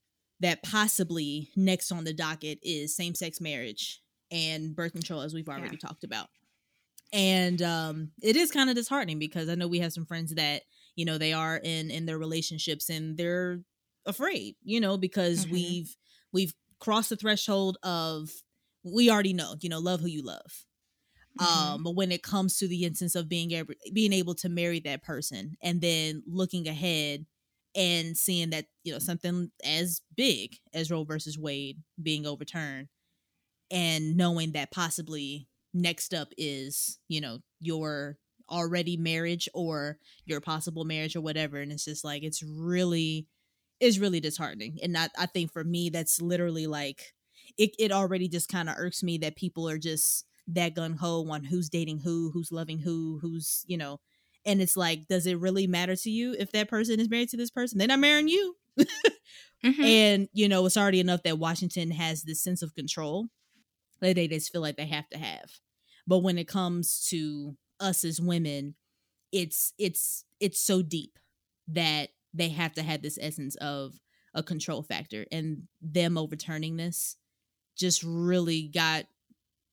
that 0.42 0.64
possibly 0.64 1.50
next 1.56 1.92
on 1.92 2.06
the 2.06 2.14
docket 2.14 2.60
is 2.64 2.96
same 2.96 3.14
sex 3.14 3.40
marriage 3.40 4.02
and 4.32 4.76
birth 4.76 4.94
control, 4.94 5.22
as 5.22 5.34
we've 5.34 5.50
already 5.50 5.78
yeah. 5.80 5.88
talked 5.88 6.04
about. 6.04 6.28
And 7.12 7.62
um, 7.62 8.12
it 8.22 8.36
is 8.36 8.52
kind 8.52 8.70
of 8.70 8.76
disheartening 8.76 9.20
because 9.20 9.50
I 9.50 9.56
know 9.56 9.68
we 9.68 9.80
have 9.80 9.94
some 9.94 10.06
friends 10.06 10.34
that 10.36 10.64
you 10.96 11.06
know 11.06 11.18
they 11.18 11.34
are 11.34 11.58
in 11.58 11.90
in 11.90 12.06
their 12.06 12.18
relationships 12.18 12.90
and 12.90 13.18
they're 13.18 13.60
afraid 14.06 14.56
you 14.64 14.80
know 14.80 14.98
because 14.98 15.46
mm-hmm. 15.46 15.54
we've 15.54 15.96
we've 16.32 16.54
crossed 16.80 17.10
the 17.10 17.16
threshold 17.16 17.78
of 17.84 18.30
we 18.84 19.10
already 19.10 19.34
know 19.34 19.56
you 19.62 19.70
know 19.70 19.80
love 19.80 20.00
who 20.00 20.08
you 20.08 20.24
love 20.24 20.66
mm-hmm. 21.40 21.74
um 21.74 21.84
but 21.84 21.96
when 21.96 22.12
it 22.12 22.24
comes 22.24 22.58
to 22.58 22.68
the 22.68 22.84
instance 22.86 23.16
of 23.16 23.30
being 23.30 23.52
able 23.52 23.74
being 23.94 24.14
able 24.14 24.36
to 24.36 24.50
marry 24.50 24.80
that 24.80 25.04
person 25.04 25.56
and 25.62 25.82
then 25.82 26.24
looking 26.26 26.68
ahead 26.68 27.26
and 27.76 28.18
seeing 28.18 28.50
that 28.50 28.66
you 28.84 28.92
know 28.92 29.00
something 29.00 29.52
as 29.64 30.02
big 30.16 30.56
as 30.74 30.90
Roe 30.90 31.04
versus 31.04 31.38
Wade 31.38 31.78
being 32.02 32.26
overturned 32.26 32.88
and 33.72 34.18
knowing 34.18 34.54
that 34.54 34.72
possibly 34.72 35.48
next 35.74 36.14
up 36.14 36.30
is 36.38 37.00
you 37.08 37.22
know 37.22 37.40
your 37.60 38.18
already 38.50 38.97
marriage 38.97 39.47
or 39.54 39.97
your 40.26 40.41
possible 40.41 40.86
marriage 40.86 41.16
or 41.16 41.22
whatever 41.22 41.60
and 41.60 41.72
it's 41.72 41.86
just 41.86 42.04
like 42.04 42.24
it's 42.24 42.43
really 42.43 43.28
is 43.80 44.00
really 44.00 44.20
disheartening. 44.20 44.78
And 44.84 44.97
I, 44.97 45.10
I 45.18 45.26
think 45.26 45.52
for 45.52 45.64
me 45.64 45.89
that's 45.89 46.22
literally 46.22 46.68
like 46.68 47.14
it, 47.58 47.72
it 47.80 47.91
already 47.91 48.28
just 48.28 48.50
kind 48.50 48.70
of 48.70 48.76
irks 48.78 49.04
me 49.04 49.18
that 49.20 49.36
people 49.36 49.70
are 49.70 49.78
just 49.78 50.26
that 50.47 50.76
gun-ho 50.76 51.30
on 51.30 51.43
who's 51.43 51.70
dating 51.70 52.00
who 52.00 52.32
who's 52.34 52.52
loving 52.52 52.80
who 52.80 53.20
who's 53.22 53.64
you 53.68 53.78
know 53.78 54.00
and 54.45 54.62
it's 54.62 54.76
like 54.76 55.08
does 55.08 55.28
it 55.28 55.38
really 55.39 55.68
matter 55.68 55.95
to 55.95 56.10
you 56.10 56.36
if 56.39 56.52
that 56.52 56.68
person 56.68 57.00
is 57.00 57.10
married 57.10 57.30
to 57.30 57.38
this 57.38 57.52
person? 57.52 57.78
They're 57.78 57.88
not 57.88 58.00
marrying 58.00 58.28
you. 58.28 58.56
Mm-hmm. 59.62 59.84
and 59.84 60.30
you 60.32 60.47
know 60.47 60.66
it's 60.66 60.78
already 60.78 61.02
enough 61.02 61.24
that 61.24 61.38
washington 61.38 61.91
has 61.91 62.24
this 62.24 62.41
sense 62.41 62.62
of 62.62 62.76
control 62.76 63.28
that 64.00 64.16
they 64.16 64.28
just 64.28 64.52
feel 64.52 64.62
like 64.62 64.78
they 64.78 64.86
have 64.86 65.10
to 65.10 65.18
have. 65.18 65.52
But 66.08 66.20
when 66.20 66.38
it 66.38 66.47
comes 66.47 67.08
to 67.10 67.56
us 67.80 68.04
as 68.04 68.20
women 68.20 68.76
it's 69.32 69.74
it's 69.78 70.26
it's 70.40 70.64
so 70.64 70.82
deep 70.82 71.20
that 71.68 72.10
they 72.34 72.50
have 72.50 72.74
to 72.74 72.84
have 72.84 73.02
this 73.02 73.18
essence 73.22 73.56
of 73.56 74.00
a 74.34 74.44
control 74.44 74.84
factor 74.84 75.26
and 75.32 75.64
them 75.82 76.18
overturning 76.18 76.78
this 76.78 77.18
just 77.78 78.04
really 78.04 78.68
got 78.68 79.06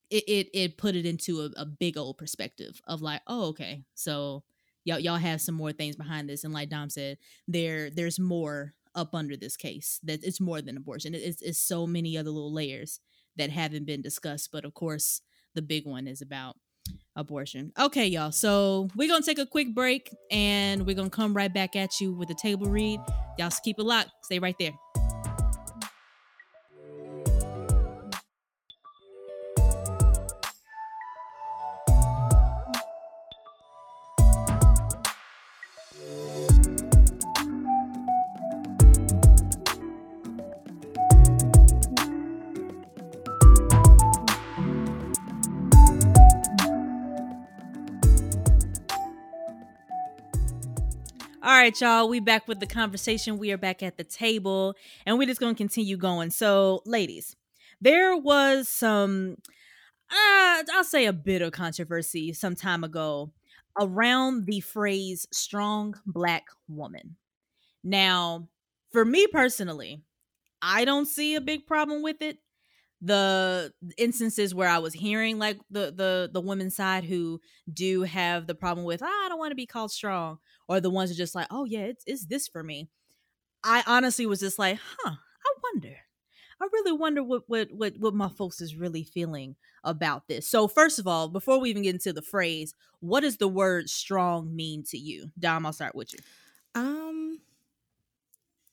it 0.09 0.23
it, 0.27 0.49
it 0.53 0.77
put 0.77 0.95
it 0.95 1.05
into 1.05 1.41
a, 1.41 1.49
a 1.57 1.65
big 1.65 1.97
old 1.97 2.17
perspective 2.17 2.81
of 2.87 3.01
like 3.01 3.21
oh 3.27 3.47
okay 3.47 3.83
so 3.93 4.43
y'all 4.83 4.99
y'all 4.99 5.17
have 5.17 5.41
some 5.41 5.55
more 5.55 5.71
things 5.71 5.95
behind 5.95 6.29
this 6.29 6.43
and 6.43 6.53
like 6.53 6.69
dom 6.69 6.89
said 6.89 7.17
there 7.47 7.89
there's 7.89 8.19
more 8.19 8.73
up 8.95 9.13
under 9.13 9.37
this 9.37 9.55
case 9.55 9.99
that 10.03 10.23
it's 10.23 10.41
more 10.41 10.61
than 10.61 10.77
abortion 10.77 11.13
it's, 11.13 11.41
it's 11.41 11.59
so 11.59 11.85
many 11.85 12.17
other 12.17 12.31
little 12.31 12.53
layers 12.53 12.99
that 13.35 13.51
haven't 13.51 13.85
been 13.85 14.01
discussed 14.01 14.49
but 14.51 14.65
of 14.65 14.73
course 14.73 15.21
the 15.53 15.61
big 15.61 15.85
one 15.85 16.07
is 16.07 16.21
about 16.21 16.55
abortion. 17.15 17.71
Okay, 17.79 18.07
y'all. 18.07 18.31
So 18.31 18.87
we're 18.95 19.07
gonna 19.07 19.23
take 19.25 19.39
a 19.39 19.45
quick 19.45 19.73
break 19.73 20.09
and 20.31 20.85
we're 20.85 20.95
gonna 20.95 21.09
come 21.09 21.33
right 21.33 21.53
back 21.53 21.75
at 21.75 21.99
you 21.99 22.13
with 22.13 22.27
the 22.27 22.35
table 22.35 22.67
read. 22.67 22.99
Y'all 23.37 23.51
keep 23.63 23.79
it 23.79 23.83
locked. 23.83 24.11
Stay 24.23 24.39
right 24.39 24.55
there. 24.59 24.71
Right, 51.67 51.81
y'all. 51.81 52.07
We 52.07 52.21
back 52.21 52.47
with 52.47 52.61
the 52.61 52.65
conversation. 52.65 53.37
We 53.37 53.51
are 53.51 53.57
back 53.57 53.83
at 53.83 53.97
the 53.97 54.05
table, 54.05 54.75
and 55.05 55.17
we're 55.17 55.27
just 55.27 55.41
gonna 55.41 55.53
continue 55.53 55.97
going. 55.97 56.29
So, 56.29 56.81
ladies, 56.85 57.35
there 57.81 58.15
was 58.15 58.69
some, 58.69 59.35
uh, 60.09 60.63
I'll 60.73 60.85
say 60.85 61.07
a 61.07 61.11
bit 61.11 61.41
of 61.41 61.51
controversy 61.51 62.31
some 62.31 62.55
time 62.55 62.85
ago 62.85 63.33
around 63.77 64.45
the 64.45 64.61
phrase 64.61 65.27
"strong 65.33 65.95
black 66.05 66.45
woman." 66.69 67.17
Now, 67.83 68.47
for 68.93 69.03
me 69.03 69.27
personally, 69.27 70.03
I 70.61 70.85
don't 70.85 71.05
see 71.05 71.35
a 71.35 71.41
big 71.41 71.67
problem 71.67 72.01
with 72.01 72.21
it 72.21 72.37
the 73.01 73.71
instances 73.97 74.55
where 74.55 74.69
I 74.69 74.79
was 74.79 74.93
hearing 74.93 75.37
like 75.37 75.59
the 75.69 75.93
the 75.95 76.29
the 76.33 76.41
women's 76.41 76.75
side 76.75 77.03
who 77.03 77.39
do 77.71 78.03
have 78.03 78.47
the 78.47 78.55
problem 78.55 78.85
with 78.85 79.03
oh, 79.03 79.05
I 79.25 79.29
don't 79.29 79.37
want 79.37 79.51
to 79.51 79.55
be 79.55 79.67
called 79.67 79.91
strong 79.91 80.39
or 80.67 80.79
the 80.79 80.89
ones 80.89 81.09
who 81.09 81.13
are 81.13 81.17
just 81.17 81.35
like 81.35 81.47
oh 81.51 81.65
yeah 81.65 81.81
it's 81.81 82.03
it's 82.07 82.25
this 82.25 82.47
for 82.47 82.63
me. 82.63 82.89
I 83.63 83.83
honestly 83.85 84.25
was 84.25 84.39
just 84.39 84.57
like 84.57 84.79
huh 84.81 85.11
I 85.11 85.53
wonder 85.63 85.97
I 86.59 86.67
really 86.73 86.91
wonder 86.91 87.23
what 87.23 87.43
what 87.47 87.69
what 87.71 87.93
what 87.99 88.15
my 88.15 88.29
folks 88.29 88.61
is 88.61 88.75
really 88.75 89.03
feeling 89.03 89.55
about 89.83 90.27
this. 90.27 90.47
So 90.47 90.67
first 90.67 90.97
of 90.97 91.07
all, 91.07 91.27
before 91.27 91.59
we 91.59 91.69
even 91.69 91.83
get 91.83 91.93
into 91.93 92.13
the 92.13 92.21
phrase, 92.23 92.73
what 92.99 93.21
does 93.21 93.37
the 93.37 93.47
word 93.47 93.89
strong 93.89 94.55
mean 94.55 94.83
to 94.89 94.97
you? 94.97 95.31
Dom, 95.37 95.67
I'll 95.67 95.73
start 95.73 95.93
with 95.93 96.13
you. 96.13 96.19
Um 96.73 97.41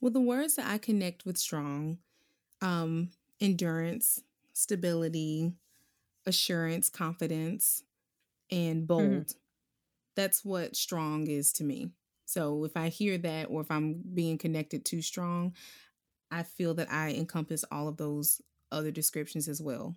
well 0.00 0.12
the 0.12 0.20
words 0.20 0.56
that 0.56 0.66
I 0.66 0.78
connect 0.78 1.26
with 1.26 1.36
strong, 1.36 1.98
um, 2.62 3.10
endurance, 3.44 4.22
stability, 4.52 5.52
assurance, 6.26 6.88
confidence, 6.88 7.82
and 8.50 8.86
bold. 8.86 9.04
Mm-hmm. 9.04 9.38
That's 10.16 10.44
what 10.44 10.76
strong 10.76 11.26
is 11.26 11.52
to 11.54 11.64
me. 11.64 11.90
So 12.24 12.64
if 12.64 12.76
I 12.76 12.88
hear 12.88 13.18
that 13.18 13.46
or 13.50 13.60
if 13.60 13.70
I'm 13.70 14.02
being 14.14 14.38
connected 14.38 14.84
to 14.86 15.02
strong, 15.02 15.54
I 16.30 16.42
feel 16.42 16.74
that 16.74 16.90
I 16.90 17.10
encompass 17.10 17.64
all 17.70 17.88
of 17.88 17.96
those 17.96 18.40
other 18.72 18.90
descriptions 18.90 19.48
as 19.48 19.60
well 19.60 19.94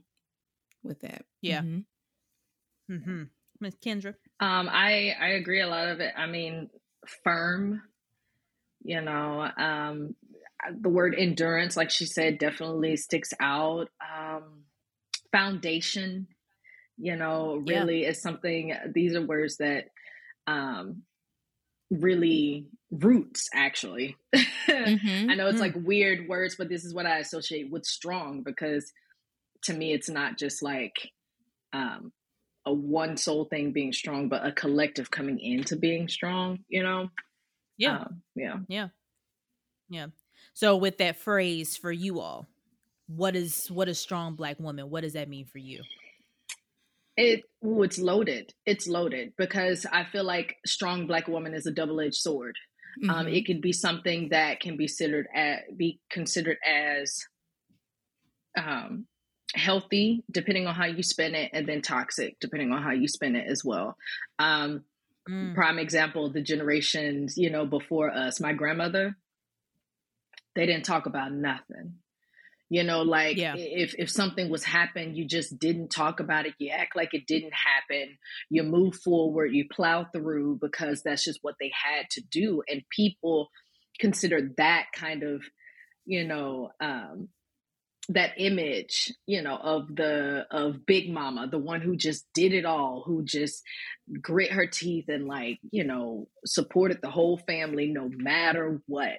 with 0.84 1.00
that. 1.02 1.26
Yeah. 1.42 1.62
Mm-hmm. 1.62 2.94
mm-hmm. 2.94 3.24
Miss 3.60 3.76
Kendra. 3.76 4.14
Um, 4.40 4.70
I 4.70 5.16
I 5.20 5.30
agree 5.30 5.62
a 5.62 5.68
lot 5.68 5.88
of 5.88 6.00
it. 6.00 6.14
I 6.16 6.28
mean, 6.28 6.70
firm. 7.24 7.82
You 8.84 9.02
know, 9.02 9.50
um, 9.58 10.16
the 10.80 10.90
word 10.90 11.16
endurance, 11.18 11.78
like 11.78 11.90
she 11.90 12.06
said, 12.06 12.40
definitely 12.40 12.98
sticks 12.98 13.34
out. 13.40 13.90
Um, 14.02 14.64
foundation, 15.32 16.28
you 16.98 17.16
know, 17.16 17.64
really 17.68 18.04
yeah. 18.04 18.10
is 18.10 18.22
something. 18.22 18.74
These 18.94 19.16
are 19.16 19.26
words 19.26 19.58
that 19.58 19.86
um, 20.48 21.04
really 21.90 22.68
roots 22.92 23.50
actually 23.54 24.16
mm-hmm. 24.36 25.30
i 25.30 25.36
know 25.36 25.48
it's 25.48 25.58
mm. 25.58 25.62
like 25.62 25.76
weird 25.76 26.28
words 26.30 26.56
but 26.58 26.70
this 26.70 26.86
is 26.86 26.94
what 26.94 27.06
i 27.06 27.18
associate 27.18 27.70
with 27.70 27.86
strong 27.86 28.44
because 28.44 28.94
to 29.62 29.74
me 29.74 29.92
it's 29.92 30.10
not 30.10 30.38
just 30.38 30.64
like 30.64 31.12
um 31.74 32.12
a 32.66 32.74
one 32.74 33.18
soul 33.18 33.46
thing 33.46 33.74
being 33.74 33.92
strong 33.92 34.30
but 34.30 34.46
a 34.46 34.54
collective 34.54 35.12
coming 35.12 35.40
into 35.40 35.76
being 35.76 36.08
strong 36.08 36.60
you 36.70 36.82
know 36.82 37.10
yeah 37.78 38.00
um, 38.00 38.22
yeah 38.36 38.56
yeah 38.70 38.88
yeah 39.90 40.08
so 40.58 40.76
with 40.76 40.98
that 40.98 41.18
phrase 41.18 41.78
for 41.78 41.92
you 41.92 42.20
all 42.20 42.48
what 43.08 43.36
is 43.36 43.68
what 43.68 43.88
is 43.88 44.00
strong 44.00 44.36
black 44.36 44.60
woman 44.60 44.90
what 44.90 45.02
does 45.02 45.14
that 45.14 45.30
mean 45.30 45.46
for 45.46 45.60
you 45.60 45.82
it 47.18 47.44
ooh, 47.66 47.82
it's 47.82 47.98
loaded. 47.98 48.54
It's 48.66 48.88
loaded 48.88 49.34
because 49.38 49.86
I 49.92 50.06
feel 50.06 50.24
like 50.24 50.58
strong 50.66 51.08
black 51.08 51.28
woman 51.28 51.56
is 51.56 51.66
a 51.66 51.72
double 51.72 52.00
edged 52.00 52.16
sword. 52.16 52.56
Um, 53.04 53.10
mm-hmm. 53.10 53.20
Um, 53.20 53.28
it 53.28 53.46
could 53.46 53.62
be 53.62 53.74
something 53.74 54.30
that 54.30 54.60
can 54.60 54.78
be 54.78 54.86
considered 54.86 55.28
at 55.34 55.76
be 55.76 56.00
considered 56.12 56.58
as 56.66 57.26
um, 58.56 59.08
healthy, 59.56 60.24
depending 60.32 60.68
on 60.68 60.76
how 60.76 60.86
you 60.86 61.04
spend 61.04 61.36
it, 61.36 61.50
and 61.54 61.68
then 61.68 61.82
toxic, 61.82 62.40
depending 62.40 62.72
on 62.72 62.84
how 62.84 62.92
you 62.92 63.08
spend 63.08 63.36
it 63.36 63.48
as 63.48 63.66
well. 63.66 63.98
Um, 64.38 64.84
mm. 65.28 65.56
Prime 65.56 65.80
example: 65.80 66.32
the 66.32 66.42
generations 66.42 67.36
you 67.36 67.50
know 67.50 67.66
before 67.66 68.12
us. 68.12 68.40
My 68.40 68.54
grandmother, 68.54 69.18
they 70.58 70.66
didn't 70.66 70.86
talk 70.86 71.06
about 71.06 71.32
nothing. 71.32 71.94
You 72.70 72.84
know 72.84 73.04
like 73.04 73.38
yeah. 73.38 73.54
if 73.56 73.96
if 73.98 74.10
something 74.10 74.50
was 74.50 74.66
happened 74.66 75.16
you 75.16 75.26
just 75.26 75.58
didn't 75.58 75.88
talk 75.88 76.20
about 76.20 76.46
it. 76.46 76.54
You 76.58 76.72
act 76.72 76.98
like 76.98 77.14
it 77.14 77.26
didn't 77.26 77.54
happen. 77.54 78.18
You 78.50 78.64
move 78.64 78.96
forward 78.96 79.54
you 79.54 79.66
plow 79.72 80.06
through 80.12 80.60
because 80.62 81.02
that's 81.02 81.24
just 81.24 81.40
what 81.44 81.56
they 81.62 81.72
had 81.72 82.10
to 82.12 82.22
do. 82.30 82.64
And 82.68 82.82
people 82.90 83.50
consider 84.00 84.52
that 84.58 84.88
kind 84.94 85.24
of 85.24 85.44
you 86.06 86.26
know 86.26 86.72
um 86.82 87.30
that 88.10 88.32
image 88.38 89.14
you 89.26 89.42
know 89.42 89.58
of 89.58 89.94
the 89.94 90.46
of 90.50 90.86
big 90.86 91.12
mama 91.12 91.48
the 91.52 91.58
one 91.58 91.82
who 91.82 91.96
just 91.98 92.26
did 92.34 92.54
it 92.54 92.64
all 92.64 93.04
who 93.06 93.24
just 93.24 93.62
grit 94.22 94.52
her 94.52 94.66
teeth 94.66 95.06
and 95.10 95.28
like 95.28 95.60
you 95.72 95.84
know 95.84 96.28
supported 96.46 97.00
the 97.02 97.12
whole 97.12 97.38
family 97.38 97.88
no 97.88 98.10
matter 98.10 98.82
what 98.88 99.18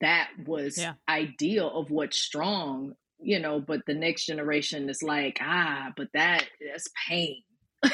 that 0.00 0.30
was 0.46 0.78
yeah. 0.78 0.94
ideal 1.08 1.70
of 1.70 1.90
what's 1.90 2.18
strong, 2.18 2.94
you 3.18 3.38
know, 3.38 3.60
but 3.60 3.80
the 3.86 3.94
next 3.94 4.26
generation 4.26 4.88
is 4.88 5.02
like, 5.02 5.38
ah, 5.40 5.92
but 5.96 6.08
that 6.14 6.44
that's 6.60 6.88
pain. 7.08 7.42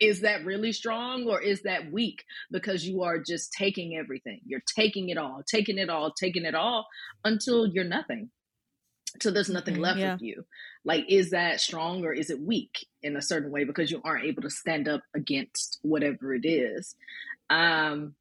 is 0.00 0.22
that 0.22 0.44
really 0.44 0.72
strong 0.72 1.28
or 1.28 1.40
is 1.40 1.62
that 1.62 1.92
weak 1.92 2.24
because 2.50 2.86
you 2.86 3.02
are 3.02 3.18
just 3.18 3.52
taking 3.52 3.96
everything 3.96 4.40
you're 4.44 4.62
taking 4.74 5.08
it 5.08 5.18
all 5.18 5.42
taking 5.46 5.78
it 5.78 5.88
all 5.88 6.12
taking 6.12 6.44
it 6.44 6.54
all 6.54 6.86
until 7.24 7.66
you're 7.66 7.84
nothing 7.84 8.30
so 9.20 9.30
there's 9.30 9.48
nothing 9.48 9.74
mm-hmm, 9.74 9.84
left 9.84 9.98
yeah. 9.98 10.14
of 10.14 10.22
you 10.22 10.44
like 10.84 11.04
is 11.08 11.30
that 11.30 11.60
strong 11.60 12.04
or 12.04 12.12
is 12.12 12.30
it 12.30 12.40
weak 12.40 12.86
in 13.02 13.16
a 13.16 13.22
certain 13.22 13.50
way 13.50 13.64
because 13.64 13.90
you 13.90 14.00
aren't 14.04 14.24
able 14.24 14.42
to 14.42 14.50
stand 14.50 14.88
up 14.88 15.02
against 15.14 15.78
whatever 15.82 16.34
it 16.34 16.46
is 16.46 16.94
um 17.50 18.14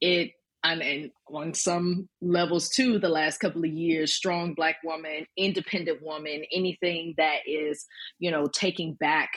it 0.00 0.32
and, 0.64 0.82
and 0.82 1.10
on 1.28 1.54
some 1.54 2.08
levels 2.20 2.68
too 2.68 2.98
the 2.98 3.08
last 3.08 3.38
couple 3.38 3.64
of 3.64 3.70
years 3.70 4.12
strong 4.12 4.54
black 4.54 4.76
woman 4.84 5.26
independent 5.36 6.02
woman 6.02 6.42
anything 6.52 7.14
that 7.16 7.38
is 7.46 7.86
you 8.18 8.30
know 8.30 8.46
taking 8.46 8.94
back 8.94 9.30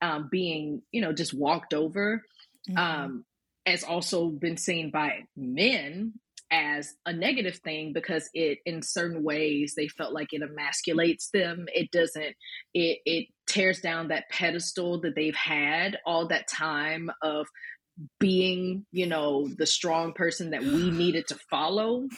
um, 0.00 0.28
being 0.30 0.82
you 0.92 1.00
know 1.00 1.12
just 1.12 1.34
walked 1.34 1.74
over 1.74 2.22
mm-hmm. 2.68 2.78
um, 2.78 3.24
has 3.66 3.84
also 3.84 4.28
been 4.28 4.56
seen 4.56 4.90
by 4.90 5.24
men 5.36 6.12
as 6.50 6.94
a 7.04 7.12
negative 7.12 7.56
thing 7.56 7.92
because 7.92 8.30
it 8.32 8.58
in 8.64 8.80
certain 8.82 9.22
ways 9.22 9.74
they 9.76 9.88
felt 9.88 10.14
like 10.14 10.28
it 10.32 10.42
emasculates 10.42 11.30
them 11.30 11.66
it 11.74 11.90
doesn't 11.90 12.34
it 12.72 12.98
it 13.04 13.26
tears 13.46 13.80
down 13.80 14.08
that 14.08 14.24
pedestal 14.30 15.00
that 15.00 15.14
they've 15.14 15.36
had 15.36 15.98
all 16.06 16.28
that 16.28 16.48
time 16.48 17.10
of 17.22 17.46
being, 18.18 18.86
you 18.92 19.06
know, 19.06 19.48
the 19.48 19.66
strong 19.66 20.12
person 20.12 20.50
that 20.50 20.62
we 20.62 20.90
needed 20.90 21.26
to 21.28 21.36
follow. 21.50 22.08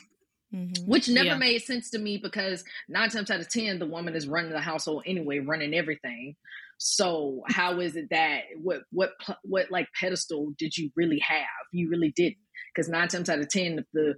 Mm-hmm. 0.55 0.91
Which 0.91 1.09
never 1.09 1.29
yeah. 1.29 1.37
made 1.37 1.63
sense 1.63 1.91
to 1.91 1.99
me 1.99 2.19
because 2.19 2.65
nine 2.89 3.09
times 3.11 3.31
out 3.31 3.39
of 3.39 3.49
ten, 3.49 3.79
the 3.79 3.87
woman 3.87 4.17
is 4.17 4.27
running 4.27 4.51
the 4.51 4.61
household 4.61 5.05
anyway, 5.07 5.39
running 5.39 5.75
everything. 5.75 6.35
So 6.77 7.43
how 7.47 7.79
is 7.79 7.95
it 7.95 8.07
that 8.11 8.41
what 8.61 8.81
what 8.91 9.11
what 9.45 9.71
like 9.71 9.87
pedestal 9.95 10.53
did 10.59 10.77
you 10.77 10.91
really 10.97 11.21
have? 11.21 11.45
You 11.73 11.89
really 11.89 12.13
didn't, 12.17 12.39
because 12.75 12.89
nine 12.89 13.07
times 13.07 13.29
out 13.29 13.39
of 13.39 13.49
ten, 13.49 13.85
the 13.93 14.15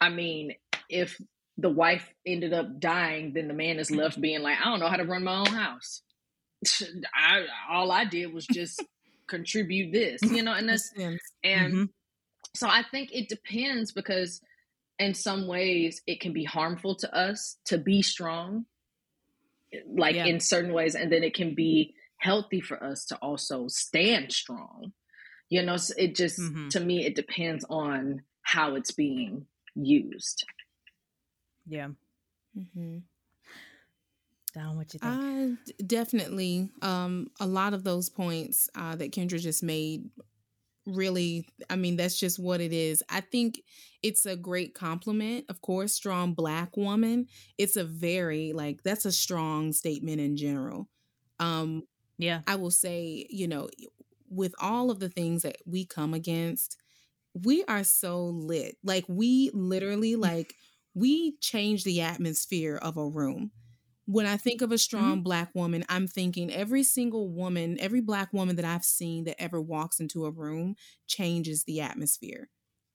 I 0.00 0.08
mean, 0.08 0.54
if 0.88 1.20
the 1.58 1.70
wife 1.70 2.08
ended 2.26 2.54
up 2.54 2.80
dying, 2.80 3.32
then 3.34 3.48
the 3.48 3.54
man 3.54 3.78
is 3.78 3.90
left 3.90 4.20
being 4.20 4.42
like, 4.42 4.58
I 4.60 4.64
don't 4.70 4.80
know 4.80 4.88
how 4.88 4.96
to 4.96 5.04
run 5.04 5.24
my 5.24 5.40
own 5.40 5.46
house. 5.46 6.02
I 7.14 7.44
all 7.70 7.90
I 7.92 8.04
did 8.04 8.32
was 8.32 8.46
just 8.46 8.82
contribute 9.28 9.92
this, 9.92 10.22
you 10.22 10.42
know, 10.42 10.52
and 10.52 10.68
that's 10.68 10.92
and 10.96 11.18
mm-hmm. 11.44 11.84
so 12.54 12.68
I 12.68 12.82
think 12.90 13.10
it 13.12 13.28
depends 13.28 13.92
because 13.92 14.40
in 14.98 15.14
some 15.14 15.46
ways 15.46 16.02
it 16.06 16.20
can 16.20 16.32
be 16.32 16.44
harmful 16.44 16.94
to 16.96 17.14
us 17.16 17.58
to 17.66 17.78
be 17.78 18.02
strong, 18.02 18.66
like 19.86 20.16
yeah. 20.16 20.26
in 20.26 20.40
certain 20.40 20.72
ways, 20.72 20.94
and 20.94 21.10
then 21.10 21.22
it 21.22 21.34
can 21.34 21.54
be 21.54 21.94
healthy 22.18 22.60
for 22.60 22.82
us 22.82 23.04
to 23.06 23.16
also 23.16 23.66
stand 23.68 24.32
strong. 24.32 24.92
You 25.48 25.62
know, 25.62 25.76
so 25.76 25.94
it 25.96 26.16
just 26.16 26.40
mm-hmm. 26.40 26.68
to 26.68 26.80
me 26.80 27.04
it 27.06 27.14
depends 27.14 27.64
on 27.68 28.22
how 28.42 28.74
it's 28.74 28.92
being 28.92 29.46
used. 29.74 30.44
Yeah. 31.68 31.88
Mm-hmm 32.56 32.98
Dom 34.56 34.76
what 34.76 34.92
you 34.94 35.00
think? 35.00 35.14
Uh, 35.14 35.82
definitely 35.86 36.70
um 36.80 37.28
a 37.40 37.46
lot 37.46 37.74
of 37.74 37.84
those 37.84 38.08
points 38.08 38.70
uh 38.74 38.96
that 38.96 39.12
kendra 39.12 39.38
just 39.38 39.62
made 39.62 40.08
really 40.86 41.46
i 41.68 41.76
mean 41.76 41.96
that's 41.96 42.18
just 42.18 42.38
what 42.38 42.60
it 42.60 42.72
is. 42.72 43.02
I 43.10 43.20
think 43.20 43.60
it's 44.02 44.24
a 44.24 44.34
great 44.34 44.72
compliment 44.74 45.44
of 45.50 45.60
course 45.60 45.92
strong 45.92 46.32
black 46.32 46.76
woman. 46.76 47.26
It's 47.58 47.76
a 47.76 47.84
very 47.84 48.52
like 48.54 48.82
that's 48.82 49.04
a 49.04 49.12
strong 49.12 49.72
statement 49.72 50.20
in 50.20 50.36
general. 50.36 50.88
Um 51.38 51.82
yeah. 52.16 52.40
I 52.46 52.54
will 52.54 52.70
say 52.70 53.26
you 53.28 53.48
know 53.48 53.68
with 54.30 54.54
all 54.58 54.90
of 54.90 55.00
the 55.00 55.10
things 55.10 55.42
that 55.42 55.58
we 55.66 55.84
come 55.84 56.14
against 56.14 56.78
we 57.34 57.62
are 57.64 57.84
so 57.84 58.24
lit. 58.24 58.76
Like 58.82 59.04
we 59.06 59.50
literally 59.52 60.16
like 60.16 60.54
we 60.94 61.36
change 61.40 61.84
the 61.84 62.00
atmosphere 62.00 62.76
of 62.76 62.96
a 62.96 63.06
room 63.06 63.50
when 64.06 64.24
I 64.24 64.36
think 64.36 64.62
of 64.62 64.70
a 64.70 64.74
mm-hmm. 64.74 64.78
strong 64.78 65.12
mm-hmm. 65.14 65.22
black 65.22 65.50
woman, 65.54 65.84
I'm 65.88 66.06
thinking 66.06 66.52
every 66.52 66.84
single 66.84 67.28
woman, 67.28 67.76
every 67.80 68.00
black 68.00 68.32
woman 68.32 68.56
that 68.56 68.64
I've 68.64 68.84
seen 68.84 69.24
that 69.24 69.40
ever 69.40 69.60
walks 69.60 70.00
into 70.00 70.24
a 70.24 70.30
room 70.30 70.76
changes 71.06 71.64
the 71.64 71.80
atmosphere. 71.80 72.48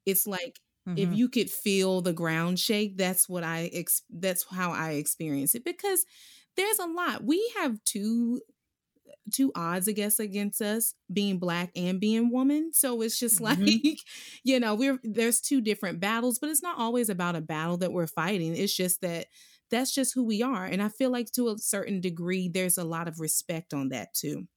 It's 0.06 0.26
like 0.26 0.60
mm-hmm. 0.88 0.98
if 0.98 1.14
you 1.14 1.28
could 1.30 1.50
feel 1.50 2.02
the 2.02 2.14
ground 2.14 2.60
shake, 2.60 2.98
that's 2.98 3.28
what 3.28 3.44
I 3.44 3.70
ex- 3.74 4.04
that's 4.10 4.46
how 4.50 4.72
I 4.72 4.92
experience 4.92 5.54
it 5.54 5.66
because 5.66 6.06
there's 6.56 6.80
a 6.80 6.88
lot. 6.88 7.24
We 7.24 7.52
have 7.58 7.84
two 7.86 8.42
two 9.32 9.52
odds 9.54 9.88
I 9.88 9.92
guess 9.92 10.20
against 10.20 10.62
us 10.62 10.96
being 11.12 11.38
black 11.38 11.72
and 11.76 12.00
being 12.00 12.32
woman. 12.32 12.72
So 12.74 13.02
it's 13.02 13.20
just 13.20 13.40
mm-hmm. 13.42 13.66
like 13.66 14.00
you 14.46 14.62
know, 14.62 14.76
we're 14.76 15.00
there's 15.04 15.42
two 15.42 15.60
different 15.60 16.00
battles, 16.00 16.40
but 16.40 16.50
it's 16.50 16.64
not 16.64 16.78
always 16.78 17.10
about 17.10 17.36
a 17.36 17.42
battle 17.42 17.78
that 17.78 17.92
we're 17.92 18.08
fighting. 18.08 18.56
It's 18.56 18.76
just 18.76 19.02
that 19.02 19.28
that's 19.72 19.94
just 19.94 20.14
who 20.14 20.24
we 20.24 20.42
are. 20.44 20.66
And 20.66 20.82
I 20.84 20.90
feel 20.90 21.12
like 21.12 21.32
to 21.34 21.50
a 21.50 21.58
certain 21.58 22.02
degree, 22.02 22.50
there's 22.50 22.78
a 22.78 22.84
lot 22.84 23.08
of 23.08 23.20
respect 23.20 23.74
on 23.74 23.90
that 23.90 24.14
too. 24.14 24.48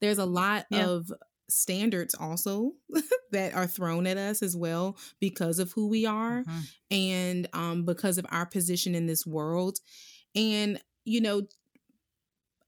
There's 0.00 0.18
a 0.18 0.26
lot 0.26 0.66
Yeah. 0.68 0.88
of 0.88 1.12
standards 1.48 2.14
also 2.14 2.74
that 3.32 3.54
are 3.54 3.66
thrown 3.66 4.06
at 4.06 4.16
us 4.16 4.42
as 4.42 4.56
well 4.56 4.96
because 5.20 5.58
of 5.58 5.72
who 5.72 5.88
we 5.88 6.06
are 6.06 6.46
Mhm. 6.46 6.70
and 6.90 7.48
um, 7.52 7.84
because 7.84 8.18
of 8.18 8.26
our 8.30 8.46
position 8.46 8.94
in 8.94 9.06
this 9.06 9.26
world. 9.26 9.80
And, 10.34 10.80
you 11.04 11.20
know, 11.20 11.42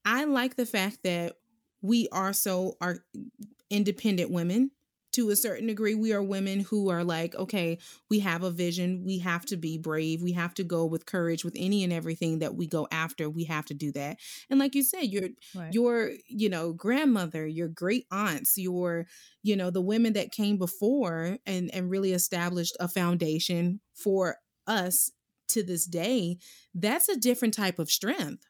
I 0.05 0.25
like 0.25 0.55
the 0.55 0.65
fact 0.65 0.99
that 1.03 1.37
we 1.81 2.07
are 2.11 2.33
so 2.33 2.77
are 2.81 3.05
independent 3.69 4.31
women 4.31 4.71
to 5.13 5.29
a 5.29 5.35
certain 5.35 5.67
degree. 5.67 5.95
We 5.95 6.13
are 6.13 6.21
women 6.23 6.61
who 6.61 6.89
are 6.89 7.03
like, 7.03 7.35
okay, 7.35 7.79
we 8.09 8.19
have 8.19 8.43
a 8.43 8.51
vision. 8.51 9.03
We 9.05 9.19
have 9.19 9.45
to 9.45 9.57
be 9.57 9.77
brave. 9.77 10.21
We 10.21 10.33
have 10.33 10.53
to 10.55 10.63
go 10.63 10.85
with 10.85 11.05
courage 11.05 11.45
with 11.45 11.55
any 11.57 11.83
and 11.83 11.93
everything 11.93 12.39
that 12.39 12.55
we 12.55 12.67
go 12.67 12.87
after. 12.91 13.29
We 13.29 13.45
have 13.45 13.65
to 13.65 13.73
do 13.73 13.91
that. 13.93 14.17
And 14.49 14.59
like 14.59 14.75
you 14.75 14.83
said, 14.83 15.05
your 15.05 15.29
Right. 15.55 15.73
your 15.73 16.11
you 16.27 16.49
know 16.49 16.73
grandmother 16.73 17.45
your 17.45 17.67
great 17.67 18.05
aunts 18.11 18.57
your 18.57 19.05
you 19.41 19.55
know 19.55 19.69
the 19.69 19.81
women 19.81 20.13
that 20.13 20.31
came 20.31 20.57
before 20.57 21.37
and 21.45 21.73
and 21.73 21.89
really 21.89 22.13
established 22.13 22.75
a 22.79 22.87
foundation 22.87 23.79
for 23.93 24.37
us 24.67 25.11
to 25.49 25.63
this 25.63 25.85
day 25.85 26.37
that's 26.73 27.09
a 27.09 27.17
different 27.17 27.53
type 27.53 27.79
of 27.79 27.91
strength 27.91 28.43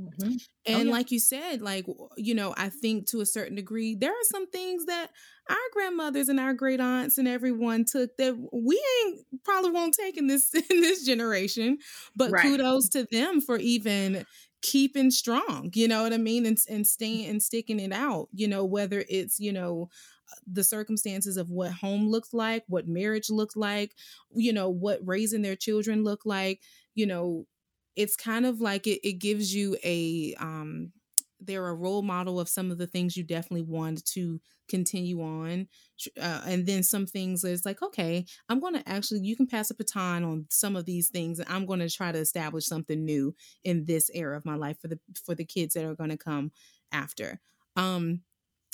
Mhm. 0.00 0.38
and 0.66 0.88
yeah. 0.88 0.92
like 0.92 1.10
you 1.10 1.18
said 1.18 1.62
like 1.62 1.86
you 2.16 2.34
know 2.34 2.54
i 2.56 2.68
think 2.68 3.06
to 3.06 3.20
a 3.20 3.26
certain 3.26 3.54
degree 3.56 3.94
there 3.94 4.12
are 4.12 4.24
some 4.24 4.48
things 4.50 4.86
that 4.86 5.10
our 5.48 5.56
grandmothers 5.72 6.28
and 6.28 6.38
our 6.38 6.52
great 6.52 6.80
aunts 6.80 7.16
and 7.18 7.26
everyone 7.28 7.84
took 7.84 8.16
that 8.18 8.36
we 8.52 8.82
ain't 9.06 9.26
probably 9.44 9.70
won't 9.70 9.94
take 9.94 10.16
in 10.16 10.26
this 10.26 10.52
in 10.70 10.80
this 10.80 11.04
generation 11.04 11.78
but 12.16 12.36
Right. 12.36 12.38
kudos 12.38 12.88
to 12.88 13.06
them 13.10 13.40
for 13.40 13.56
even 13.58 14.24
keeping 14.60 15.10
strong 15.10 15.70
you 15.74 15.86
know 15.88 16.02
what 16.02 16.12
i 16.12 16.18
mean 16.18 16.44
and, 16.44 16.58
and 16.68 16.86
staying 16.86 17.26
and 17.28 17.42
sticking 17.42 17.78
it 17.80 17.92
out 17.92 18.28
you 18.32 18.48
know 18.48 18.64
whether 18.64 19.04
it's 19.08 19.38
you 19.38 19.52
know 19.52 19.88
the 20.46 20.64
circumstances 20.64 21.36
of 21.36 21.50
what 21.50 21.72
home 21.72 22.08
looked 22.08 22.34
like 22.34 22.64
what 22.68 22.86
marriage 22.86 23.30
looked 23.30 23.56
like 23.56 23.94
you 24.34 24.52
know 24.52 24.68
what 24.68 25.00
raising 25.06 25.42
their 25.42 25.56
children 25.56 26.04
looked 26.04 26.26
like 26.26 26.60
you 26.94 27.06
know 27.06 27.46
it's 27.98 28.16
kind 28.16 28.46
of 28.46 28.60
like 28.62 28.86
it, 28.86 29.06
it 29.06 29.14
gives 29.14 29.54
you 29.54 29.76
a 29.84 30.34
um 30.36 30.92
they're 31.40 31.68
a 31.68 31.74
role 31.74 32.02
model 32.02 32.40
of 32.40 32.48
some 32.48 32.70
of 32.70 32.78
the 32.78 32.86
things 32.86 33.16
you 33.16 33.22
definitely 33.22 33.62
want 33.62 34.04
to 34.04 34.40
continue 34.68 35.22
on 35.22 35.68
uh, 36.20 36.42
and 36.46 36.66
then 36.66 36.82
some 36.82 37.06
things 37.06 37.44
it's 37.44 37.64
like 37.64 37.80
okay 37.82 38.24
i'm 38.48 38.60
going 38.60 38.74
to 38.74 38.88
actually 38.88 39.20
you 39.20 39.36
can 39.36 39.46
pass 39.46 39.70
a 39.70 39.74
baton 39.74 40.24
on 40.24 40.46
some 40.50 40.76
of 40.76 40.84
these 40.84 41.08
things 41.10 41.38
and 41.38 41.48
i'm 41.48 41.66
going 41.66 41.80
to 41.80 41.90
try 41.90 42.12
to 42.12 42.18
establish 42.18 42.66
something 42.66 43.04
new 43.04 43.34
in 43.64 43.84
this 43.86 44.10
era 44.14 44.36
of 44.36 44.44
my 44.44 44.56
life 44.56 44.78
for 44.80 44.88
the 44.88 45.00
for 45.24 45.34
the 45.34 45.44
kids 45.44 45.74
that 45.74 45.84
are 45.84 45.94
going 45.94 46.10
to 46.10 46.18
come 46.18 46.52
after 46.92 47.40
um 47.76 48.22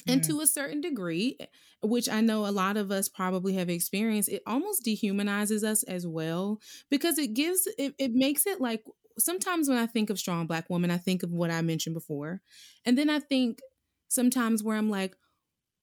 and 0.07 0.23
Mm. 0.23 0.25
to 0.25 0.41
a 0.41 0.47
certain 0.47 0.81
degree 0.81 1.39
which 1.83 2.09
i 2.09 2.21
know 2.21 2.47
a 2.47 2.51
lot 2.53 2.77
of 2.77 2.91
us 2.91 3.09
probably 3.09 3.55
have 3.55 3.71
experienced 3.71 4.29
it 4.29 4.43
almost 4.47 4.85
dehumanizes 4.85 5.65
us 5.65 5.83
as 5.85 6.07
well 6.07 6.61
because 6.91 7.19
it 7.19 7.35
gives 7.35 7.67
it, 7.79 7.95
it 7.99 8.13
makes 8.13 8.47
it 8.47 8.61
like 8.61 8.85
sometimes 9.19 9.69
when 9.69 9.79
i 9.79 9.87
think 9.87 10.11
of 10.11 10.19
strong 10.19 10.47
black 10.47 10.69
woman 10.71 10.91
i 10.91 10.99
think 10.99 11.23
of 11.23 11.31
what 11.31 11.51
i 11.51 11.63
mentioned 11.63 11.95
before. 11.95 12.41
And 12.85 12.99
then 12.99 13.11
i 13.11 13.19
think 13.21 13.61
sometimes 14.09 14.63
where 14.63 14.77
i'm 14.77 14.91
like 14.91 15.15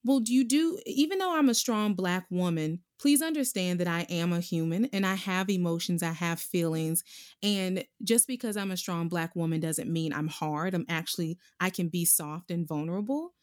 well 0.03 0.19
do 0.19 0.33
you 0.33 0.43
do 0.43 0.79
even 0.85 1.19
though 1.19 1.35
i'm 1.37 1.49
a 1.49 1.53
strong 1.53 1.93
black 1.93 2.25
woman 2.29 2.79
please 2.99 3.21
understand 3.21 3.79
that 3.79 3.87
i 3.87 4.01
am 4.09 4.31
a 4.31 4.39
human 4.39 4.85
and 4.93 5.05
i 5.05 5.15
have 5.15 5.49
emotions 5.49 6.03
i 6.03 6.11
have 6.11 6.39
feelings. 6.39 7.03
And 7.41 7.83
just 8.03 8.27
because 8.27 8.57
i'm 8.57 8.71
a 8.71 8.77
strong 8.77 9.07
black 9.07 9.35
woman 9.35 9.59
doesn't 9.59 9.91
mean 9.91 10.13
i'm 10.13 10.27
hard. 10.27 10.73
I'm 10.73 10.85
actually 10.89 11.37
i 11.59 11.69
can 11.69 11.89
be 11.89 12.05
soft 12.05 12.51
and 12.51 12.67
vulnerable. 12.67 13.33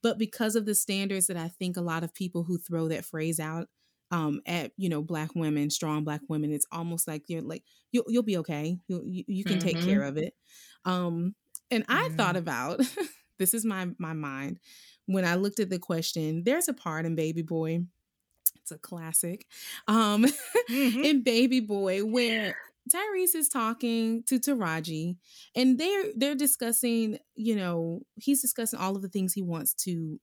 But 0.00 0.16
because 0.18 0.54
of 0.54 0.64
the 0.64 0.74
standards 0.74 1.26
that 1.26 1.36
i 1.36 1.48
think 1.48 1.76
a 1.76 1.82
lot 1.82 2.04
of 2.04 2.14
people 2.14 2.44
who 2.44 2.58
throw 2.58 2.88
that 2.88 3.04
phrase 3.04 3.40
out 3.40 3.68
um, 4.10 4.40
at 4.46 4.72
you 4.76 4.88
know 4.88 5.02
black 5.02 5.30
women 5.34 5.70
strong 5.70 6.04
black 6.04 6.20
women 6.28 6.52
it's 6.52 6.66
almost 6.72 7.06
like 7.08 7.24
you're 7.28 7.42
like 7.42 7.62
you'll, 7.92 8.04
you'll 8.08 8.22
be 8.22 8.38
okay 8.38 8.78
you'll, 8.88 9.04
you, 9.04 9.24
you 9.26 9.44
can 9.44 9.58
take 9.58 9.80
Mhm. 9.80 9.84
care 9.84 10.02
of 10.02 10.16
it 10.16 10.34
um, 10.84 11.34
and 11.70 11.84
i 11.88 12.08
thought 12.16 12.36
Mhm. 12.36 12.38
about 12.38 12.80
this 13.38 13.54
is 13.54 13.64
my 13.64 13.88
my 13.98 14.12
mind 14.12 14.58
when 15.06 15.24
i 15.24 15.34
looked 15.34 15.60
at 15.60 15.70
the 15.70 15.78
question 15.78 16.42
there's 16.44 16.68
a 16.68 16.74
part 16.74 17.06
in 17.06 17.14
baby 17.14 17.42
boy 17.42 17.80
it's 18.60 18.70
a 18.70 18.78
classic 18.78 19.46
um 19.86 20.24
Mhm. 20.68 21.02
in 21.02 21.22
baby 21.22 21.60
boy 21.60 22.04
where 22.04 22.54
Tyrese 22.92 23.34
is 23.34 23.48
talking 23.50 24.22
to 24.24 24.38
Taraji 24.38 25.16
and 25.54 25.78
they're 25.78 26.04
they're 26.16 26.34
discussing, 26.34 27.18
you 27.34 27.54
know, 27.54 28.00
he's 28.16 28.40
discussing 28.40 28.78
all 28.78 28.96
of 28.96 29.02
the 29.02 29.10
things 29.10 29.34
he 29.34 29.42
wants 29.42 29.74
to 29.84 30.18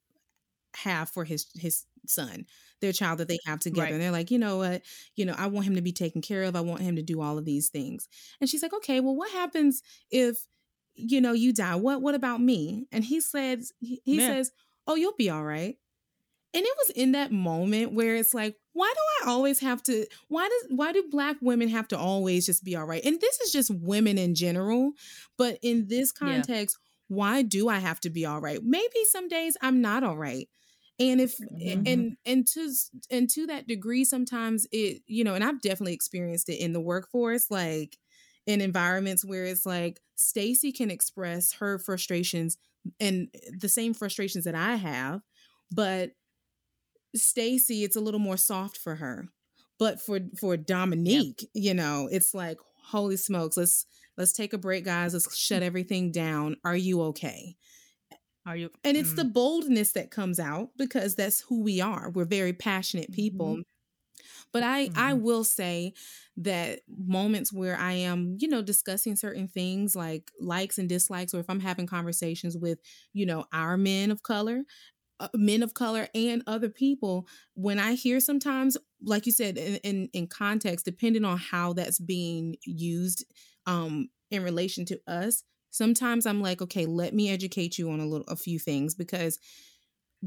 have 0.76 1.10
for 1.10 1.24
his 1.24 1.48
his 1.56 1.86
son, 2.08 2.46
their 2.82 2.92
child 2.94 3.20
that 3.20 3.28
they 3.28 3.40
have 3.46 3.60
together. 3.60 3.82
Right. 3.84 3.94
And 3.94 4.02
they're 4.02 4.12
like, 4.12 4.32
you 4.32 4.38
know 4.40 4.58
what, 4.58 4.84
you 5.16 5.26
know, 5.26 5.36
I 5.38 5.48
want 5.48 5.68
him 5.68 5.76
to 5.76 5.82
be 5.82 5.92
taken 5.94 6.22
care 6.22 6.44
of. 6.44 6.56
I 6.56 6.62
want 6.62 6.82
him 6.82 6.96
to 6.98 7.02
do 7.02 7.22
all 7.22 7.38
of 7.38 7.46
these 7.46 7.70
things. 7.70 8.08
And 8.40 8.50
she's 8.50 8.62
like, 8.64 8.74
okay, 8.74 9.00
well, 9.00 9.16
what 9.16 9.32
happens 9.32 9.82
if 10.12 10.46
you 10.96 11.20
know 11.22 11.34
you 11.34 11.54
die? 11.54 11.76
What 11.76 12.02
what 12.02 12.16
about 12.16 12.42
me? 12.42 12.88
And 12.92 13.04
he 13.04 13.20
says 13.22 13.72
he, 13.80 14.02
he 14.06 14.20
says, 14.22 14.52
oh, 14.88 14.96
you'll 14.96 15.14
be 15.18 15.30
all 15.30 15.44
right. 15.44 15.78
And 16.54 16.64
it 16.64 16.74
was 16.78 16.90
in 16.92 17.12
that 17.12 17.34
moment 17.34 17.92
where 17.94 18.16
it's 18.16 18.34
like, 18.34 18.56
why 18.72 18.94
do 18.96 19.28
I 19.28 19.32
always 19.34 19.60
have 19.60 19.84
to? 19.84 20.06
Why 20.30 20.48
does 20.48 20.72
why 20.78 20.94
do 20.94 21.04
black 21.12 21.36
women 21.42 21.68
have 21.70 21.88
to 21.90 21.98
always 21.98 22.46
just 22.46 22.64
be 22.64 22.76
all 22.78 22.86
right? 22.86 23.04
And 23.04 23.20
this 23.20 23.42
is 23.42 23.52
just 23.52 23.72
women 23.72 24.18
in 24.18 24.36
general, 24.36 24.94
but 25.38 25.60
in 25.62 25.88
this 25.88 26.14
Yeah. 26.22 26.46
context, 26.46 26.78
why 27.08 27.42
do 27.42 27.68
I 27.68 27.80
have 27.80 28.00
to 28.02 28.10
be 28.10 28.26
all 28.26 28.40
right? 28.40 28.60
Maybe 28.64 29.04
some 29.06 29.28
days 29.28 29.58
I'm 29.62 29.82
not 29.82 30.04
all 30.04 30.18
right. 30.18 30.48
And 31.00 31.20
if 31.22 31.40
Mhm. 31.40 31.86
and 31.86 32.18
and 32.26 32.48
to 32.48 32.72
and 33.12 33.30
to 33.32 33.48
that 33.48 33.68
degree, 33.68 34.04
sometimes 34.06 34.68
it 34.72 35.02
you 35.08 35.24
know, 35.24 35.36
and 35.36 35.44
I've 35.44 35.62
definitely 35.62 35.94
experienced 35.94 36.50
it 36.50 36.60
in 36.60 36.74
the 36.74 36.82
workforce, 36.82 37.52
like 37.52 37.98
in 38.48 38.62
environments 38.62 39.26
where 39.26 39.46
it's 39.46 39.66
like 39.66 40.00
Stacy 40.16 40.72
can 40.72 40.92
express 40.92 41.54
her 41.54 41.80
frustrations 41.80 42.58
and 43.00 43.30
the 43.60 43.70
same 43.70 43.94
frustrations 43.94 44.46
that 44.46 44.56
I 44.56 44.76
have, 44.76 45.22
but 45.72 46.12
Stacy, 47.16 47.84
it's 47.84 47.96
a 47.96 48.02
little 48.02 48.20
more 48.20 48.38
soft 48.38 48.78
for 48.78 48.96
her. 48.96 49.30
But 49.80 50.02
for 50.02 50.20
for 50.40 50.58
Dominique, 50.58 51.50
you 51.54 51.74
know, 51.74 52.08
it's 52.12 52.34
like 52.34 52.58
holy 52.84 53.18
smokes, 53.18 53.58
let's 53.58 53.86
let's 54.18 54.34
take 54.34 54.54
a 54.54 54.58
break, 54.58 54.86
guys. 54.86 55.14
Let's 55.14 55.36
shut 55.36 55.64
everything 55.64 56.12
down. 56.12 56.58
Are 56.64 56.76
you 56.76 57.02
okay? 57.04 57.56
Are 58.46 58.56
you? 58.58 58.70
And 58.84 58.96
it's 58.98 59.14
mm, 59.14 59.16
the 59.16 59.26
boldness 59.26 59.94
that 59.94 60.12
comes 60.12 60.40
out 60.40 60.70
because 60.78 61.16
that's 61.16 61.42
who 61.42 61.62
we 61.62 61.82
are. 61.82 62.12
We're 62.12 62.26
very 62.26 62.54
passionate 62.54 63.12
people. 63.12 63.62
But 64.54 64.64
I 64.64 64.90
I 64.96 65.14
Mhm. 65.14 65.16
will 65.16 65.44
say 65.44 65.94
that 66.38 66.82
moments 66.88 67.54
where 67.54 67.78
I 67.78 67.94
am, 67.94 68.38
you 68.40 68.48
know, 68.48 68.62
discussing 68.62 69.16
certain 69.16 69.48
things 69.48 69.96
like 69.96 70.32
likes 70.40 70.78
and 70.78 70.90
dislikes 70.90 71.34
or 71.34 71.40
if 71.40 71.50
I'm 71.50 71.60
having 71.62 71.88
conversations 71.88 72.58
with, 72.58 72.80
you 73.14 73.26
know, 73.26 73.46
our 73.54 73.78
men 73.78 74.12
of 74.12 74.24
color, 74.24 74.64
uh, 75.20 75.30
men 75.36 75.64
of 75.64 75.74
color 75.74 76.08
and 76.14 76.44
other 76.48 76.70
people 76.70 77.28
when 77.54 77.80
i 77.80 77.94
hear 77.94 78.20
sometimes 78.20 78.76
like 79.04 79.26
you 79.26 79.32
said 79.32 79.58
in, 79.58 79.76
in 79.78 80.10
in 80.14 80.28
context 80.28 80.86
depending 80.86 81.24
on 81.24 81.38
how 81.38 81.74
that's 81.74 82.00
being 82.00 82.56
used 82.66 83.26
um 83.66 84.10
in 84.32 84.44
relation 84.44 84.86
to 84.86 85.00
us 85.08 85.44
sometimes 85.76 86.26
i'm 86.26 86.42
like 86.42 86.62
okay 86.62 86.86
let 86.86 87.14
me 87.14 87.30
educate 87.30 87.78
you 87.78 87.90
on 87.92 88.00
a 88.00 88.06
little 88.06 88.28
a 88.28 88.36
few 88.36 88.60
things 88.60 88.96
because 88.96 89.40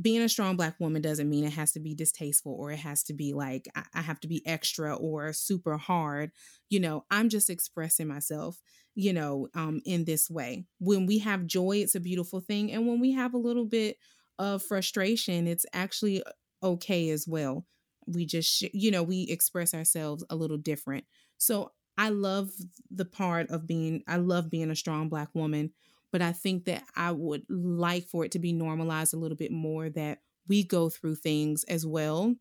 being 0.01 0.23
a 0.23 0.29
strong 0.29 0.57
black 0.57 0.79
woman 0.79 1.03
doesn't 1.03 1.29
mean 1.29 1.45
it 1.45 1.53
has 1.53 1.73
to 1.73 1.81
be 1.81 1.95
distasteful 1.95 2.53
or 2.55 2.71
it 2.71 2.79
has 2.79 3.03
to 3.05 3.15
be 3.15 3.33
like 3.33 3.67
I, 3.75 3.85
I 3.95 4.03
have 4.03 4.21
to 4.21 4.29
be 4.29 4.47
extra 4.47 4.95
or 4.95 5.33
super 5.33 5.77
hard. 5.77 6.31
You 6.71 6.81
know 6.81 7.05
i'm 7.11 7.29
just 7.29 7.51
expressing 7.51 8.07
myself 8.07 8.61
you 8.95 9.13
know 9.13 9.49
um 9.55 9.81
in 9.85 10.05
this 10.05 10.31
way. 10.31 10.67
When 10.79 11.07
we 11.07 11.19
have 11.21 11.47
joy 11.47 11.79
it's 11.79 11.95
a 11.95 12.01
beautiful 12.01 12.41
thing 12.41 12.71
and 12.73 12.87
when 12.87 13.01
we 13.01 13.13
have 13.13 13.35
a 13.35 13.39
little 13.39 13.65
bit 13.65 13.97
of 14.39 14.63
frustration 14.63 15.47
it's 15.49 15.67
actually 15.73 16.23
okay 16.63 17.11
as 17.11 17.27
well. 17.27 17.67
We 18.07 18.25
just 18.27 18.51
sh- 18.51 18.71
you 18.73 18.91
know 18.91 19.03
we 19.03 19.23
express 19.25 19.75
ourselves 19.75 20.25
a 20.31 20.37
little 20.37 20.59
different. 20.59 21.05
So 21.39 21.73
i 21.99 22.11
love 22.11 22.51
the 22.91 23.05
part 23.07 23.51
of 23.51 23.67
being 23.67 24.03
i 24.09 24.17
love 24.17 24.51
being 24.51 24.71
a 24.71 24.77
strong 24.77 25.09
black 25.11 25.29
woman 25.35 25.73
but 26.13 26.23
i 26.23 26.33
think 26.33 26.65
that 26.67 26.85
i 26.97 27.13
would 27.13 27.45
like 27.51 28.07
for 28.07 28.25
it 28.25 28.33
to 28.33 28.41
be 28.41 28.53
normalized 28.53 29.15
a 29.15 29.19
little 29.19 29.37
bit 29.37 29.53
more 29.53 29.91
that 29.91 30.21
we 30.49 30.65
go 30.65 30.91
through 30.91 31.17
things 31.17 31.65
as 31.65 31.87
well 31.87 32.35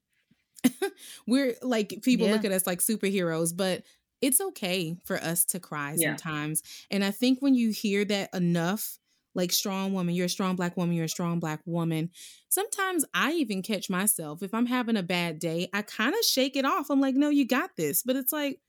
we're 1.27 1.55
like 1.61 1.99
people 2.03 2.27
Yeah. 2.27 2.29
look 2.29 2.45
at 2.45 2.51
us 2.51 2.67
like 2.67 2.79
superheroes 2.79 3.55
but 3.55 3.83
it's 4.21 4.41
okay 4.41 4.97
for 5.05 5.17
us 5.17 5.45
to 5.45 5.59
cry 5.59 5.95
Yeah. 5.95 5.97
sometimes 5.97 6.61
and 6.91 7.03
i 7.03 7.11
think 7.11 7.39
when 7.41 7.55
you 7.55 7.69
hear 7.71 8.03
that 8.05 8.33
enough 8.33 8.97
like 9.35 9.51
strong 9.51 9.93
woman 9.93 10.15
you're 10.15 10.25
a 10.25 10.29
strong 10.29 10.55
black 10.55 10.75
woman 10.75 10.95
you're 10.95 11.05
a 11.05 11.09
strong 11.09 11.39
black 11.39 11.61
woman 11.65 12.09
sometimes 12.49 13.05
i 13.13 13.31
even 13.33 13.61
catch 13.61 13.89
myself 13.89 14.41
if 14.41 14.53
i'm 14.53 14.65
having 14.65 14.97
a 14.97 15.03
bad 15.03 15.39
day 15.39 15.69
i 15.73 15.81
kind 15.81 16.13
of 16.15 16.23
shake 16.25 16.55
it 16.55 16.65
off 16.65 16.89
i'm 16.89 17.01
like 17.01 17.15
no 17.15 17.29
you 17.29 17.45
got 17.45 17.75
this 17.77 18.01
but 18.03 18.15
it's 18.15 18.33
like 18.33 18.59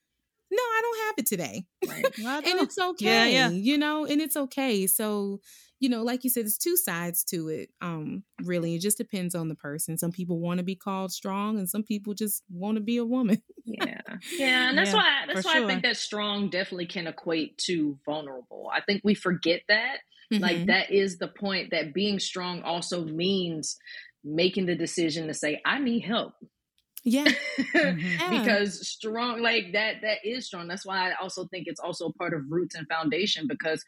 no, 0.51 0.61
I 0.61 0.79
don't 0.81 1.05
have 1.05 1.15
it 1.17 1.25
today. 1.27 1.65
Right. 1.87 2.05
and 2.17 2.59
it's 2.59 2.77
okay. 2.77 3.05
Yeah, 3.05 3.25
yeah. 3.25 3.49
You 3.49 3.77
know, 3.77 4.05
and 4.05 4.21
it's 4.21 4.35
okay. 4.35 4.87
So, 4.87 5.41
you 5.79 5.89
know, 5.89 6.03
like 6.03 6.23
you 6.23 6.29
said, 6.29 6.43
there's 6.45 6.57
two 6.57 6.75
sides 6.75 7.23
to 7.25 7.47
it. 7.49 7.69
Um, 7.81 8.23
really. 8.43 8.75
It 8.75 8.79
just 8.81 8.97
depends 8.97 9.35
on 9.35 9.47
the 9.47 9.55
person. 9.55 9.97
Some 9.97 10.11
people 10.11 10.39
want 10.39 10.57
to 10.57 10.63
be 10.63 10.75
called 10.75 11.11
strong 11.11 11.57
and 11.57 11.69
some 11.69 11.83
people 11.83 12.13
just 12.13 12.43
want 12.49 12.75
to 12.75 12.81
be 12.81 12.97
a 12.97 13.05
woman. 13.05 13.41
Yeah. 13.65 14.01
Yeah. 14.37 14.69
And 14.69 14.77
that's 14.77 14.93
Yeah, 14.93 14.93
why 14.93 15.23
that's 15.27 15.45
why 15.45 15.57
I 15.57 15.65
think 15.65 15.83
that 15.83 15.97
strong 15.97 16.49
definitely 16.49 16.87
can 16.87 17.07
equate 17.07 17.57
to 17.59 17.97
vulnerable. 18.05 18.69
I 18.73 18.81
think 18.81 19.01
we 19.03 19.13
forget 19.13 19.61
that. 19.67 19.97
Like 20.39 20.57
Mhm. 20.57 20.67
that 20.67 20.91
is 20.91 21.17
the 21.17 21.27
point 21.27 21.71
that 21.71 21.93
being 21.93 22.19
strong 22.19 22.61
also 22.63 23.03
means 23.05 23.77
making 24.23 24.65
the 24.65 24.75
decision 24.75 25.27
to 25.27 25.33
say, 25.33 25.61
I 25.65 25.79
need 25.79 26.01
help. 26.01 26.33
yeah. 27.73 28.29
Because 28.29 28.87
strong 28.87 29.41
like 29.41 29.73
that 29.73 30.01
that 30.01 30.17
is 30.23 30.47
strong. 30.47 30.67
That's 30.67 30.85
why 30.85 31.09
i 31.09 31.13
also 31.21 31.45
think 31.47 31.67
it's 31.67 31.79
also 31.79 32.11
part 32.17 32.33
of 32.33 32.41
roots 32.49 32.75
and 32.75 32.87
foundation 32.87 33.47
because 33.47 33.83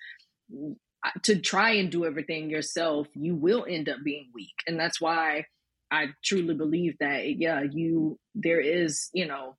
to 1.23 1.39
try 1.39 1.71
and 1.71 1.91
do 1.91 2.05
everything 2.05 2.49
yourself 2.49 3.07
you 3.15 3.35
will 3.35 3.65
end 3.67 3.89
up 3.89 3.97
being 4.03 4.29
weak. 4.33 4.55
And 4.67 4.79
that's 4.79 5.01
why 5.01 5.45
i 5.91 6.07
truly 6.23 6.53
believe 6.53 6.95
that 6.99 7.37
yeah 7.37 7.61
you 7.69 8.17
there 8.33 8.61
is 8.61 9.09
you 9.13 9.25
know 9.27 9.57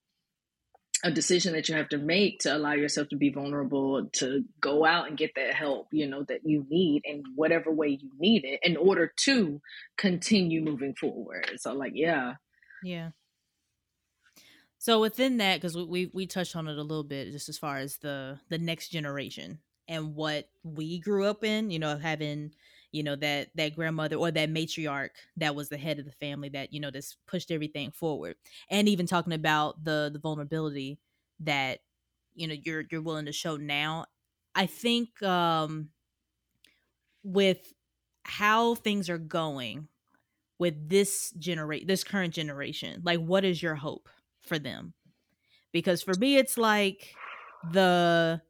a 1.03 1.11
decision 1.11 1.53
that 1.53 1.67
you 1.67 1.75
have 1.75 1.89
to 1.89 1.97
make 1.97 2.39
to 2.39 2.55
allow 2.55 2.71
yourself 2.71 3.09
to 3.09 3.17
be 3.17 3.29
vulnerable 3.29 4.07
to 4.13 4.43
go 4.61 4.85
out 4.85 5.09
and 5.09 5.17
get 5.17 5.31
that 5.35 5.53
help 5.53 5.87
you 5.91 6.07
know 6.07 6.23
that 6.27 6.39
you 6.45 6.65
need 6.69 7.01
in 7.03 7.23
whatever 7.35 7.71
way 7.71 7.89
you 7.89 8.09
need 8.17 8.45
it 8.45 8.59
in 8.63 8.77
order 8.77 9.11
to 9.17 9.61
continue 9.97 10.63
moving 10.63 10.95
forward. 10.95 11.51
So 11.57 11.73
like 11.73 11.91
yeah. 11.95 12.35
Yeah. 12.83 13.09
So 14.83 14.99
within 14.99 15.37
that, 15.37 15.61
because 15.61 15.77
we, 15.77 15.85
we 15.85 16.11
we 16.13 16.27
touched 16.27 16.57
on 16.57 16.67
it 16.67 16.77
a 16.77 16.81
little 16.81 17.05
bit, 17.05 17.31
just 17.31 17.47
as 17.47 17.57
far 17.57 17.77
as 17.77 17.95
the 17.99 18.37
the 18.49 18.57
next 18.57 18.89
generation 18.89 19.59
and 19.87 20.13
what 20.13 20.49
we 20.61 20.99
grew 20.99 21.23
up 21.23 21.41
in, 21.45 21.71
you 21.71 21.79
know, 21.79 21.95
having 21.97 22.51
you 22.91 23.01
know 23.01 23.15
that 23.15 23.51
that 23.55 23.75
grandmother 23.77 24.17
or 24.17 24.29
that 24.29 24.49
matriarch 24.49 25.11
that 25.37 25.55
was 25.55 25.69
the 25.69 25.77
head 25.77 25.99
of 25.99 26.05
the 26.05 26.11
family 26.11 26.49
that 26.49 26.73
you 26.73 26.81
know 26.81 26.91
just 26.91 27.15
pushed 27.27 27.49
everything 27.49 27.91
forward, 27.91 28.35
and 28.69 28.89
even 28.89 29.05
talking 29.05 29.31
about 29.31 29.81
the 29.85 30.09
the 30.11 30.19
vulnerability 30.19 30.99
that 31.39 31.79
you 32.35 32.45
know 32.49 32.55
you're 32.61 32.83
you're 32.91 33.01
willing 33.01 33.27
to 33.27 33.31
show 33.31 33.55
now. 33.55 34.05
I 34.53 34.65
think 34.65 35.23
um 35.23 35.91
with 37.23 37.73
how 38.23 38.75
things 38.75 39.09
are 39.09 39.17
going 39.17 39.87
with 40.59 40.89
this 40.89 41.31
generate 41.39 41.87
this 41.87 42.03
current 42.03 42.33
generation 42.33 43.01
like 43.03 43.19
what 43.19 43.43
is 43.45 43.61
your 43.61 43.75
hope 43.75 44.09
for 44.45 44.59
them. 44.59 44.93
Because 45.71 46.03
for 46.03 46.13
me 46.15 46.37
it's 46.37 46.57
like 46.57 47.15
the 47.71 48.41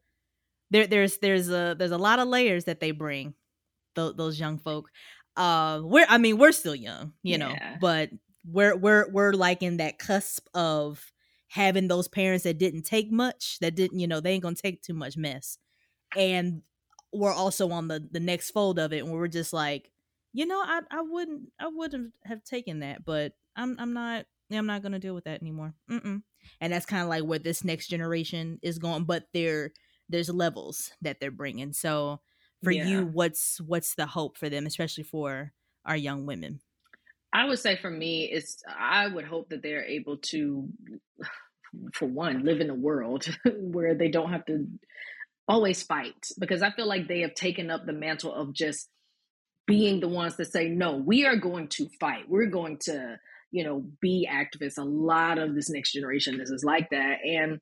there 0.72 0.88
there's 0.88 1.18
there's 1.20 1.50
a 1.50 1.76
there's 1.78 1.92
a 1.92 1.98
lot 1.98 2.20
of 2.20 2.28
layers 2.28 2.66
that 2.66 2.80
they 2.80 2.92
bring 2.92 3.34
th- 3.96 4.16
those 4.16 4.40
young 4.40 4.58
folk. 4.60 4.90
Uh 5.36 5.82
we're 5.84 6.06
i 6.10 6.20
mean 6.20 6.38
we're 6.38 6.52
still 6.52 6.76
young 6.76 7.14
you 7.24 7.40
know 7.40 7.56
but 7.82 8.12
we're 8.46 8.76
we're 8.76 9.10
we're 9.10 9.34
like 9.34 9.64
in 9.64 9.78
that 9.78 9.98
cusp 9.98 10.48
of 10.54 11.12
having 11.48 11.88
those 11.88 12.08
parents 12.08 12.44
that 12.44 12.60
didn't 12.60 12.84
take 12.84 13.12
much 13.12 13.58
that 13.60 13.74
didn't 13.74 14.00
you 14.00 14.08
know 14.08 14.20
they 14.20 14.34
ain't 14.34 14.44
gonna 14.44 14.56
take 14.56 14.82
too 14.84 14.94
much 14.94 15.18
mess. 15.18 15.58
And 16.16 16.62
we're 17.14 17.34
also 17.34 17.72
on 17.72 17.88
the 17.88 18.08
the 18.12 18.20
next 18.20 18.52
fold 18.52 18.80
of 18.80 18.92
it 18.92 19.04
and 19.04 19.12
we're 19.12 19.28
just 19.28 19.54
like 19.54 19.92
you 20.34 20.46
know 20.46 20.60
i 20.66 20.82
i 20.92 21.02
wouldn't 21.02 21.44
i 21.60 21.68
wouldn't 21.68 22.12
have 22.26 22.44
taken 22.44 22.80
that 22.80 23.06
but 23.06 23.34
i'm 23.56 23.76
i'm 23.80 23.94
not 23.94 24.26
i'm 24.52 24.66
not 24.66 24.82
gonna 24.84 25.00
deal 25.00 25.16
with 25.16 25.24
that 25.26 25.42
anymore 25.42 25.74
Mm-mm. 25.90 26.22
and 26.62 26.74
that's 26.74 26.86
kind 26.86 27.04
of 27.04 27.10
like 27.10 27.24
where 27.24 27.40
this 27.40 27.64
next 27.64 27.88
generation 27.88 28.60
is 28.62 28.80
going 28.80 29.06
but 29.06 29.26
there 29.34 29.72
there's 30.10 30.30
levels 30.30 30.92
that 31.02 31.20
they're 31.20 31.32
bringing 31.32 31.74
so 31.74 32.22
for 32.64 32.72
Yeah. 32.72 32.88
you 32.88 33.06
what's 33.06 33.60
what's 33.62 33.96
the 33.96 34.06
hope 34.06 34.38
for 34.38 34.50
them 34.50 34.66
especially 34.66 35.04
for 35.04 35.54
our 35.86 35.98
young 35.98 36.26
women 36.26 36.60
I 37.36 37.46
would 37.46 37.58
say 37.58 37.78
for 37.78 37.90
me, 37.90 38.26
it's 38.32 38.62
I 38.68 39.08
would 39.08 39.26
hope 39.26 39.50
that 39.50 39.64
they're 39.64 39.84
able 39.84 40.18
to, 40.18 40.70
for 41.96 42.06
one, 42.08 42.44
live 42.46 42.62
in 42.62 42.70
a 42.70 42.76
world 42.76 43.26
where 43.58 43.96
they 43.96 44.08
don't 44.10 44.32
have 44.32 44.46
to 44.46 44.68
always 45.48 45.82
fight 45.82 46.28
because 46.40 46.62
I 46.62 46.70
feel 46.70 46.88
like 46.88 47.08
they 47.08 47.22
have 47.22 47.34
taken 47.34 47.72
up 47.72 47.88
the 47.88 47.92
mantle 47.94 48.32
of 48.32 48.54
just 48.54 48.88
being 49.66 50.00
the 50.00 50.08
ones 50.08 50.38
that 50.38 50.52
say, 50.52 50.68
no, 50.70 50.96
we 50.96 51.26
are 51.26 51.36
going 51.38 51.70
to 51.70 51.88
fight. 52.00 52.30
We're 52.30 52.52
going 52.52 52.78
to, 52.84 53.18
you 53.54 53.64
know, 53.64 53.86
be 54.02 54.28
activists. 54.30 54.80
A 54.80 54.84
lot 54.84 55.38
of 55.38 55.54
this 55.54 55.70
next 55.70 55.94
generation, 55.94 56.40
this 56.40 56.50
is 56.50 56.64
like 56.64 56.90
that. 56.90 57.20
And 57.24 57.60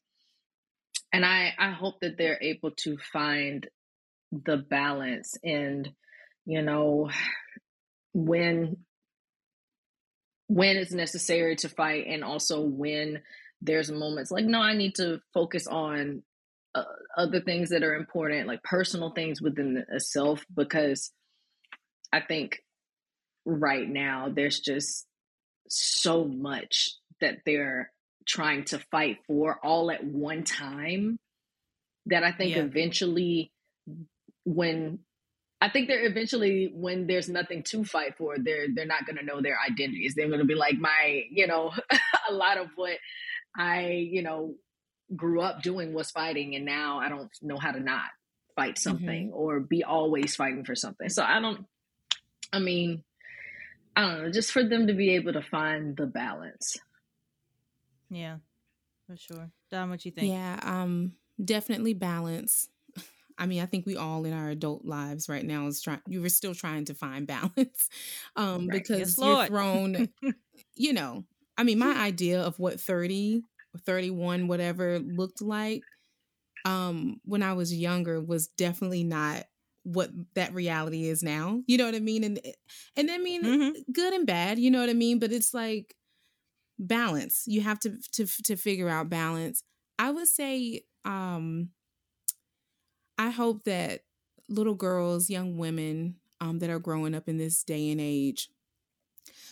and 1.14 1.26
I, 1.26 1.54
I 1.60 1.72
hope 1.72 1.96
that 2.00 2.18
they're 2.18 2.42
able 2.42 2.72
to 2.84 2.98
find 3.12 3.68
the 4.32 4.56
balance 4.56 5.36
and, 5.44 5.90
you 6.46 6.62
know, 6.62 7.10
when 8.14 8.78
when 10.48 10.78
it's 10.78 10.94
necessary 10.94 11.58
to 11.58 11.70
fight 11.70 12.06
and 12.08 12.24
also 12.24 12.62
when 12.62 13.22
there's 13.62 13.90
moments 13.90 14.32
like 14.32 14.44
no 14.44 14.60
i 14.60 14.74
need 14.76 14.94
to 14.94 15.22
focus 15.34 15.66
on 15.66 16.22
uh, 16.76 16.84
other 17.16 17.40
things 17.40 17.70
that 17.70 17.84
are 17.84 17.96
important 17.96 18.48
like 18.48 18.62
personal 18.64 19.12
things 19.12 19.42
within 19.42 19.86
a 19.96 20.00
self 20.02 20.44
because 20.54 21.14
i 22.12 22.20
think 22.20 22.60
right 23.46 23.88
now 23.88 24.28
there's 24.30 24.60
just 24.60 25.08
so 25.72 26.26
much 26.26 26.92
that 27.20 27.40
they're 27.46 27.92
trying 28.28 28.64
to 28.66 28.80
fight 28.92 29.18
for 29.28 29.60
all 29.64 29.92
at 29.92 30.04
one 30.04 30.44
time 30.44 31.18
that 32.06 32.24
i 32.24 32.32
think 32.32 32.56
Yeah. 32.56 32.64
eventually 32.64 33.52
when 34.46 35.00
I 35.62 35.70
think 35.70 35.88
they're 35.88 36.06
eventually 36.06 36.72
when 36.74 37.06
there's 37.06 37.30
nothing 37.30 37.62
to 37.64 37.84
fight 37.84 38.18
for, 38.18 38.38
they're 38.40 38.66
they're 38.74 38.88
not 38.88 39.06
gonna 39.06 39.22
know 39.22 39.42
their 39.42 39.58
identities. 39.60 40.16
They're 40.16 40.28
gonna 40.28 40.44
be 40.44 40.56
like 40.56 40.80
my, 40.80 41.26
you 41.30 41.46
know, 41.46 41.72
a 42.30 42.34
lot 42.34 42.58
of 42.58 42.70
what 42.76 42.98
I, 43.56 44.08
you 44.12 44.24
know, 44.24 44.56
grew 45.16 45.42
up 45.42 45.62
doing 45.62 45.94
was 45.94 46.10
fighting 46.10 46.56
and 46.56 46.66
now 46.66 47.00
I 47.00 47.10
don't 47.10 47.30
know 47.44 47.58
how 47.60 47.72
to 47.72 47.80
not 47.80 48.06
fight 48.56 48.76
mm-hmm. 48.76 48.90
something 48.90 49.32
or 49.34 49.60
be 49.60 49.84
always 49.84 50.36
fighting 50.36 50.66
for 50.66 50.74
something. 50.74 51.10
So 51.10 51.24
I 51.24 51.40
don't 51.40 51.66
I 52.52 52.58
mean, 52.58 53.04
I 53.96 54.02
Dom't 54.02 54.22
know, 54.24 54.32
just 54.32 54.52
for 54.52 54.64
them 54.68 54.88
to 54.88 54.94
be 54.94 55.16
able 55.16 55.32
to 55.34 55.42
find 55.42 55.96
the 55.96 56.06
balance. 56.06 56.78
yeah 58.10 58.38
for 59.08 59.18
sure 59.18 59.52
don 59.70 59.90
what 59.90 60.06
you 60.06 60.12
think 60.12 60.36
Yeah, 60.36 60.60
um, 60.64 61.14
definitely 61.44 61.94
balance. 61.94 62.70
I 63.38 63.46
mean, 63.48 63.62
I 63.62 63.66
think 63.66 63.86
we 63.86 63.96
all 63.96 64.26
in 64.26 64.34
our 64.34 64.50
adult 64.50 64.86
lives 64.86 65.28
right 65.30 65.46
now 65.46 65.68
is 65.68 65.82
trying. 65.82 66.02
You 66.08 66.22
were 66.22 66.30
still 66.30 66.54
trying 66.54 66.86
to 66.86 66.94
find 66.94 67.26
balance, 67.28 67.90
um, 68.36 68.70
Right. 68.70 68.88
because 68.92 69.18
Yes, 69.18 69.22
you're 69.22 69.36
thrown. 69.38 70.10
you 70.76 70.94
know, 70.94 71.26
I 71.58 71.64
mean, 71.64 71.80
my 71.80 71.94
idea 71.98 72.42
of 72.42 72.60
what 72.60 72.80
thirty 72.80 73.44
or 73.76 73.80
thirty-one, 73.80 74.48
whatever, 74.48 75.00
looked 75.00 75.42
like, 75.42 75.86
um, 76.66 77.22
when 77.26 77.44
I 77.44 77.54
was 77.54 77.74
younger, 77.76 78.22
was 78.22 78.48
definitely 78.50 79.04
not 79.04 79.46
what 79.84 80.12
that 80.36 80.54
reality 80.54 81.08
is 81.08 81.24
now. 81.24 81.62
You 81.68 81.78
know 81.78 81.86
what 81.86 81.96
I 81.96 82.00
mean? 82.00 82.24
And 82.24 82.40
and 82.96 83.12
I 83.12 83.18
mean, 83.18 83.44
Mhm. 83.44 83.74
good 83.92 84.14
and 84.14 84.26
bad. 84.28 84.60
You 84.60 84.72
know 84.72 84.80
what 84.80 84.90
I 84.90 84.94
mean? 84.94 85.20
But 85.20 85.32
it's 85.32 85.54
like 85.54 85.96
balance. 86.80 87.44
You 87.48 87.62
have 87.62 87.80
to 87.82 87.98
to 88.14 88.28
to 88.44 88.56
figure 88.58 88.90
out 88.90 89.10
balance. 89.10 89.64
I 90.00 90.12
would 90.12 90.28
say 90.28 90.84
um 91.06 91.72
I 93.18 93.30
hope 93.30 93.64
that 93.66 94.02
little 94.50 94.76
girls, 94.76 95.30
young 95.30 95.58
women 95.58 96.18
um 96.40 96.60
that 96.60 96.70
are 96.70 96.80
growing 96.80 97.14
up 97.16 97.30
in 97.30 97.38
this 97.38 97.64
day 97.64 97.90
and 97.92 98.02
age 98.02 98.50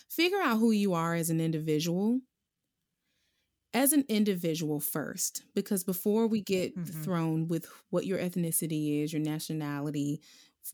figure 0.08 0.40
out 0.40 0.58
who 0.58 0.70
you 0.70 0.94
are 0.94 1.14
as 1.14 1.30
an 1.30 1.40
individual. 1.40 2.20
As 3.72 3.92
an 3.92 4.04
individual 4.08 4.80
first, 4.80 5.44
because 5.54 5.84
before 5.84 6.26
we 6.26 6.40
get 6.40 6.74
Mhm. 6.74 7.04
thrown 7.04 7.46
with 7.46 7.66
what 7.90 8.04
your 8.04 8.18
ethnicity 8.18 9.02
is, 9.04 9.12
your 9.12 9.22
nationality, 9.22 10.20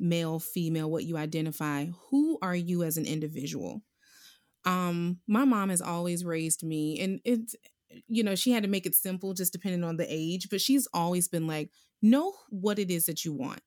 male, 0.01 0.38
female, 0.38 0.90
what 0.90 1.05
you 1.05 1.18
identify, 1.18 1.86
who 2.11 2.38
are 2.40 2.57
you 2.57 2.82
as 2.82 2.97
an 2.97 3.07
individual? 3.07 3.82
um 4.66 5.20
my 5.28 5.44
mom 5.44 5.70
has 5.70 5.80
always 5.80 6.24
raised 6.24 6.64
me 6.64 7.01
and 7.01 7.20
it's 7.24 7.57
you 8.09 8.24
know 8.24 8.34
she 8.34 8.51
had 8.53 8.62
to 8.64 8.68
make 8.68 8.86
it 8.86 8.94
simple 8.94 9.34
just 9.34 9.53
depending 9.53 9.84
on 9.84 9.97
the 9.97 10.07
age 10.09 10.49
but 10.51 10.61
she's 10.61 10.88
always 10.94 11.28
been 11.28 11.47
like 11.47 11.70
know 12.03 12.34
what 12.51 12.78
it 12.78 12.90
is 12.90 13.07
that 13.07 13.24
you 13.24 13.32
want 13.32 13.61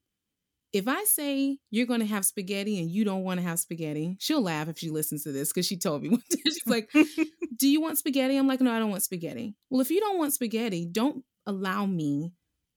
if 0.74 0.88
i 0.88 1.03
say 1.05 1.57
you're 1.72 1.86
going 1.88 1.99
to 1.99 2.05
have 2.05 2.26
spaghetti 2.26 2.80
and 2.80 2.89
you 2.91 3.03
don't 3.03 3.24
want 3.24 3.39
to 3.39 3.45
have 3.45 3.59
spaghetti 3.59 4.15
she'll 4.20 4.41
laugh 4.41 4.67
if 4.67 4.78
she 4.78 4.89
listens 4.89 5.24
to 5.24 5.32
this 5.32 5.49
because 5.49 5.65
she 5.65 5.78
told 5.78 6.01
me 6.01 6.09
one 6.17 6.22
day 6.30 6.41
she's 6.45 6.67
like 6.67 6.89
do 7.57 7.67
you 7.67 7.82
want 7.82 7.97
spaghetti? 7.97 8.38
I'm 8.38 8.47
like 8.47 8.61
no 8.61 8.72
i 8.72 8.80
don't 8.80 8.89
want 8.91 9.03
spaghetti. 9.03 9.55
Well 9.70 9.82
if 9.82 9.89
you 9.91 9.99
don't 9.99 10.17
want 10.17 10.34
spaghetti 10.34 10.86
don't 10.86 11.24
allow 11.45 11.86
me 11.86 12.34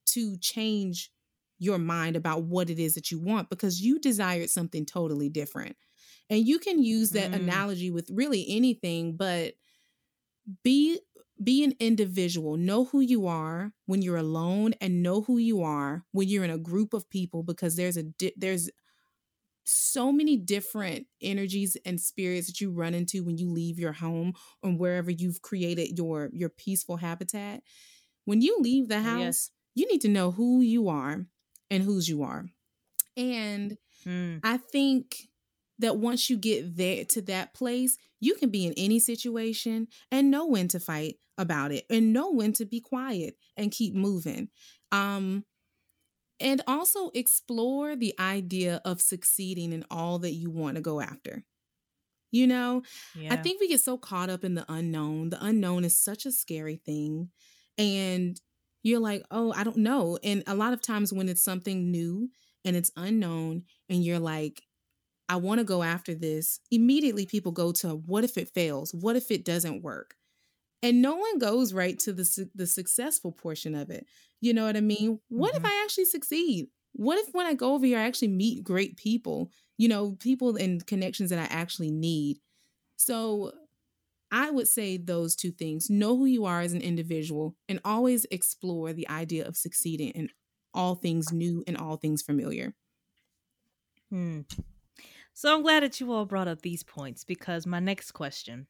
to 0.07 0.37
change 0.39 1.11
your 1.59 1.79
mind 1.79 2.17
about 2.17 2.43
what 2.43 2.71
it 2.71 2.79
is 2.81 2.95
that 2.95 3.11
you 3.13 3.21
want 3.21 3.49
because 3.49 3.81
you 3.81 4.01
desired 4.01 4.51
something 4.51 4.85
totally 4.85 5.29
different. 5.29 5.77
And 6.29 6.45
you 6.47 6.59
can 6.59 6.83
use 6.83 7.11
that 7.11 7.31
Mm. 7.31 7.37
analogy 7.37 7.91
with 7.93 8.11
really 8.11 8.45
anything 8.49 9.17
but 9.17 9.55
be 10.65 10.99
be 11.45 11.65
an 11.65 11.75
individual. 11.81 12.57
Know 12.57 12.85
who 12.87 13.01
you 13.01 13.27
are 13.27 13.73
when 13.87 14.03
you're 14.03 14.17
alone 14.17 14.75
and 14.81 15.03
know 15.03 15.23
who 15.23 15.39
you 15.39 15.63
are 15.63 16.05
when 16.13 16.29
you're 16.29 16.45
in 16.45 16.51
a 16.51 16.59
group 16.59 16.95
of 16.95 17.09
people 17.11 17.43
because 17.43 17.77
there's 17.77 17.97
a 17.97 18.05
di- 18.05 18.35
there's 18.37 18.71
so 19.65 20.11
many 20.11 20.37
different 20.37 21.07
energies 21.21 21.77
and 21.87 22.01
spirits 22.01 22.49
that 22.49 22.61
you 22.61 22.71
run 22.73 22.95
into 22.95 23.23
when 23.23 23.39
you 23.39 23.49
leave 23.51 23.79
your 23.79 23.93
home 23.93 24.33
or 24.63 24.71
wherever 24.71 25.11
you've 25.11 25.43
created 25.43 25.97
your 25.97 26.31
your 26.33 26.49
peaceful 26.49 26.97
habitat. 26.97 27.63
When 28.25 28.41
you 28.41 28.59
leave 28.61 28.89
the 28.89 29.01
house, 29.01 29.21
yes. 29.21 29.51
you 29.75 29.87
need 29.91 30.01
to 30.03 30.09
know 30.09 30.31
who 30.33 30.61
you 30.61 30.89
are 30.89 31.27
and 31.71 31.83
whose 31.83 32.09
you 32.09 32.23
are. 32.23 32.47
And 33.17 33.77
Mm. 34.07 34.41
I 34.43 34.57
think 34.57 35.29
that 35.79 35.97
once 35.99 36.31
you 36.31 36.37
get 36.37 36.77
there 36.77 37.05
to 37.07 37.23
that 37.23 37.55
place, 37.55 37.97
you 38.21 38.35
can 38.37 38.51
be 38.51 38.67
in 38.67 38.75
any 38.77 38.99
situation 38.99 39.89
and 40.11 40.31
know 40.31 40.47
when 40.47 40.69
to 40.69 40.81
fight 40.81 41.17
about 41.39 41.73
it 41.73 41.85
and 41.91 42.13
know 42.13 42.31
when 42.31 42.53
to 42.53 42.65
be 42.65 42.81
quiet 42.81 43.37
and 43.57 43.73
keep 43.73 43.95
moving. 43.95 44.49
Um 44.93 45.45
and 46.41 46.63
also 46.67 47.11
explore 47.15 47.95
the 47.95 48.15
idea 48.19 48.81
of 48.85 49.01
succeeding 49.01 49.73
in 49.73 49.85
all 49.91 50.19
that 50.21 50.33
you 50.33 50.51
want 50.51 50.77
to 50.77 50.83
go 50.83 51.01
after. 51.01 51.45
You 52.31 52.47
know, 52.47 52.83
Yeah. 53.15 53.35
I 53.35 53.37
think 53.37 53.61
we 53.61 53.69
get 53.69 53.81
so 53.81 53.99
caught 53.99 54.31
up 54.31 54.43
in 54.45 54.55
the 54.55 54.65
unknown. 54.69 55.31
The 55.31 55.45
unknown 55.45 55.85
is 55.85 55.99
such 55.99 56.27
a 56.27 56.33
scary 56.33 56.77
thing. 56.77 57.31
And 57.79 58.41
you're 58.83 59.01
like, 59.01 59.25
oh, 59.31 59.53
I 59.53 59.65
don't 59.65 59.79
know. 59.79 60.19
And 60.25 60.43
a 60.47 60.55
lot 60.55 60.73
of 60.73 60.83
times 60.83 61.13
when 61.13 61.29
it's 61.29 61.45
something 61.45 61.91
new 61.91 62.31
and 62.65 62.77
it's 62.77 62.91
unknown, 62.97 63.65
and 63.89 64.05
you're 64.05 64.21
like, 64.21 64.63
I 65.33 65.37
want 65.37 65.61
to 65.61 65.65
go 65.65 65.83
after 65.83 66.15
this, 66.15 66.61
immediately 66.71 67.27
people 67.27 67.53
go 67.53 67.73
to 67.73 67.97
what 67.97 68.25
if 68.25 68.39
it 68.39 68.51
fails? 68.51 68.95
What 68.95 69.17
if 69.17 69.31
it 69.31 69.47
doesn't 69.47 69.83
work? 69.83 70.17
And 70.83 71.03
no 71.03 71.17
one 71.17 71.39
goes 71.39 71.73
right 71.73 71.99
to 72.01 72.13
the 72.13 72.25
su- 72.25 72.51
the 72.55 72.67
successful 72.67 73.33
portion 73.33 73.75
of 73.75 73.91
it. 73.91 74.07
You 74.41 74.53
know 74.55 74.65
what 74.67 74.77
I 74.77 74.81
mean? 74.83 75.21
What 75.29 75.55
if 75.55 75.63
Mhm. 75.63 75.67
I 75.67 75.83
actually 75.85 76.07
succeed? 76.07 76.69
What 76.95 77.19
if 77.19 77.35
when 77.35 77.47
I 77.47 77.55
go 77.55 77.75
over 77.75 77.87
here 77.87 77.99
I 77.99 78.03
actually 78.03 78.29
meet 78.29 78.65
great 78.65 78.97
people? 78.97 79.51
You 79.79 79.89
know, 79.89 80.13
people 80.17 80.57
and 80.57 80.87
connections 80.87 81.31
that 81.31 81.39
I 81.39 81.55
actually 81.55 81.91
need. 81.93 82.41
So 82.97 83.53
I 84.31 84.51
would 84.51 84.69
say 84.69 84.97
those 84.97 85.37
two 85.37 85.53
things. 85.53 85.91
Know 85.91 86.17
who 86.17 86.27
you 86.27 86.45
are 86.47 86.61
as 86.63 86.73
an 86.75 86.83
individual 86.83 87.57
and 87.69 87.81
always 87.85 88.27
explore 88.27 88.93
the 88.93 89.09
idea 89.09 89.47
of 89.47 89.57
succeeding 89.57 90.11
in 90.11 90.31
all 90.75 90.97
things 90.97 91.33
new 91.33 91.65
and 91.67 91.77
all 91.77 91.97
things 91.97 92.23
familiar. 92.23 92.75
Hmm. 94.11 94.43
So 95.35 95.55
I'm 95.55 95.63
glad 95.63 95.83
that 95.83 95.99
you 96.01 96.13
all 96.13 96.27
brought 96.27 96.49
up 96.49 96.63
these 96.63 96.83
points 96.83 97.25
because 97.25 97.67
my 97.67 97.81
next 97.81 98.13
question, 98.13 98.67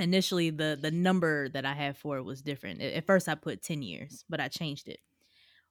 initially 0.00 0.50
the 0.50 0.78
the 0.80 0.90
number 0.92 1.48
that 1.50 1.64
I 1.66 1.74
had 1.74 1.96
for 1.98 2.18
it 2.18 2.24
was 2.24 2.42
different. 2.42 2.82
At 2.82 3.06
first 3.06 3.28
I 3.28 3.34
put 3.36 3.62
10 3.62 3.82
years, 3.82 4.24
but 4.28 4.40
I 4.40 4.48
changed 4.48 4.88
it. 4.88 5.00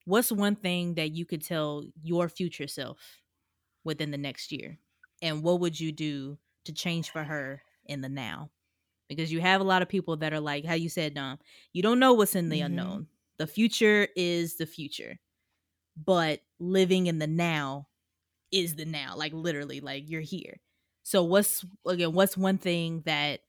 What's 0.06 0.32
one 0.32 0.56
thing 0.56 0.96
that 0.96 1.12
you 1.12 1.26
could 1.26 1.44
tell 1.44 1.86
your 2.04 2.30
future 2.30 2.68
self 2.68 3.22
within 3.84 4.12
the 4.12 4.18
next 4.20 4.52
year? 4.52 4.80
And 5.22 5.44
what 5.44 5.62
would 5.62 5.80
you 5.80 5.92
do 5.92 6.40
to 6.66 6.74
change 6.74 7.12
for 7.12 7.24
her 7.24 7.64
in 7.86 8.02
the 8.02 8.10
now? 8.10 8.52
Because 9.10 9.32
you 9.32 9.42
have 9.42 9.62
a 9.62 9.66
lot 9.66 9.82
of 9.84 9.90
people 9.90 10.18
that 10.18 10.34
are 10.34 10.40
like 10.42 10.66
how 10.66 10.76
you 10.76 10.90
said, 10.90 11.16
Dom, 11.16 11.40
you 11.74 11.84
don't 11.84 12.00
know 12.00 12.14
what's 12.14 12.36
in 12.36 12.50
the 12.50 12.62
Mhm. 12.62 12.62
unknown. 12.62 13.08
The 13.38 13.48
future 13.48 14.08
is 14.16 14.58
the 14.58 14.66
future. 14.68 15.20
But 15.98 16.42
living 16.60 17.08
in 17.08 17.20
the 17.20 17.28
now 17.28 17.88
is 18.56 18.76
the 18.76 18.86
now 18.86 19.16
like 19.18 19.34
literally 19.34 19.82
like 19.82 20.10
you're 20.10 20.22
here 20.22 20.60
so 21.04 21.24
what's 21.24 21.66
again 21.88 22.14
what's 22.14 22.38
one 22.38 22.58
thing 22.58 23.04
that 23.06 23.42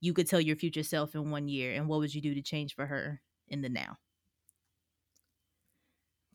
you 0.00 0.14
could 0.14 0.28
tell 0.28 0.40
your 0.40 0.56
future 0.56 0.84
self 0.84 1.14
in 1.14 1.30
one 1.30 1.48
year 1.48 1.74
and 1.74 1.88
what 1.88 2.00
would 2.00 2.14
you 2.14 2.22
do 2.22 2.34
to 2.34 2.42
change 2.42 2.74
for 2.74 2.86
her 2.86 3.20
in 3.48 3.62
the 3.62 3.70
now 3.70 3.96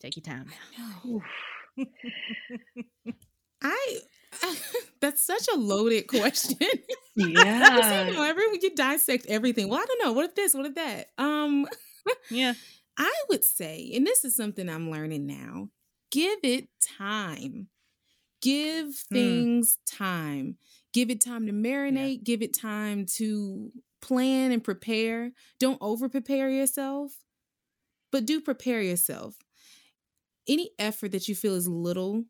take 0.00 0.16
your 0.16 0.22
time 0.22 0.50
No. 0.78 1.22
I 3.62 4.00
that's 5.00 5.22
such 5.22 5.46
a 5.54 5.56
loaded 5.56 6.08
question. 6.08 6.56
you 7.16 7.44
Yeah. 7.44 8.14
know, 8.14 8.22
every 8.22 8.44
you 8.62 8.74
dissect 8.74 9.26
everything. 9.26 9.68
Well, 9.68 9.80
I 9.80 9.86
don't 9.86 10.04
know. 10.04 10.12
What 10.12 10.26
if 10.26 10.34
this? 10.34 10.54
What 10.54 10.66
if 10.66 10.74
that? 10.74 11.08
Um, 11.18 11.66
yeah 12.30 12.54
I 12.98 13.12
would 13.30 13.44
say, 13.44 13.92
and 13.94 14.06
this 14.06 14.24
is 14.24 14.34
something 14.36 14.68
I'm 14.68 14.90
learning 14.90 15.26
now, 15.26 15.68
give 16.10 16.38
it 16.42 16.68
time. 16.98 17.68
Give 18.46 18.86
hmm. 19.10 19.14
things 19.14 19.78
time. 19.86 20.56
Give 20.92 21.10
it 21.10 21.20
time 21.20 21.46
to 21.46 21.52
marinate, 21.52 22.22
give 22.22 22.42
it 22.42 22.54
time 22.54 23.06
to 23.16 23.72
plan 24.00 24.52
and 24.52 24.62
prepare. 24.62 25.32
Don't 25.58 25.78
over 25.80 26.08
prepare 26.08 26.48
yourself, 26.48 27.12
but 28.12 28.24
do 28.24 28.40
prepare 28.40 28.80
yourself. 28.80 29.34
Any 30.48 30.70
effort 30.78 31.10
that 31.10 31.26
you 31.26 31.34
feel 31.34 31.54
is 31.54 31.66
little 31.66 32.24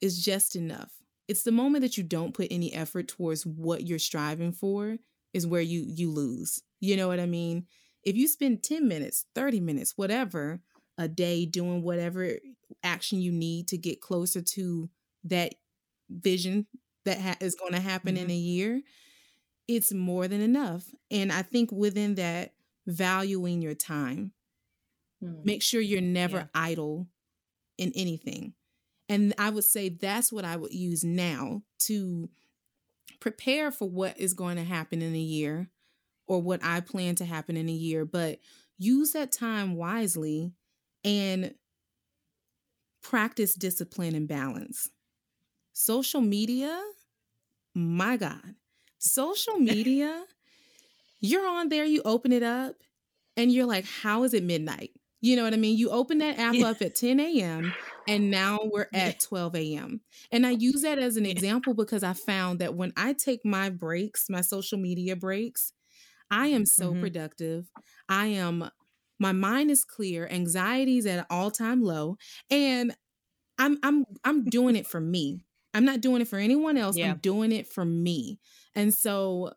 is 0.00 0.24
just 0.24 0.56
enough. 0.56 0.90
It's 1.28 1.42
the 1.42 1.52
moment 1.52 1.82
that 1.82 1.98
you 1.98 2.02
don't 2.02 2.32
put 2.32 2.48
any 2.50 2.72
effort 2.72 3.08
towards 3.08 3.44
what 3.44 3.86
you're 3.86 3.98
striving 3.98 4.52
for 4.52 4.96
is 5.34 5.46
where 5.46 5.60
you 5.60 5.84
you 5.86 6.10
lose. 6.10 6.62
You 6.80 6.96
know 6.96 7.08
what 7.08 7.20
I 7.20 7.26
mean? 7.26 7.66
If 8.04 8.16
you 8.16 8.26
spend 8.26 8.62
10 8.62 8.88
minutes, 8.88 9.26
30 9.34 9.60
minutes, 9.60 9.92
whatever, 9.96 10.60
a 10.96 11.08
day 11.08 11.44
doing 11.44 11.82
whatever 11.82 12.30
action 12.82 13.20
you 13.20 13.32
need 13.32 13.68
to 13.68 13.76
get 13.76 14.00
closer 14.00 14.40
to 14.40 14.88
that 15.24 15.54
vision 16.10 16.66
that 17.04 17.20
ha- 17.20 17.36
is 17.40 17.54
going 17.54 17.72
to 17.72 17.80
happen 17.80 18.16
in 18.16 18.30
a 18.30 18.34
year, 18.36 18.82
it's 19.66 19.92
more 19.92 20.28
than 20.28 20.40
enough. 20.40 20.84
And 21.10 21.32
I 21.32 21.42
think 21.42 21.70
within 21.72 22.14
that, 22.16 22.52
valuing 22.86 23.60
your 23.62 23.74
time, 23.74 24.32
Mm. 25.22 25.44
make 25.44 25.62
sure 25.62 25.80
you're 25.80 26.00
never 26.00 26.38
Yeah. 26.38 26.46
idle 26.54 27.08
in 27.76 27.92
anything. 27.94 28.54
And 29.08 29.34
I 29.38 29.50
would 29.50 29.64
say 29.64 29.88
that's 29.88 30.30
what 30.32 30.44
I 30.44 30.56
would 30.56 30.72
use 30.72 31.02
now 31.04 31.64
to 31.80 32.30
prepare 33.20 33.70
for 33.72 33.88
what 33.90 34.18
is 34.18 34.32
going 34.34 34.56
to 34.56 34.64
happen 34.64 35.02
in 35.02 35.14
a 35.14 35.20
year 35.20 35.70
or 36.26 36.40
what 36.40 36.62
I 36.62 36.80
plan 36.80 37.14
to 37.16 37.24
happen 37.24 37.56
in 37.56 37.68
a 37.68 37.72
year, 37.72 38.04
but 38.04 38.38
use 38.78 39.12
that 39.12 39.32
time 39.32 39.74
wisely 39.76 40.52
and 41.04 41.54
practice 43.02 43.54
discipline 43.54 44.14
and 44.14 44.28
balance. 44.28 44.88
Social 45.78 46.20
media, 46.20 46.82
my 47.74 48.16
God, 48.16 48.56
social 48.98 49.58
media, 49.58 50.24
you're 51.20 51.46
on 51.48 51.68
there, 51.68 51.84
you 51.84 52.02
open 52.04 52.32
it 52.32 52.42
up, 52.42 52.76
and 53.36 53.52
you're 53.52 53.66
like, 53.66 53.84
how 53.86 54.24
is 54.24 54.34
it 54.34 54.44
midnight? 54.44 54.92
You 55.20 55.36
know 55.36 55.44
what 55.44 55.54
I 55.54 55.58
mean? 55.58 55.78
You 55.78 55.90
open 55.90 56.18
that 56.18 56.38
app 56.38 56.60
Yeah. 56.60 56.64
up 56.64 56.82
at 56.82 56.94
10 56.96 57.40
a.m. 57.42 57.76
and 58.06 58.30
now 58.30 58.58
we're 58.64 58.88
at 58.94 59.20
12 59.20 59.76
a.m. 59.76 60.02
And 60.32 60.46
I 60.46 60.52
use 60.52 60.82
that 60.82 60.98
as 60.98 61.16
an 61.16 61.26
example 61.26 61.74
because 61.74 62.02
I 62.04 62.14
found 62.14 62.60
that 62.60 62.74
when 62.76 62.92
I 62.96 63.14
take 63.14 63.44
my 63.44 63.70
breaks, 63.70 64.30
my 64.30 64.42
social 64.42 64.78
media 64.78 65.16
breaks, 65.16 65.72
I 66.30 66.48
am 66.48 66.66
so 66.66 66.94
Mhm. 66.94 66.96
productive. 66.96 67.70
I 68.08 68.26
am, 68.28 68.70
my 69.20 69.32
mind 69.32 69.70
is 69.70 69.84
clear, 69.84 70.28
anxiety 70.28 70.98
is 70.98 71.06
at 71.06 71.20
an 71.20 71.26
all-time 71.30 71.82
low, 71.82 72.16
and 72.50 72.94
I'm 73.58 73.78
I'm 73.82 74.04
I'm 74.24 74.44
doing 74.48 74.76
it 74.76 74.86
for 74.86 75.00
me. 75.00 75.44
I'm 75.74 75.84
not 75.84 76.00
doing 76.00 76.22
it 76.22 76.28
for 76.28 76.38
anyone 76.38 76.76
else. 76.76 76.96
Yeah. 76.96 77.10
I'm 77.10 77.18
doing 77.18 77.52
it 77.52 77.66
for 77.66 77.84
me. 77.84 78.38
And 78.74 78.92
so 78.92 79.52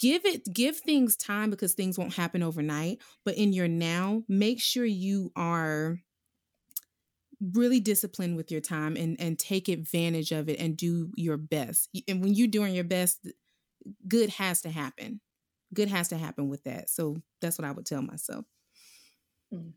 give 0.00 0.24
it 0.24 0.42
give 0.52 0.78
things 0.78 1.16
time 1.16 1.50
because 1.50 1.74
things 1.74 1.98
won't 1.98 2.14
happen 2.14 2.42
overnight, 2.42 2.98
but 3.24 3.36
in 3.36 3.52
your 3.52 3.68
now, 3.68 4.22
make 4.28 4.60
sure 4.60 4.84
you 4.84 5.32
are 5.36 5.98
really 7.52 7.78
disciplined 7.80 8.36
with 8.36 8.50
your 8.50 8.60
time 8.60 8.96
and 8.96 9.20
and 9.20 9.38
take 9.38 9.68
advantage 9.68 10.32
of 10.32 10.48
it 10.48 10.58
and 10.58 10.76
do 10.76 11.10
your 11.16 11.36
best. 11.36 11.88
And 12.06 12.22
when 12.22 12.34
you're 12.34 12.48
doing 12.48 12.74
your 12.74 12.84
best, 12.84 13.26
good 14.06 14.30
has 14.30 14.62
to 14.62 14.70
happen. 14.70 15.20
Good 15.74 15.88
has 15.88 16.08
to 16.08 16.16
happen 16.16 16.48
with 16.48 16.64
that. 16.64 16.88
So 16.88 17.16
that's 17.40 17.58
what 17.58 17.66
I 17.66 17.72
would 17.72 17.86
tell 17.86 18.02
myself. 18.02 18.44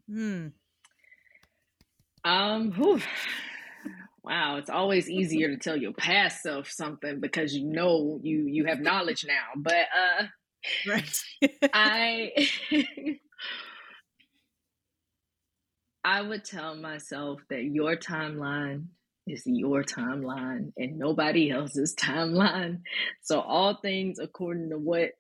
Hmm. 0.10 0.48
Um, 2.24 2.72
whew. 2.72 3.02
Wow, 4.24 4.58
it's 4.58 4.70
always 4.70 5.10
easier 5.10 5.50
to 5.50 5.58
tell 5.58 5.78
your 5.78 5.94
past 5.94 6.42
self 6.42 6.70
something 6.70 7.20
because 7.20 7.54
you 7.56 7.66
know 7.66 8.20
you 8.24 8.46
you 8.48 8.66
have 8.66 8.80
knowledge 8.80 9.26
now. 9.28 9.46
But 9.56 9.86
uh 9.98 10.26
right 10.88 11.20
I 11.74 12.32
I 16.04 16.22
would 16.22 16.44
tell 16.46 16.76
myself 16.76 17.42
that 17.50 17.64
your 17.64 17.96
timeline 17.96 18.86
is 19.28 19.44
your 19.46 19.84
timeline 19.84 20.72
and 20.78 20.98
nobody 20.98 21.52
else's 21.52 21.96
timeline. 21.96 22.82
So 23.22 23.40
all 23.40 23.80
things 23.82 24.18
according 24.20 24.72
to 24.72 24.78
what 24.78 25.12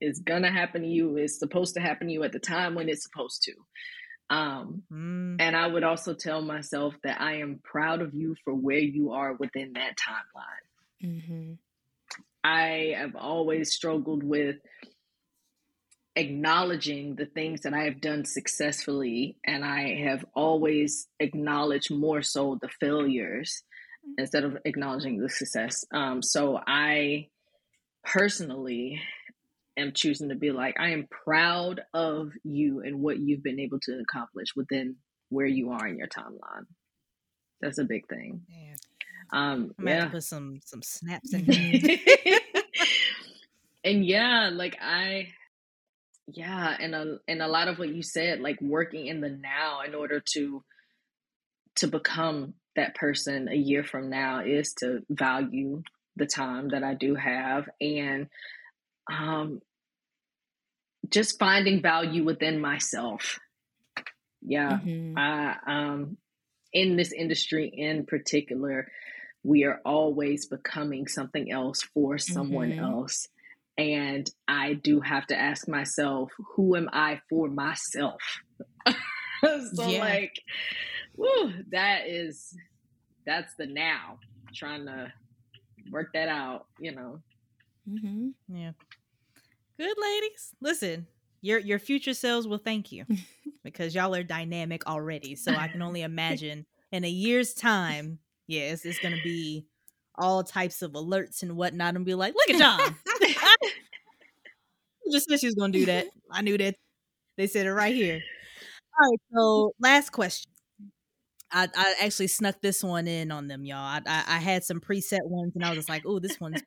is 0.00 0.20
gonna 0.20 0.50
happen 0.50 0.82
to 0.82 0.88
you 0.88 1.16
is 1.16 1.38
supposed 1.38 1.74
to 1.74 1.80
happen 1.80 2.08
to 2.08 2.12
you 2.12 2.22
at 2.24 2.32
the 2.32 2.38
time 2.38 2.74
when 2.74 2.88
it's 2.88 3.04
supposed 3.04 3.42
to. 3.44 3.52
Um 4.30 4.82
Hmm. 4.88 5.36
and 5.38 5.56
I 5.56 5.66
would 5.66 5.84
also 5.84 6.14
tell 6.14 6.42
myself 6.42 6.94
that 7.02 7.20
I 7.20 7.36
am 7.36 7.60
proud 7.62 8.02
of 8.02 8.14
you 8.14 8.36
for 8.44 8.54
where 8.54 8.78
you 8.78 9.12
are 9.12 9.34
within 9.34 9.72
that 9.74 9.96
timeline. 9.96 11.10
Mm-hmm. 11.10 11.52
I 12.44 12.94
have 12.96 13.16
always 13.16 13.72
struggled 13.72 14.22
with 14.22 14.56
acknowledging 16.16 17.14
the 17.14 17.26
things 17.26 17.60
that 17.62 17.72
I 17.74 17.84
have 17.84 18.00
done 18.00 18.24
successfully, 18.24 19.36
and 19.44 19.64
I 19.64 20.02
have 20.02 20.24
always 20.34 21.06
acknowledged 21.20 21.90
more 21.90 22.22
so 22.22 22.58
the 22.60 22.68
failures 22.80 23.62
instead 24.18 24.44
of 24.44 24.58
acknowledging 24.64 25.18
the 25.18 25.28
success. 25.28 25.84
Um, 25.92 26.22
so 26.22 26.60
I 26.66 27.28
personally 28.04 29.00
am 29.78 29.92
choosing 29.92 30.28
to 30.28 30.34
be 30.34 30.50
like, 30.50 30.78
I 30.78 30.90
am 30.90 31.06
proud 31.08 31.80
of 31.94 32.32
you 32.44 32.80
and 32.80 33.00
what 33.00 33.18
you've 33.18 33.42
been 33.42 33.60
able 33.60 33.80
to 33.80 33.98
accomplish 34.00 34.54
within 34.56 34.96
where 35.30 35.46
you 35.46 35.72
are 35.72 35.86
in 35.86 35.98
your 35.98 36.08
timeline. 36.08 36.66
That's 37.60 37.78
a 37.78 37.84
big 37.84 38.08
thing. 38.08 38.42
Man. 38.48 38.76
Um, 39.30 39.74
I'm 39.78 39.84
gonna 39.84 39.96
yeah. 39.96 40.08
put 40.08 40.22
some 40.22 40.60
some 40.64 40.82
snaps 40.82 41.34
in 41.34 41.44
here. 41.44 41.98
and 43.84 44.04
yeah, 44.04 44.50
like 44.52 44.78
I, 44.80 45.28
yeah, 46.28 46.76
and 46.80 46.94
a 46.94 47.18
and 47.26 47.42
a 47.42 47.48
lot 47.48 47.68
of 47.68 47.78
what 47.78 47.94
you 47.94 48.02
said, 48.02 48.40
like 48.40 48.60
working 48.60 49.06
in 49.06 49.20
the 49.20 49.28
now 49.28 49.80
in 49.86 49.94
order 49.94 50.22
to 50.34 50.62
to 51.76 51.88
become 51.88 52.54
that 52.76 52.94
person 52.94 53.48
a 53.48 53.56
year 53.56 53.84
from 53.84 54.08
now 54.08 54.40
is 54.40 54.72
to 54.78 55.00
value 55.10 55.82
the 56.16 56.26
time 56.26 56.70
that 56.70 56.82
I 56.82 56.94
do 56.94 57.14
have 57.14 57.68
and 57.80 58.26
um 59.10 59.60
just 61.10 61.38
finding 61.38 61.82
value 61.82 62.24
within 62.24 62.60
myself. 62.60 63.38
Yeah. 64.42 64.78
Mhm. 64.78 65.18
I 65.18 65.56
um 65.66 66.16
in 66.72 66.96
this 66.96 67.12
industry 67.12 67.68
in 67.74 68.06
particular, 68.06 68.90
we 69.42 69.64
are 69.64 69.80
always 69.84 70.46
becoming 70.46 71.06
something 71.08 71.50
else 71.50 71.82
for 71.94 72.18
someone 72.18 72.72
Mhm. 72.72 72.78
else. 72.80 73.26
And 73.78 74.28
I 74.48 74.74
do 74.74 75.00
have 75.00 75.26
to 75.28 75.36
ask 75.38 75.68
myself, 75.68 76.30
who 76.56 76.76
am 76.76 76.88
I 76.92 77.20
for 77.30 77.48
myself? 77.48 78.20
so 79.42 79.90
Yeah. 79.90 80.00
like, 80.00 80.32
woo, 81.16 81.52
that 81.70 82.06
is 82.08 82.54
that's 83.26 83.54
the 83.58 83.66
now. 83.66 84.18
Trying 84.54 84.86
to 84.86 85.12
work 85.90 86.08
that 86.14 86.28
out, 86.28 86.66
you 86.80 86.92
know. 86.94 87.22
Mm-hmm. 87.88 88.28
yeah. 88.56 88.72
Good 89.78 89.96
ladies. 89.96 90.54
Listen, 90.60 91.06
your 91.40 91.58
your 91.60 91.78
future 91.78 92.14
selves 92.14 92.48
will 92.48 92.58
thank 92.58 92.90
you 92.90 93.04
because 93.64 93.94
y'all 93.94 94.14
are 94.14 94.24
dynamic 94.24 94.86
already. 94.86 95.36
So 95.36 95.54
I 95.54 95.68
can 95.68 95.82
only 95.82 96.02
imagine 96.12 96.66
in 96.90 97.04
a 97.04 97.08
year's 97.08 97.54
time, 97.54 98.18
yes, 98.48 98.84
it's 98.84 98.98
gonna 98.98 99.22
be 99.22 99.66
all 100.16 100.42
types 100.42 100.82
of 100.82 100.92
alerts 100.92 101.42
and 101.42 101.56
whatnot, 101.56 101.94
and 101.94 102.04
be 102.04 102.14
like, 102.14 102.34
look 102.34 102.50
at 102.50 102.58
John. 102.58 102.96
Just 105.12 105.28
said 105.30 105.40
she 105.40 105.46
was 105.46 105.54
gonna 105.54 105.72
do 105.72 105.86
that. 105.86 106.06
I 106.30 106.42
knew 106.42 106.58
that. 106.58 106.74
They 107.36 107.46
said 107.46 107.66
it 107.66 107.72
right 107.72 107.94
here. 107.94 108.20
All 109.00 109.08
right. 109.08 109.20
So 109.32 109.72
last 109.80 110.10
question. 110.10 110.50
I, 111.50 111.68
I 111.74 111.94
actually 112.02 112.26
snuck 112.26 112.60
this 112.60 112.84
one 112.84 113.06
in 113.08 113.30
on 113.30 113.46
them, 113.46 113.64
y'all. 113.64 113.78
I, 113.78 114.02
I, 114.06 114.24
I 114.26 114.38
had 114.38 114.64
some 114.64 114.80
preset 114.80 115.24
ones, 115.24 115.52
and 115.54 115.64
I 115.64 115.70
was 115.70 115.78
just 115.78 115.88
like, 115.88 116.02
"Oh, 116.04 116.18
this 116.18 116.38
one's 116.40 116.62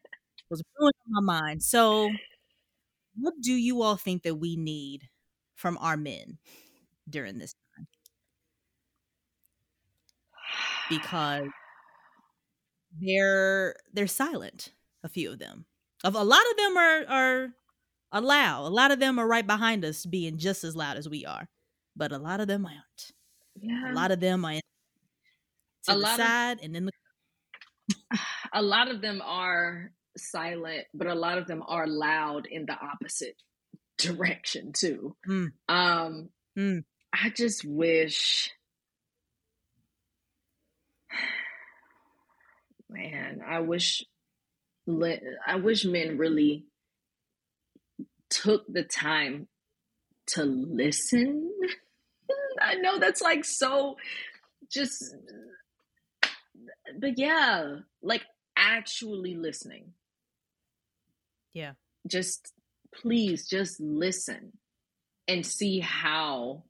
was 0.50 0.64
brewing 0.76 0.94
on 1.16 1.26
my 1.26 1.42
mind." 1.42 1.62
So, 1.62 2.10
what 3.16 3.34
do 3.42 3.54
you 3.54 3.82
all 3.82 3.96
think 3.98 4.24
that 4.24 4.36
we 4.36 4.56
need 4.56 5.10
from 5.56 5.78
our 5.80 5.98
men 5.98 6.38
during 7.10 7.38
this 7.38 7.54
time? 7.76 7.88
Because 10.90 11.48
they're 13.00 13.76
they're 13.94 14.08
silent. 14.08 14.74
A 15.04 15.10
few 15.10 15.32
of 15.32 15.40
them. 15.40 15.66
Of 16.04 16.16
a 16.16 16.24
lot 16.24 16.42
of 16.52 16.58
them 16.58 16.78
are 16.78 17.54
are 18.12 18.22
loud. 18.22 18.66
A 18.68 18.70
lot 18.70 18.92
of 18.92 19.00
them 19.00 19.20
are 19.20 19.28
right 19.28 19.46
behind 19.46 19.86
us, 19.86 20.06
being 20.06 20.38
just 20.38 20.64
as 20.64 20.76
loud 20.76 20.98
as 20.98 21.08
we 21.08 21.26
are. 21.26 21.48
But 21.96 22.12
a 22.12 22.18
lot 22.18 22.40
of 22.42 22.48
them 22.48 22.66
aren't. 22.66 23.12
Yeah. 23.60 23.92
A 23.92 23.94
lot 23.94 24.12
of 24.12 24.20
them 24.20 24.44
are 24.46 24.54
to 24.54 24.60
A 25.90 25.94
the 25.94 25.98
lot 25.98 26.20
of- 26.20 26.28
and 26.62 26.76
in 26.76 26.86
the 26.86 26.92
a 28.54 28.62
lot 28.62 28.90
of 28.90 29.02
them 29.02 29.22
are 29.24 29.92
silent, 30.18 30.86
but 30.94 31.08
a 31.08 31.16
lot 31.16 31.38
of 31.38 31.48
them 31.48 31.64
are 31.68 31.88
loud 31.88 32.46
in 32.46 32.66
the 32.66 32.76
opposite 32.80 33.36
direction 33.98 34.74
too. 34.74 35.16
Mm. 35.28 35.52
Um, 35.70 36.30
Mm. 36.58 36.84
I 37.14 37.30
just 37.30 37.64
wish, 37.66 38.52
man, 42.90 43.42
I 43.48 43.60
wish, 43.60 44.04
I 45.48 45.56
wish 45.56 45.86
men 45.86 46.18
really 46.18 46.66
took 48.30 48.66
the 48.68 48.84
time 48.84 49.48
to 50.28 50.44
listen. 50.44 51.52
I 52.62 52.76
know 52.76 53.00
that's 53.00 53.22
like 53.22 53.46
so 53.46 53.96
just 54.70 55.16
but 57.00 57.18
yeah, 57.18 57.78
like 58.02 58.24
actually 58.56 59.36
listening. 59.36 59.94
Yeah. 61.54 61.74
Just 62.08 62.52
please 62.94 63.48
just 63.48 63.80
listen 63.80 64.54
and 65.28 65.46
see 65.46 65.80
how 65.80 66.64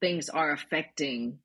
things 0.00 0.28
are 0.28 0.52
affecting 0.52 1.38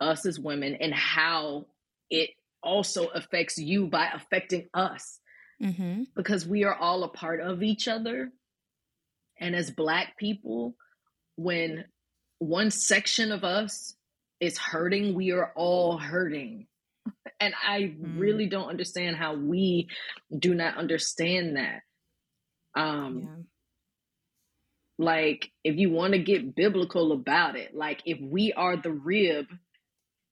us 0.00 0.26
as 0.26 0.38
women 0.38 0.74
and 0.80 0.92
how 0.92 1.66
it 2.10 2.30
also 2.62 3.06
affects 3.08 3.58
you 3.58 3.86
by 3.86 4.08
affecting 4.12 4.68
us 4.74 5.20
Mhm. 5.62 6.06
because 6.14 6.46
we 6.46 6.64
are 6.64 6.74
all 6.74 7.04
a 7.04 7.08
part 7.08 7.40
of 7.40 7.62
each 7.62 7.88
other. 7.88 8.32
And 9.38 9.54
as 9.54 9.70
Black 9.70 10.16
people, 10.18 10.76
when 11.36 11.84
one 12.38 12.70
section 12.70 13.32
of 13.32 13.44
us 13.44 13.96
is 14.40 14.58
hurting, 14.58 15.14
we 15.14 15.30
are 15.32 15.52
all 15.54 15.98
hurting. 15.98 16.66
And 17.40 17.54
I 17.62 17.82
Mm. 17.82 18.18
really 18.18 18.46
don't 18.48 18.68
understand 18.68 19.16
how 19.16 19.34
we 19.34 19.88
do 20.36 20.54
not 20.54 20.76
understand 20.76 21.56
that. 21.56 21.82
Um, 22.76 23.20
Yeah. 23.20 23.42
like 24.98 25.50
if 25.64 25.76
you 25.76 25.90
want 25.90 26.12
to 26.12 26.18
get 26.18 26.54
biblical 26.54 27.12
about 27.12 27.56
it 27.56 27.74
like 27.74 28.00
if 28.06 28.18
we 28.20 28.52
are 28.52 28.76
the 28.76 28.92
rib 28.92 29.46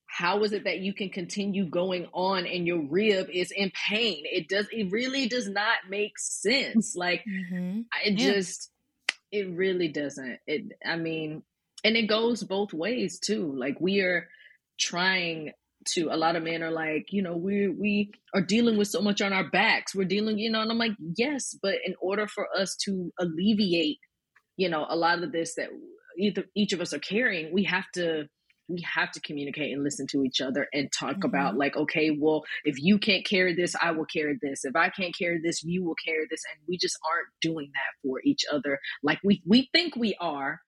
how 0.07 0.43
is 0.43 0.53
it 0.53 0.63
that 0.63 0.79
you 0.79 0.93
can 0.93 1.09
continue 1.09 1.65
going 1.65 2.07
on 2.13 2.45
and 2.45 2.65
your 2.65 2.81
rib 2.81 3.27
is 3.31 3.51
in 3.51 3.71
pain 3.71 4.23
it 4.25 4.47
does 4.47 4.67
it 4.71 4.89
really 4.91 5.27
does 5.27 5.49
not 5.49 5.79
make 5.89 6.17
sense 6.17 6.95
like 6.95 7.25
Mhm. 7.27 7.85
I- 7.93 8.03
it 8.09 8.19
Yeah. 8.19 8.33
just 8.33 8.71
it 9.31 9.49
really 9.49 9.89
doesn't 9.89 10.39
it 10.47 10.71
i 10.85 10.95
mean 10.95 11.43
and 11.83 11.97
it 11.97 12.03
goes 12.07 12.43
both 12.43 12.71
ways 12.73 13.19
too 13.19 13.51
like 13.57 13.81
we 13.81 13.99
are 13.99 14.29
trying 14.79 15.51
to 15.85 16.09
a 16.11 16.17
lot 16.17 16.35
of 16.35 16.43
men 16.43 16.63
are 16.63 16.71
like 16.71 17.07
you 17.09 17.21
know 17.21 17.35
we 17.35 17.67
we 17.67 18.11
are 18.33 18.41
dealing 18.41 18.77
with 18.77 18.87
so 18.87 19.01
much 19.01 19.21
on 19.21 19.33
our 19.33 19.49
backs. 19.49 19.95
We're 19.95 20.05
dealing 20.05 20.39
you 20.39 20.51
know 20.51 20.61
and 20.61 20.71
i'm 20.71 20.77
like 20.77 20.93
yes 21.17 21.55
but 21.61 21.75
in 21.85 21.95
order 22.01 22.27
for 22.27 22.47
us 22.57 22.75
to 22.85 23.11
alleviate 23.19 23.99
you 24.57 24.69
know 24.69 24.85
a 24.89 24.95
lot 24.95 25.23
of 25.23 25.31
this 25.31 25.55
that 25.55 25.69
either 26.17 26.45
each 26.55 26.73
of 26.73 26.81
us 26.81 26.93
are 26.93 26.99
carrying 26.99 27.53
we 27.53 27.63
have 27.63 27.85
to 27.95 28.25
we 28.69 28.81
have 28.81 29.11
to 29.11 29.19
communicate 29.21 29.73
and 29.73 29.83
listen 29.83 30.07
to 30.07 30.23
each 30.23 30.39
other 30.39 30.67
and 30.73 30.89
talk 30.91 31.23
about 31.23 31.57
like 31.57 31.75
okay 31.75 32.15
well 32.17 32.43
if 32.63 32.75
you 32.79 32.97
can't 32.97 33.25
carry 33.25 33.53
this 33.53 33.75
i 33.81 33.91
will 33.91 34.05
carry 34.05 34.37
this. 34.41 34.63
If 34.65 34.75
i 34.75 34.89
can't 34.89 35.15
carry 35.17 35.39
this 35.43 35.63
you 35.63 35.83
will 35.83 35.95
carry 36.03 36.25
this. 36.29 36.41
And 36.51 36.63
we 36.67 36.77
just 36.77 36.97
aren't 37.05 37.27
doing 37.41 37.71
that 37.73 38.07
for 38.07 38.21
each 38.23 38.43
other. 38.51 38.79
Like 39.01 39.19
we 39.23 39.41
we 39.45 39.69
think 39.73 39.95
we 39.95 40.15
are 40.19 40.59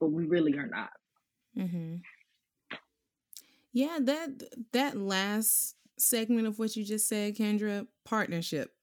but 0.00 0.10
we 0.10 0.24
really 0.26 0.54
are 0.58 0.66
not. 0.66 0.90
Mm-hmm. 1.56 1.96
Yeah, 3.74 3.98
that 4.02 4.30
that 4.72 4.96
last 4.96 5.76
segment 5.98 6.46
of 6.46 6.58
what 6.58 6.76
you 6.76 6.84
just 6.84 7.08
said, 7.08 7.36
Kendra, 7.36 7.86
partnership. 8.06 8.72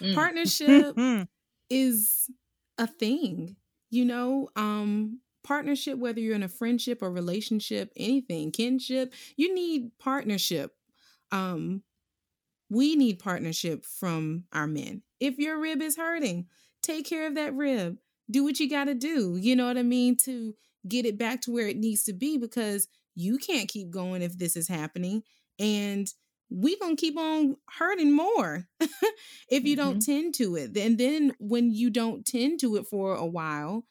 Mm. 0.00 0.14
partnership 0.14 0.96
is 1.70 2.30
a 2.78 2.86
thing. 2.86 3.56
You 3.90 4.04
know, 4.06 4.48
um 4.56 5.20
partnership 5.44 5.98
whether 5.98 6.20
you're 6.20 6.36
in 6.36 6.42
a 6.42 6.48
friendship 6.48 7.02
or 7.02 7.10
relationship, 7.10 7.92
anything, 7.96 8.52
kinship, 8.52 9.12
you 9.36 9.54
need 9.54 9.90
partnership. 9.98 10.72
Um 11.32 11.82
we 12.70 12.96
need 12.96 13.18
partnership 13.18 13.84
from 13.84 14.44
our 14.52 14.66
men. 14.66 15.02
If 15.20 15.38
your 15.38 15.58
rib 15.60 15.82
is 15.82 15.96
hurting, 15.96 16.46
take 16.82 17.06
care 17.06 17.26
of 17.26 17.34
that 17.36 17.54
rib. 17.54 17.98
Do 18.30 18.44
what 18.44 18.60
you 18.60 18.68
got 18.70 18.84
to 18.84 18.94
do. 18.94 19.36
You 19.36 19.56
know 19.56 19.66
what 19.66 19.78
I 19.78 19.82
mean 19.82 20.16
to 20.24 20.54
get 20.86 21.06
it 21.06 21.18
back 21.18 21.42
to 21.42 21.52
where 21.52 21.68
it 21.68 21.76
needs 21.78 22.04
to 22.04 22.12
be 22.12 22.38
because 22.38 22.88
you 23.18 23.38
can't 23.38 23.68
keep 23.68 23.90
going 23.90 24.22
if 24.22 24.38
this 24.38 24.56
is 24.56 24.68
happening 24.68 25.22
and 25.58 26.12
we 26.50 26.78
going 26.78 26.96
to 26.96 27.00
keep 27.00 27.18
on 27.18 27.56
hurting 27.78 28.12
more 28.12 28.68
if 29.50 29.64
you 29.64 29.76
don't 29.76 30.00
tend 30.00 30.34
to 30.36 30.56
it. 30.56 30.76
And 30.76 30.96
then 30.98 31.34
when 31.38 31.70
you 31.70 31.90
don't 31.90 32.24
tend 32.26 32.60
to 32.60 32.76
it 32.76 32.86
for 32.86 33.14
a 33.14 33.26
while, 33.26 33.84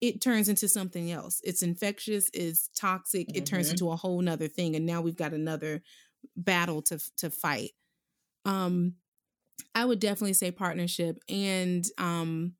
it 0.00 0.20
turns 0.20 0.48
into 0.48 0.68
something 0.68 1.10
else. 1.10 1.40
It's 1.44 1.62
infectious, 1.62 2.30
it's 2.34 2.68
toxic, 2.78 3.30
it 3.34 3.46
turns 3.46 3.68
Mhm. 3.68 3.72
into 3.72 3.90
a 3.90 3.96
whole 3.96 4.20
nother 4.20 4.48
thing. 4.48 4.76
And 4.76 4.86
now 4.86 5.00
we've 5.00 5.16
got 5.16 5.32
another 5.32 5.82
battle 6.36 6.82
to 6.82 7.00
to 7.18 7.30
fight. 7.30 7.72
Um, 8.44 8.96
I 9.74 9.84
would 9.84 10.00
definitely 10.00 10.34
say 10.34 10.50
partnership 10.50 11.18
and 11.28 11.86
um 11.98 12.54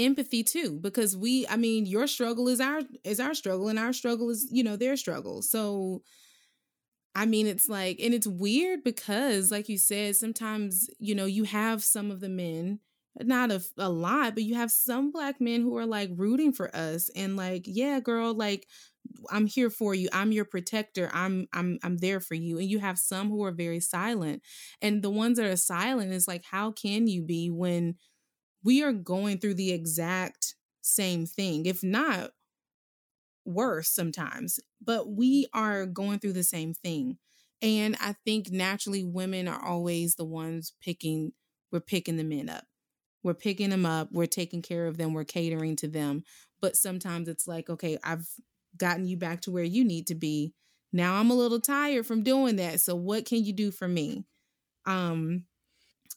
empathy 0.00 0.42
too 0.42 0.80
because 0.80 1.16
we 1.16 1.46
i 1.48 1.56
mean 1.56 1.86
your 1.86 2.06
struggle 2.08 2.48
is 2.48 2.60
our 2.60 2.82
is 3.04 3.20
our 3.20 3.34
struggle 3.34 3.68
and 3.68 3.78
our 3.78 3.92
struggle 3.92 4.30
is 4.30 4.48
you 4.50 4.64
know 4.64 4.76
their 4.76 4.96
struggle. 4.96 5.42
So 5.42 6.02
i 7.14 7.26
mean 7.26 7.46
it's 7.46 7.68
like 7.68 7.98
and 8.00 8.14
it's 8.14 8.26
weird 8.26 8.82
because 8.84 9.50
like 9.50 9.68
you 9.68 9.78
said 9.78 10.14
sometimes 10.16 10.88
you 10.98 11.14
know 11.14 11.26
you 11.26 11.44
have 11.44 11.82
some 11.82 12.10
of 12.10 12.20
the 12.20 12.28
men 12.28 12.78
not 13.22 13.50
a, 13.50 13.60
a 13.76 13.88
lot 13.88 14.34
but 14.34 14.44
you 14.44 14.54
have 14.54 14.70
some 14.70 15.10
black 15.10 15.40
men 15.40 15.62
who 15.62 15.76
are 15.76 15.86
like 15.86 16.10
rooting 16.14 16.52
for 16.52 16.74
us 16.74 17.10
and 17.16 17.36
like 17.36 17.64
yeah 17.66 17.98
girl 17.98 18.32
like 18.32 18.66
i'm 19.30 19.46
here 19.46 19.70
for 19.70 19.94
you. 19.94 20.08
I'm 20.12 20.32
your 20.32 20.44
protector. 20.44 21.10
I'm 21.12 21.48
i'm 21.52 21.78
i'm 21.82 21.98
there 21.98 22.20
for 22.20 22.34
you. 22.34 22.58
And 22.58 22.68
you 22.68 22.78
have 22.80 22.98
some 22.98 23.30
who 23.30 23.44
are 23.44 23.52
very 23.52 23.80
silent. 23.80 24.42
And 24.82 25.02
the 25.02 25.10
ones 25.10 25.38
that 25.38 25.46
are 25.46 25.56
silent 25.56 26.12
is 26.12 26.28
like 26.28 26.44
how 26.44 26.72
can 26.72 27.06
you 27.08 27.22
be 27.22 27.50
when 27.50 27.96
we 28.62 28.82
are 28.82 28.92
going 28.92 29.38
through 29.38 29.54
the 29.54 29.72
exact 29.72 30.54
same 30.82 31.26
thing, 31.26 31.66
if 31.66 31.82
not 31.82 32.30
worse 33.44 33.88
sometimes, 33.88 34.60
but 34.82 35.10
we 35.10 35.46
are 35.52 35.86
going 35.86 36.18
through 36.18 36.34
the 36.34 36.44
same 36.44 36.74
thing. 36.74 37.18
And 37.62 37.96
I 38.00 38.14
think 38.24 38.50
naturally 38.50 39.04
women 39.04 39.48
are 39.48 39.62
always 39.62 40.14
the 40.14 40.24
ones 40.24 40.72
picking, 40.80 41.32
we're 41.70 41.80
picking 41.80 42.16
the 42.16 42.24
men 42.24 42.48
up. 42.48 42.64
We're 43.22 43.34
picking 43.34 43.68
them 43.68 43.84
up, 43.84 44.08
we're 44.12 44.26
taking 44.26 44.62
care 44.62 44.86
of 44.86 44.96
them, 44.96 45.12
we're 45.12 45.24
catering 45.24 45.76
to 45.76 45.88
them. 45.88 46.22
But 46.60 46.76
sometimes 46.76 47.28
it's 47.28 47.46
like, 47.46 47.68
okay, 47.68 47.98
I've 48.02 48.26
gotten 48.76 49.06
you 49.06 49.16
back 49.16 49.42
to 49.42 49.50
where 49.50 49.64
you 49.64 49.84
need 49.84 50.06
to 50.06 50.14
be. 50.14 50.54
Now 50.92 51.14
I'm 51.14 51.30
a 51.30 51.34
little 51.34 51.60
tired 51.60 52.06
from 52.06 52.22
doing 52.22 52.56
that. 52.56 52.80
So 52.80 52.94
what 52.96 53.26
can 53.26 53.44
you 53.44 53.52
do 53.52 53.70
for 53.70 53.86
me? 53.86 54.24
Um 54.86 55.44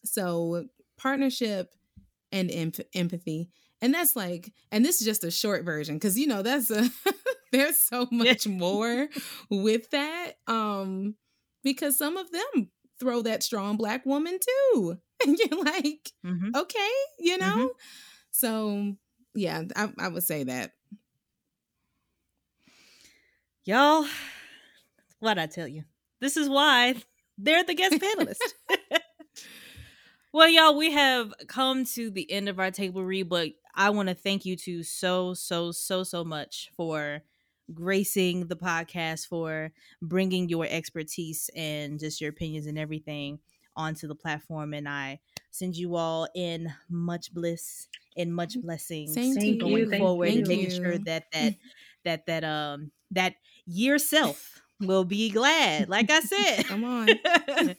so 0.05 0.65
partnership 0.97 1.73
and 2.33 2.51
em- 2.51 2.85
empathy. 2.93 3.49
And 3.81 3.93
that's 3.93 4.15
like, 4.15 4.51
and 4.71 4.83
this 4.83 4.99
is 4.99 5.05
just 5.05 5.23
a 5.23 5.31
short 5.31 5.63
version 5.63 5.95
because 5.95 6.17
you 6.17 6.27
know 6.27 6.41
that's 6.41 6.69
a 6.69 6.89
there's 7.51 7.77
so 7.77 8.07
much 8.11 8.47
more 8.47 9.07
with 9.49 9.89
that. 9.91 10.33
Um, 10.47 11.15
because 11.63 11.97
some 11.97 12.17
of 12.17 12.29
them 12.31 12.69
throw 12.99 13.21
that 13.21 13.43
strong 13.43 13.77
black 13.77 14.05
woman 14.05 14.37
too, 14.73 14.97
and 15.25 15.37
you're 15.37 15.63
like, 15.63 16.11
mm-hmm. 16.25 16.49
okay, 16.55 16.89
you 17.19 17.37
know. 17.37 17.45
Mm-hmm. 17.45 17.67
So 18.31 18.95
yeah, 19.35 19.63
I, 19.75 19.89
I 19.97 20.07
would 20.09 20.23
say 20.23 20.43
that. 20.43 20.71
Y'all, 23.65 24.05
what 25.19 25.39
I 25.39 25.45
tell 25.45 25.67
you, 25.67 25.83
this 26.19 26.35
is 26.35 26.49
why 26.49 26.95
they're 27.37 27.63
the 27.63 27.75
guest 27.75 27.95
panelists. 27.95 28.77
Well, 30.33 30.49
y'all, 30.49 30.75
we 30.75 30.91
have 30.91 31.31
come 31.47 31.85
to 31.85 32.09
the 32.09 32.29
end 32.31 32.49
of 32.49 32.59
our 32.59 32.71
table 32.71 33.03
read, 33.05 33.29
but 33.29 33.49
I 33.75 33.91
want 33.91 34.09
to 34.09 34.15
thank 34.15 34.45
you 34.45 34.55
two 34.55 34.81
so, 34.81 35.35
so, 35.35 35.71
so, 35.71 36.03
so 36.03 36.23
much 36.23 36.71
for 36.75 37.21
gracing 37.71 38.47
the 38.47 38.55
podcast, 38.55 39.27
for 39.27 39.71
bringing 40.01 40.49
your 40.49 40.65
expertise 40.67 41.51
and 41.55 41.99
just 41.99 42.19
your 42.19 42.31
opinions 42.31 42.65
and 42.65 42.79
everything 42.79 43.37
onto 43.75 44.07
the 44.07 44.15
platform. 44.15 44.73
And 44.73 44.89
I 44.89 45.19
send 45.51 45.77
you 45.77 45.95
all 45.97 46.27
in 46.33 46.73
much 46.89 47.31
bliss 47.31 47.87
and 48.17 48.33
much 48.33 48.59
blessings 48.59 49.13
Same 49.13 49.59
going 49.59 49.91
forward 49.99 50.29
and 50.29 50.47
making 50.47 50.71
sure 50.71 50.97
that 50.97 51.25
that 51.31 51.53
that 52.05 52.25
that 52.25 52.43
um 52.43 52.91
that 53.11 53.35
year 53.67 53.99
self 53.99 54.62
will 54.79 55.05
be 55.05 55.29
glad. 55.29 55.89
Like 55.89 56.09
I 56.09 56.19
said. 56.19 56.65
Come 56.65 56.83
on. 56.83 57.09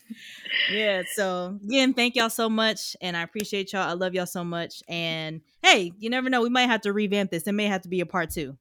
yeah. 0.73 1.03
So 1.15 1.59
again, 1.65 1.95
thank 1.95 2.17
y'all 2.17 2.31
so 2.31 2.49
much. 2.49 2.97
And 3.01 3.17
I 3.17 3.23
appreciate 3.23 3.73
y'all. 3.73 3.89
I 3.89 3.93
love 3.93 4.15
y'all 4.15 4.27
so 4.27 4.45
much. 4.45 4.83
And 4.89 5.41
hey, 5.63 5.93
you 5.99 6.11
never 6.11 6.31
know. 6.31 6.43
We 6.43 6.51
might 6.51 6.67
have 6.67 6.83
to 6.83 6.93
revamp 6.93 7.31
this. 7.31 7.47
It 7.47 7.53
may 7.53 7.67
have 7.67 7.83
to 7.83 7.89
be 7.89 8.01
a 8.01 8.07
part 8.07 8.31
two. 8.31 8.57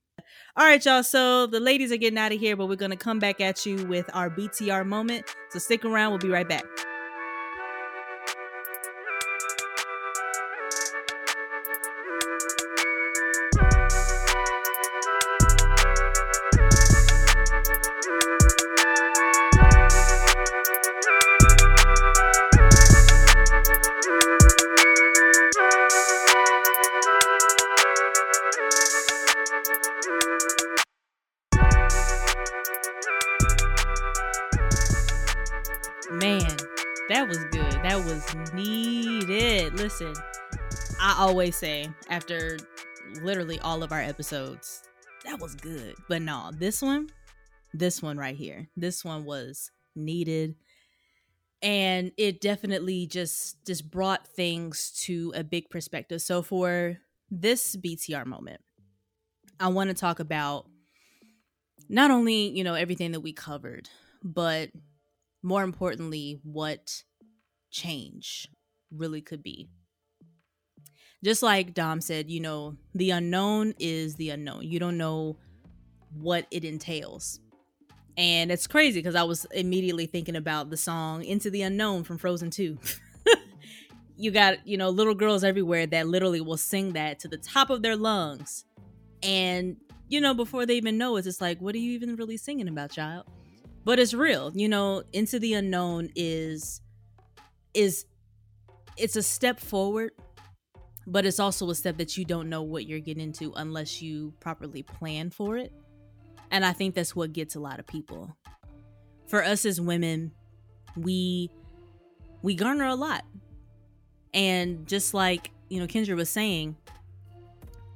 All 0.55 0.65
right, 0.65 0.83
y'all. 0.83 1.03
So 1.03 1.47
the 1.47 1.59
ladies 1.59 1.91
are 1.91 1.97
getting 1.97 2.19
out 2.19 2.31
of 2.31 2.39
here, 2.39 2.55
but 2.55 2.67
we're 2.67 2.75
gonna 2.75 2.95
come 2.95 3.19
back 3.19 3.41
at 3.41 3.65
you 3.65 3.85
with 3.87 4.09
our 4.13 4.29
BTR 4.29 4.85
moment. 4.85 5.25
So 5.49 5.59
stick 5.59 5.83
around, 5.83 6.11
we'll 6.11 6.19
be 6.19 6.29
right 6.29 6.47
back. 6.47 6.63
Listen, 39.93 40.23
I 40.99 41.15
always 41.19 41.55
say 41.55 41.87
after 42.09 42.57
literally 43.21 43.59
all 43.59 43.83
of 43.83 43.91
our 43.91 44.01
episodes, 44.01 44.81
that 45.23 45.39
was 45.39 45.53
good. 45.53 45.93
But 46.09 46.23
no, 46.23 46.49
this 46.51 46.81
one, 46.81 47.11
this 47.75 48.01
one 48.01 48.17
right 48.17 48.35
here, 48.35 48.69
this 48.75 49.05
one 49.05 49.23
was 49.23 49.69
needed. 49.95 50.55
And 51.61 52.11
it 52.17 52.41
definitely 52.41 53.05
just 53.05 53.63
just 53.67 53.91
brought 53.91 54.25
things 54.25 54.91
to 55.03 55.31
a 55.35 55.43
big 55.43 55.69
perspective. 55.69 56.23
So 56.23 56.41
for 56.41 56.97
this 57.29 57.75
BTR 57.75 58.25
moment, 58.25 58.61
I 59.59 59.67
want 59.67 59.91
to 59.91 59.93
talk 59.93 60.19
about 60.19 60.65
not 61.87 62.09
only, 62.09 62.49
you 62.49 62.63
know, 62.63 62.73
everything 62.73 63.11
that 63.11 63.21
we 63.21 63.31
covered, 63.31 63.89
but 64.23 64.71
more 65.43 65.61
importantly, 65.61 66.39
what 66.41 67.03
change 67.69 68.47
really 68.91 69.21
could 69.21 69.43
be. 69.43 69.69
Just 71.23 71.41
like 71.41 71.73
Dom 71.73 72.01
said, 72.01 72.29
you 72.29 72.39
know, 72.39 72.75
the 72.93 73.11
unknown 73.11 73.73
is 73.79 74.15
the 74.15 74.31
unknown. 74.31 74.63
You 74.63 74.79
don't 74.79 74.97
know 74.97 75.37
what 76.19 76.45
it 76.51 76.65
entails. 76.65 77.39
And 78.17 78.51
it's 78.51 78.67
crazy 78.67 78.99
because 78.99 79.15
I 79.15 79.23
was 79.23 79.45
immediately 79.51 80.05
thinking 80.05 80.35
about 80.35 80.69
the 80.69 80.77
song 80.77 81.23
Into 81.23 81.49
the 81.49 81.63
Unknown 81.63 82.03
from 82.03 82.17
Frozen 82.17 82.51
2. 82.51 82.77
you 84.17 84.31
got, 84.31 84.67
you 84.67 84.77
know, 84.77 84.89
little 84.89 85.15
girls 85.15 85.43
everywhere 85.43 85.87
that 85.87 86.07
literally 86.07 86.41
will 86.41 86.57
sing 86.57 86.93
that 86.93 87.19
to 87.19 87.27
the 87.27 87.37
top 87.37 87.69
of 87.69 87.81
their 87.81 87.95
lungs. 87.95 88.65
And, 89.23 89.77
you 90.09 90.21
know, 90.21 90.33
before 90.33 90.65
they 90.65 90.75
even 90.75 90.97
know 90.97 91.15
it, 91.15 91.19
it's 91.19 91.27
just 91.27 91.41
like, 91.41 91.59
what 91.59 91.73
are 91.73 91.79
you 91.79 91.93
even 91.93 92.15
really 92.17 92.37
singing 92.37 92.67
about, 92.67 92.91
child? 92.91 93.25
But 93.83 93.97
it's 93.97 94.13
real. 94.13 94.51
You 94.53 94.69
know, 94.69 95.03
Into 95.11 95.39
the 95.39 95.53
Unknown 95.53 96.09
is 96.15 96.81
is 97.73 98.05
it's 98.97 99.15
a 99.15 99.23
step 99.23 99.59
forward, 99.59 100.11
but 101.07 101.25
it's 101.25 101.39
also 101.39 101.69
a 101.69 101.75
step 101.75 101.97
that 101.97 102.17
you 102.17 102.25
don't 102.25 102.49
know 102.49 102.61
what 102.61 102.85
you're 102.87 102.99
getting 102.99 103.23
into 103.23 103.51
unless 103.55 104.01
you 104.01 104.33
properly 104.39 104.83
plan 104.83 105.29
for 105.29 105.57
it. 105.57 105.71
And 106.51 106.65
I 106.65 106.71
think 106.71 106.95
that's 106.95 107.15
what 107.15 107.33
gets 107.33 107.55
a 107.55 107.59
lot 107.59 107.79
of 107.79 107.87
people. 107.87 108.35
For 109.27 109.43
us 109.43 109.65
as 109.65 109.81
women, 109.81 110.31
we 110.95 111.49
we 112.41 112.55
garner 112.55 112.85
a 112.85 112.95
lot. 112.95 113.23
And 114.33 114.87
just 114.87 115.13
like, 115.13 115.51
you 115.69 115.79
know, 115.79 115.87
Kendra 115.87 116.15
was 116.15 116.29
saying, 116.29 116.75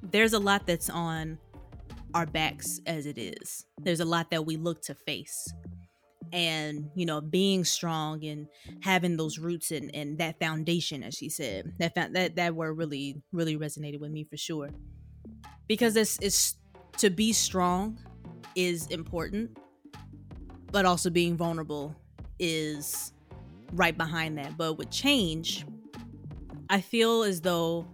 there's 0.02 0.34
a 0.34 0.40
lot 0.40 0.66
that's 0.66 0.90
on 0.90 1.38
our 2.14 2.26
backs 2.26 2.80
as 2.86 3.06
it 3.06 3.18
is. 3.18 3.66
There's 3.80 4.00
a 4.00 4.06
lot 4.06 4.32
that 4.32 4.46
we 4.46 4.56
look 4.56 4.82
to 4.84 4.96
face 4.96 5.54
and 6.34 6.90
you 6.96 7.06
know 7.06 7.22
being 7.22 7.64
strong 7.64 8.24
and 8.24 8.48
having 8.82 9.18
those 9.18 9.40
roots 9.40 9.72
and, 9.72 9.94
and 9.94 10.18
that 10.18 10.40
foundation 10.40 11.04
as 11.04 11.16
she 11.16 11.30
said 11.30 11.74
that 11.80 11.96
that 11.96 12.36
that 12.36 12.56
word 12.56 12.78
really 12.78 13.22
really 13.32 13.58
resonated 13.58 14.00
with 14.00 14.12
me 14.12 14.24
for 14.24 14.38
sure. 14.38 14.70
Because 15.68 15.96
it's 15.96 16.18
it's 16.22 16.56
to 16.98 17.10
be 17.10 17.34
strong 17.34 18.00
is 18.56 18.88
important 18.88 19.58
but 20.72 20.86
also 20.86 21.10
being 21.10 21.38
vulnerable 21.38 21.96
is 22.40 23.14
right 23.74 23.98
behind 23.98 24.38
that. 24.38 24.58
But 24.58 24.74
with 24.78 24.90
change 24.90 25.66
i 26.70 26.82
feel 26.82 27.24
as 27.24 27.42
though 27.42 27.88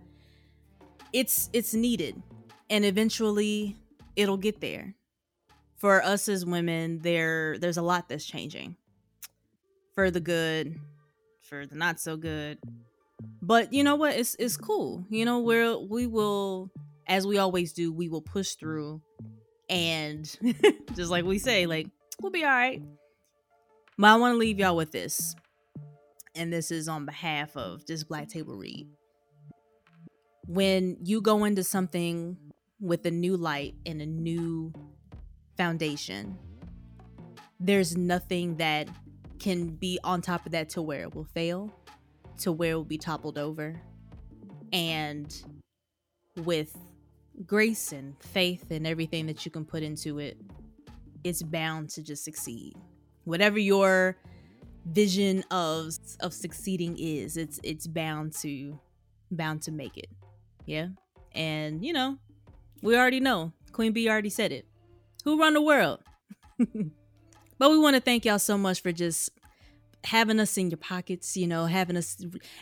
it's 1.12 1.50
it's 1.54 1.74
needed 1.74 2.22
and 2.70 2.86
eventually 2.86 3.78
it'll 4.16 4.38
get 4.38 4.62
there 4.62 4.96
for 5.84 6.02
us 6.02 6.30
as 6.30 6.46
women, 6.46 7.00
there 7.00 7.58
there's 7.60 7.76
a 7.76 7.82
lot 7.82 8.08
that's 8.08 8.24
changing. 8.24 8.78
For 9.96 10.10
the 10.10 10.22
good, 10.22 10.80
for 11.42 11.66
the 11.66 11.76
not 11.76 12.00
so 12.00 12.16
good. 12.16 12.58
But 13.42 13.74
you 13.74 13.84
know 13.84 13.98
what? 13.98 14.16
It's 14.16 14.34
it's 14.40 14.56
cool. 14.56 15.06
You 15.10 15.26
know, 15.26 15.40
where 15.40 15.78
we 15.78 16.08
will 16.08 16.72
as 17.06 17.28
we 17.28 17.38
always 17.38 17.74
do, 17.74 17.92
we 17.92 18.08
will 18.08 18.22
push 18.22 18.54
through 18.54 19.02
and 19.68 20.24
just 20.96 21.12
like 21.12 21.26
we 21.26 21.38
say, 21.38 21.66
like, 21.66 21.88
we'll 22.22 22.32
be 22.32 22.46
all 22.46 22.50
right. 22.50 22.82
But 23.98 24.08
I 24.08 24.16
want 24.16 24.36
to 24.36 24.38
leave 24.38 24.60
y'all 24.60 24.78
with 24.78 24.94
this. 24.94 25.36
And 26.34 26.54
this 26.54 26.72
is 26.72 26.88
on 26.88 27.06
behalf 27.06 27.58
of 27.58 27.86
just 27.86 28.08
Black 28.08 28.30
Table 28.30 28.56
Read. 28.56 28.88
when 30.48 30.96
you 31.04 31.20
go 31.20 31.44
into 31.44 31.62
something 31.62 32.38
with 32.80 33.06
a 33.06 33.12
new 33.12 33.36
light 33.36 33.76
and 33.86 34.02
a 34.02 34.06
new 34.06 34.72
foundation, 35.58 36.38
there's 37.60 37.96
nothing 37.96 38.58
that 38.58 38.88
can 39.40 39.68
be 39.68 40.00
on 40.04 40.22
top 40.22 40.46
of 40.46 40.52
that 40.54 40.70
to 40.70 40.82
where 40.82 41.02
it 41.02 41.16
will 41.16 41.26
fail, 41.26 41.74
to 42.40 42.52
where 42.52 42.72
it 42.72 42.76
will 42.76 42.84
be 42.84 42.98
toppled 42.98 43.38
over. 43.38 43.80
And 44.72 45.34
with 46.38 46.76
grace 47.46 47.92
and 47.92 48.16
faith 48.24 48.72
and 48.72 48.88
everything 48.88 49.28
that 49.28 49.46
you 49.46 49.52
can 49.52 49.66
put 49.66 49.84
into 49.84 50.20
it, 50.20 50.38
it's 51.24 51.44
bound 51.44 51.90
to 51.92 52.02
just 52.02 52.24
succeed. 52.24 52.76
Whatever 53.26 53.60
your 53.60 54.18
vision 54.86 55.44
of 55.52 55.94
of 56.20 56.34
succeeding 56.34 56.98
is, 56.98 57.38
it's 57.38 57.60
it's 57.64 57.88
bound 57.88 58.34
to 58.34 58.78
bound 59.32 59.62
to 59.64 59.72
make 59.72 59.98
it. 59.98 60.10
Yeah. 60.66 60.88
And 61.34 61.84
you 61.84 61.94
know, 61.94 62.18
we 62.82 62.98
already 62.98 63.20
know. 63.20 63.54
Queen 63.72 63.92
B 63.92 64.10
already 64.10 64.30
said 64.30 64.52
it. 64.52 64.68
Who 65.24 65.40
run 65.40 65.54
the 65.54 65.62
world? 65.62 66.00
but 66.58 67.72
we 67.72 67.80
want 67.80 67.96
to 67.96 68.02
thank 68.02 68.26
y'all 68.26 68.40
so 68.40 68.58
much 68.58 68.82
for 68.82 68.92
just 68.92 69.32
having 70.04 70.40
us 70.40 70.58
in 70.58 70.70
your 70.70 70.78
pockets, 70.78 71.38
you 71.38 71.48
know, 71.48 71.66
having 71.66 71.96
us 71.96 72.18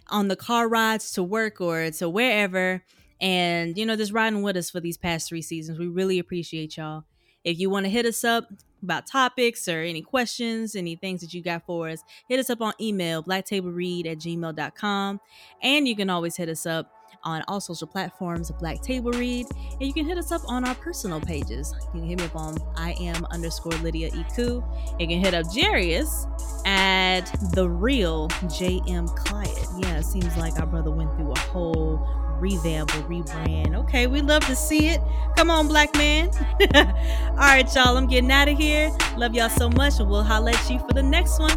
on 0.07 0.27
the 0.27 0.35
car 0.35 0.67
rides 0.67 1.11
to 1.13 1.23
work 1.23 1.59
or 1.59 1.89
to 1.91 2.09
wherever. 2.09 2.83
And 3.19 3.77
you 3.77 3.85
know 3.85 3.95
just 3.95 4.11
riding 4.11 4.41
with 4.41 4.57
us 4.57 4.69
for 4.69 4.79
these 4.79 4.97
past 4.97 5.29
three 5.29 5.41
seasons. 5.41 5.77
We 5.77 5.88
really 5.88 6.19
appreciate 6.19 6.77
y'all. 6.77 7.03
If 7.43 7.59
you 7.59 7.69
want 7.69 7.85
to 7.85 7.89
hit 7.89 8.05
us 8.05 8.23
up 8.23 8.47
about 8.83 9.05
topics 9.05 9.67
or 9.67 9.81
any 9.81 10.01
questions 10.01 10.75
any 10.75 10.95
things 10.95 11.21
that 11.21 11.33
you 11.33 11.41
got 11.41 11.65
for 11.65 11.89
us 11.89 12.03
hit 12.27 12.39
us 12.39 12.49
up 12.49 12.61
on 12.61 12.73
email 12.81 13.23
blacktableread 13.23 14.07
at 14.07 14.17
gmail.com 14.17 15.19
and 15.61 15.88
you 15.88 15.95
can 15.95 16.09
always 16.09 16.35
hit 16.35 16.49
us 16.49 16.65
up 16.65 16.91
on 17.23 17.43
all 17.47 17.59
social 17.59 17.88
platforms 17.88 18.51
Black 18.51 18.81
Table 18.81 19.11
Read. 19.11 19.47
And 19.71 19.81
you 19.81 19.93
can 19.93 20.05
hit 20.05 20.17
us 20.17 20.31
up 20.31 20.41
on 20.47 20.65
our 20.65 20.75
personal 20.75 21.19
pages. 21.21 21.73
You 21.93 22.01
can 22.01 22.09
hit 22.09 22.19
me 22.19 22.25
up 22.25 22.35
on 22.35 22.57
I 22.75 22.93
am 22.99 23.25
underscore 23.25 23.73
Lydia 23.83 24.09
Iku. 24.13 24.63
You 24.99 25.07
can 25.07 25.19
hit 25.19 25.33
up 25.33 25.45
Jarius 25.47 26.27
at 26.65 27.25
the 27.53 27.69
real 27.69 28.29
JM 28.29 29.15
Clyde. 29.15 29.47
Yeah, 29.79 29.99
it 29.99 30.05
seems 30.05 30.35
like 30.38 30.59
our 30.59 30.67
brother 30.67 30.91
went 30.91 31.15
through 31.15 31.31
a 31.31 31.39
whole 31.39 31.97
revamp 32.39 32.93
or 32.95 33.01
rebrand. 33.03 33.75
Okay, 33.75 34.07
we 34.07 34.21
love 34.21 34.45
to 34.47 34.55
see 34.55 34.88
it. 34.88 34.99
Come 35.38 35.49
on, 35.49 35.67
black 35.67 35.95
man. 35.95 36.29
All 36.75 37.35
right, 37.35 37.73
y'all, 37.75 37.95
I'm 37.95 38.07
getting 38.07 38.31
out 38.31 38.49
of 38.49 38.57
here. 38.57 38.91
Love 39.15 39.35
y'all 39.35 39.49
so 39.49 39.69
much, 39.69 39.99
and 39.99 40.09
we'll 40.09 40.23
holla 40.23 40.51
at 40.51 40.69
you 40.69 40.79
for 40.79 40.93
the 40.93 41.03
next 41.03 41.39
one. 41.39 41.55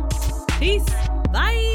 Peace. 0.59 0.89
Bye. 1.33 1.74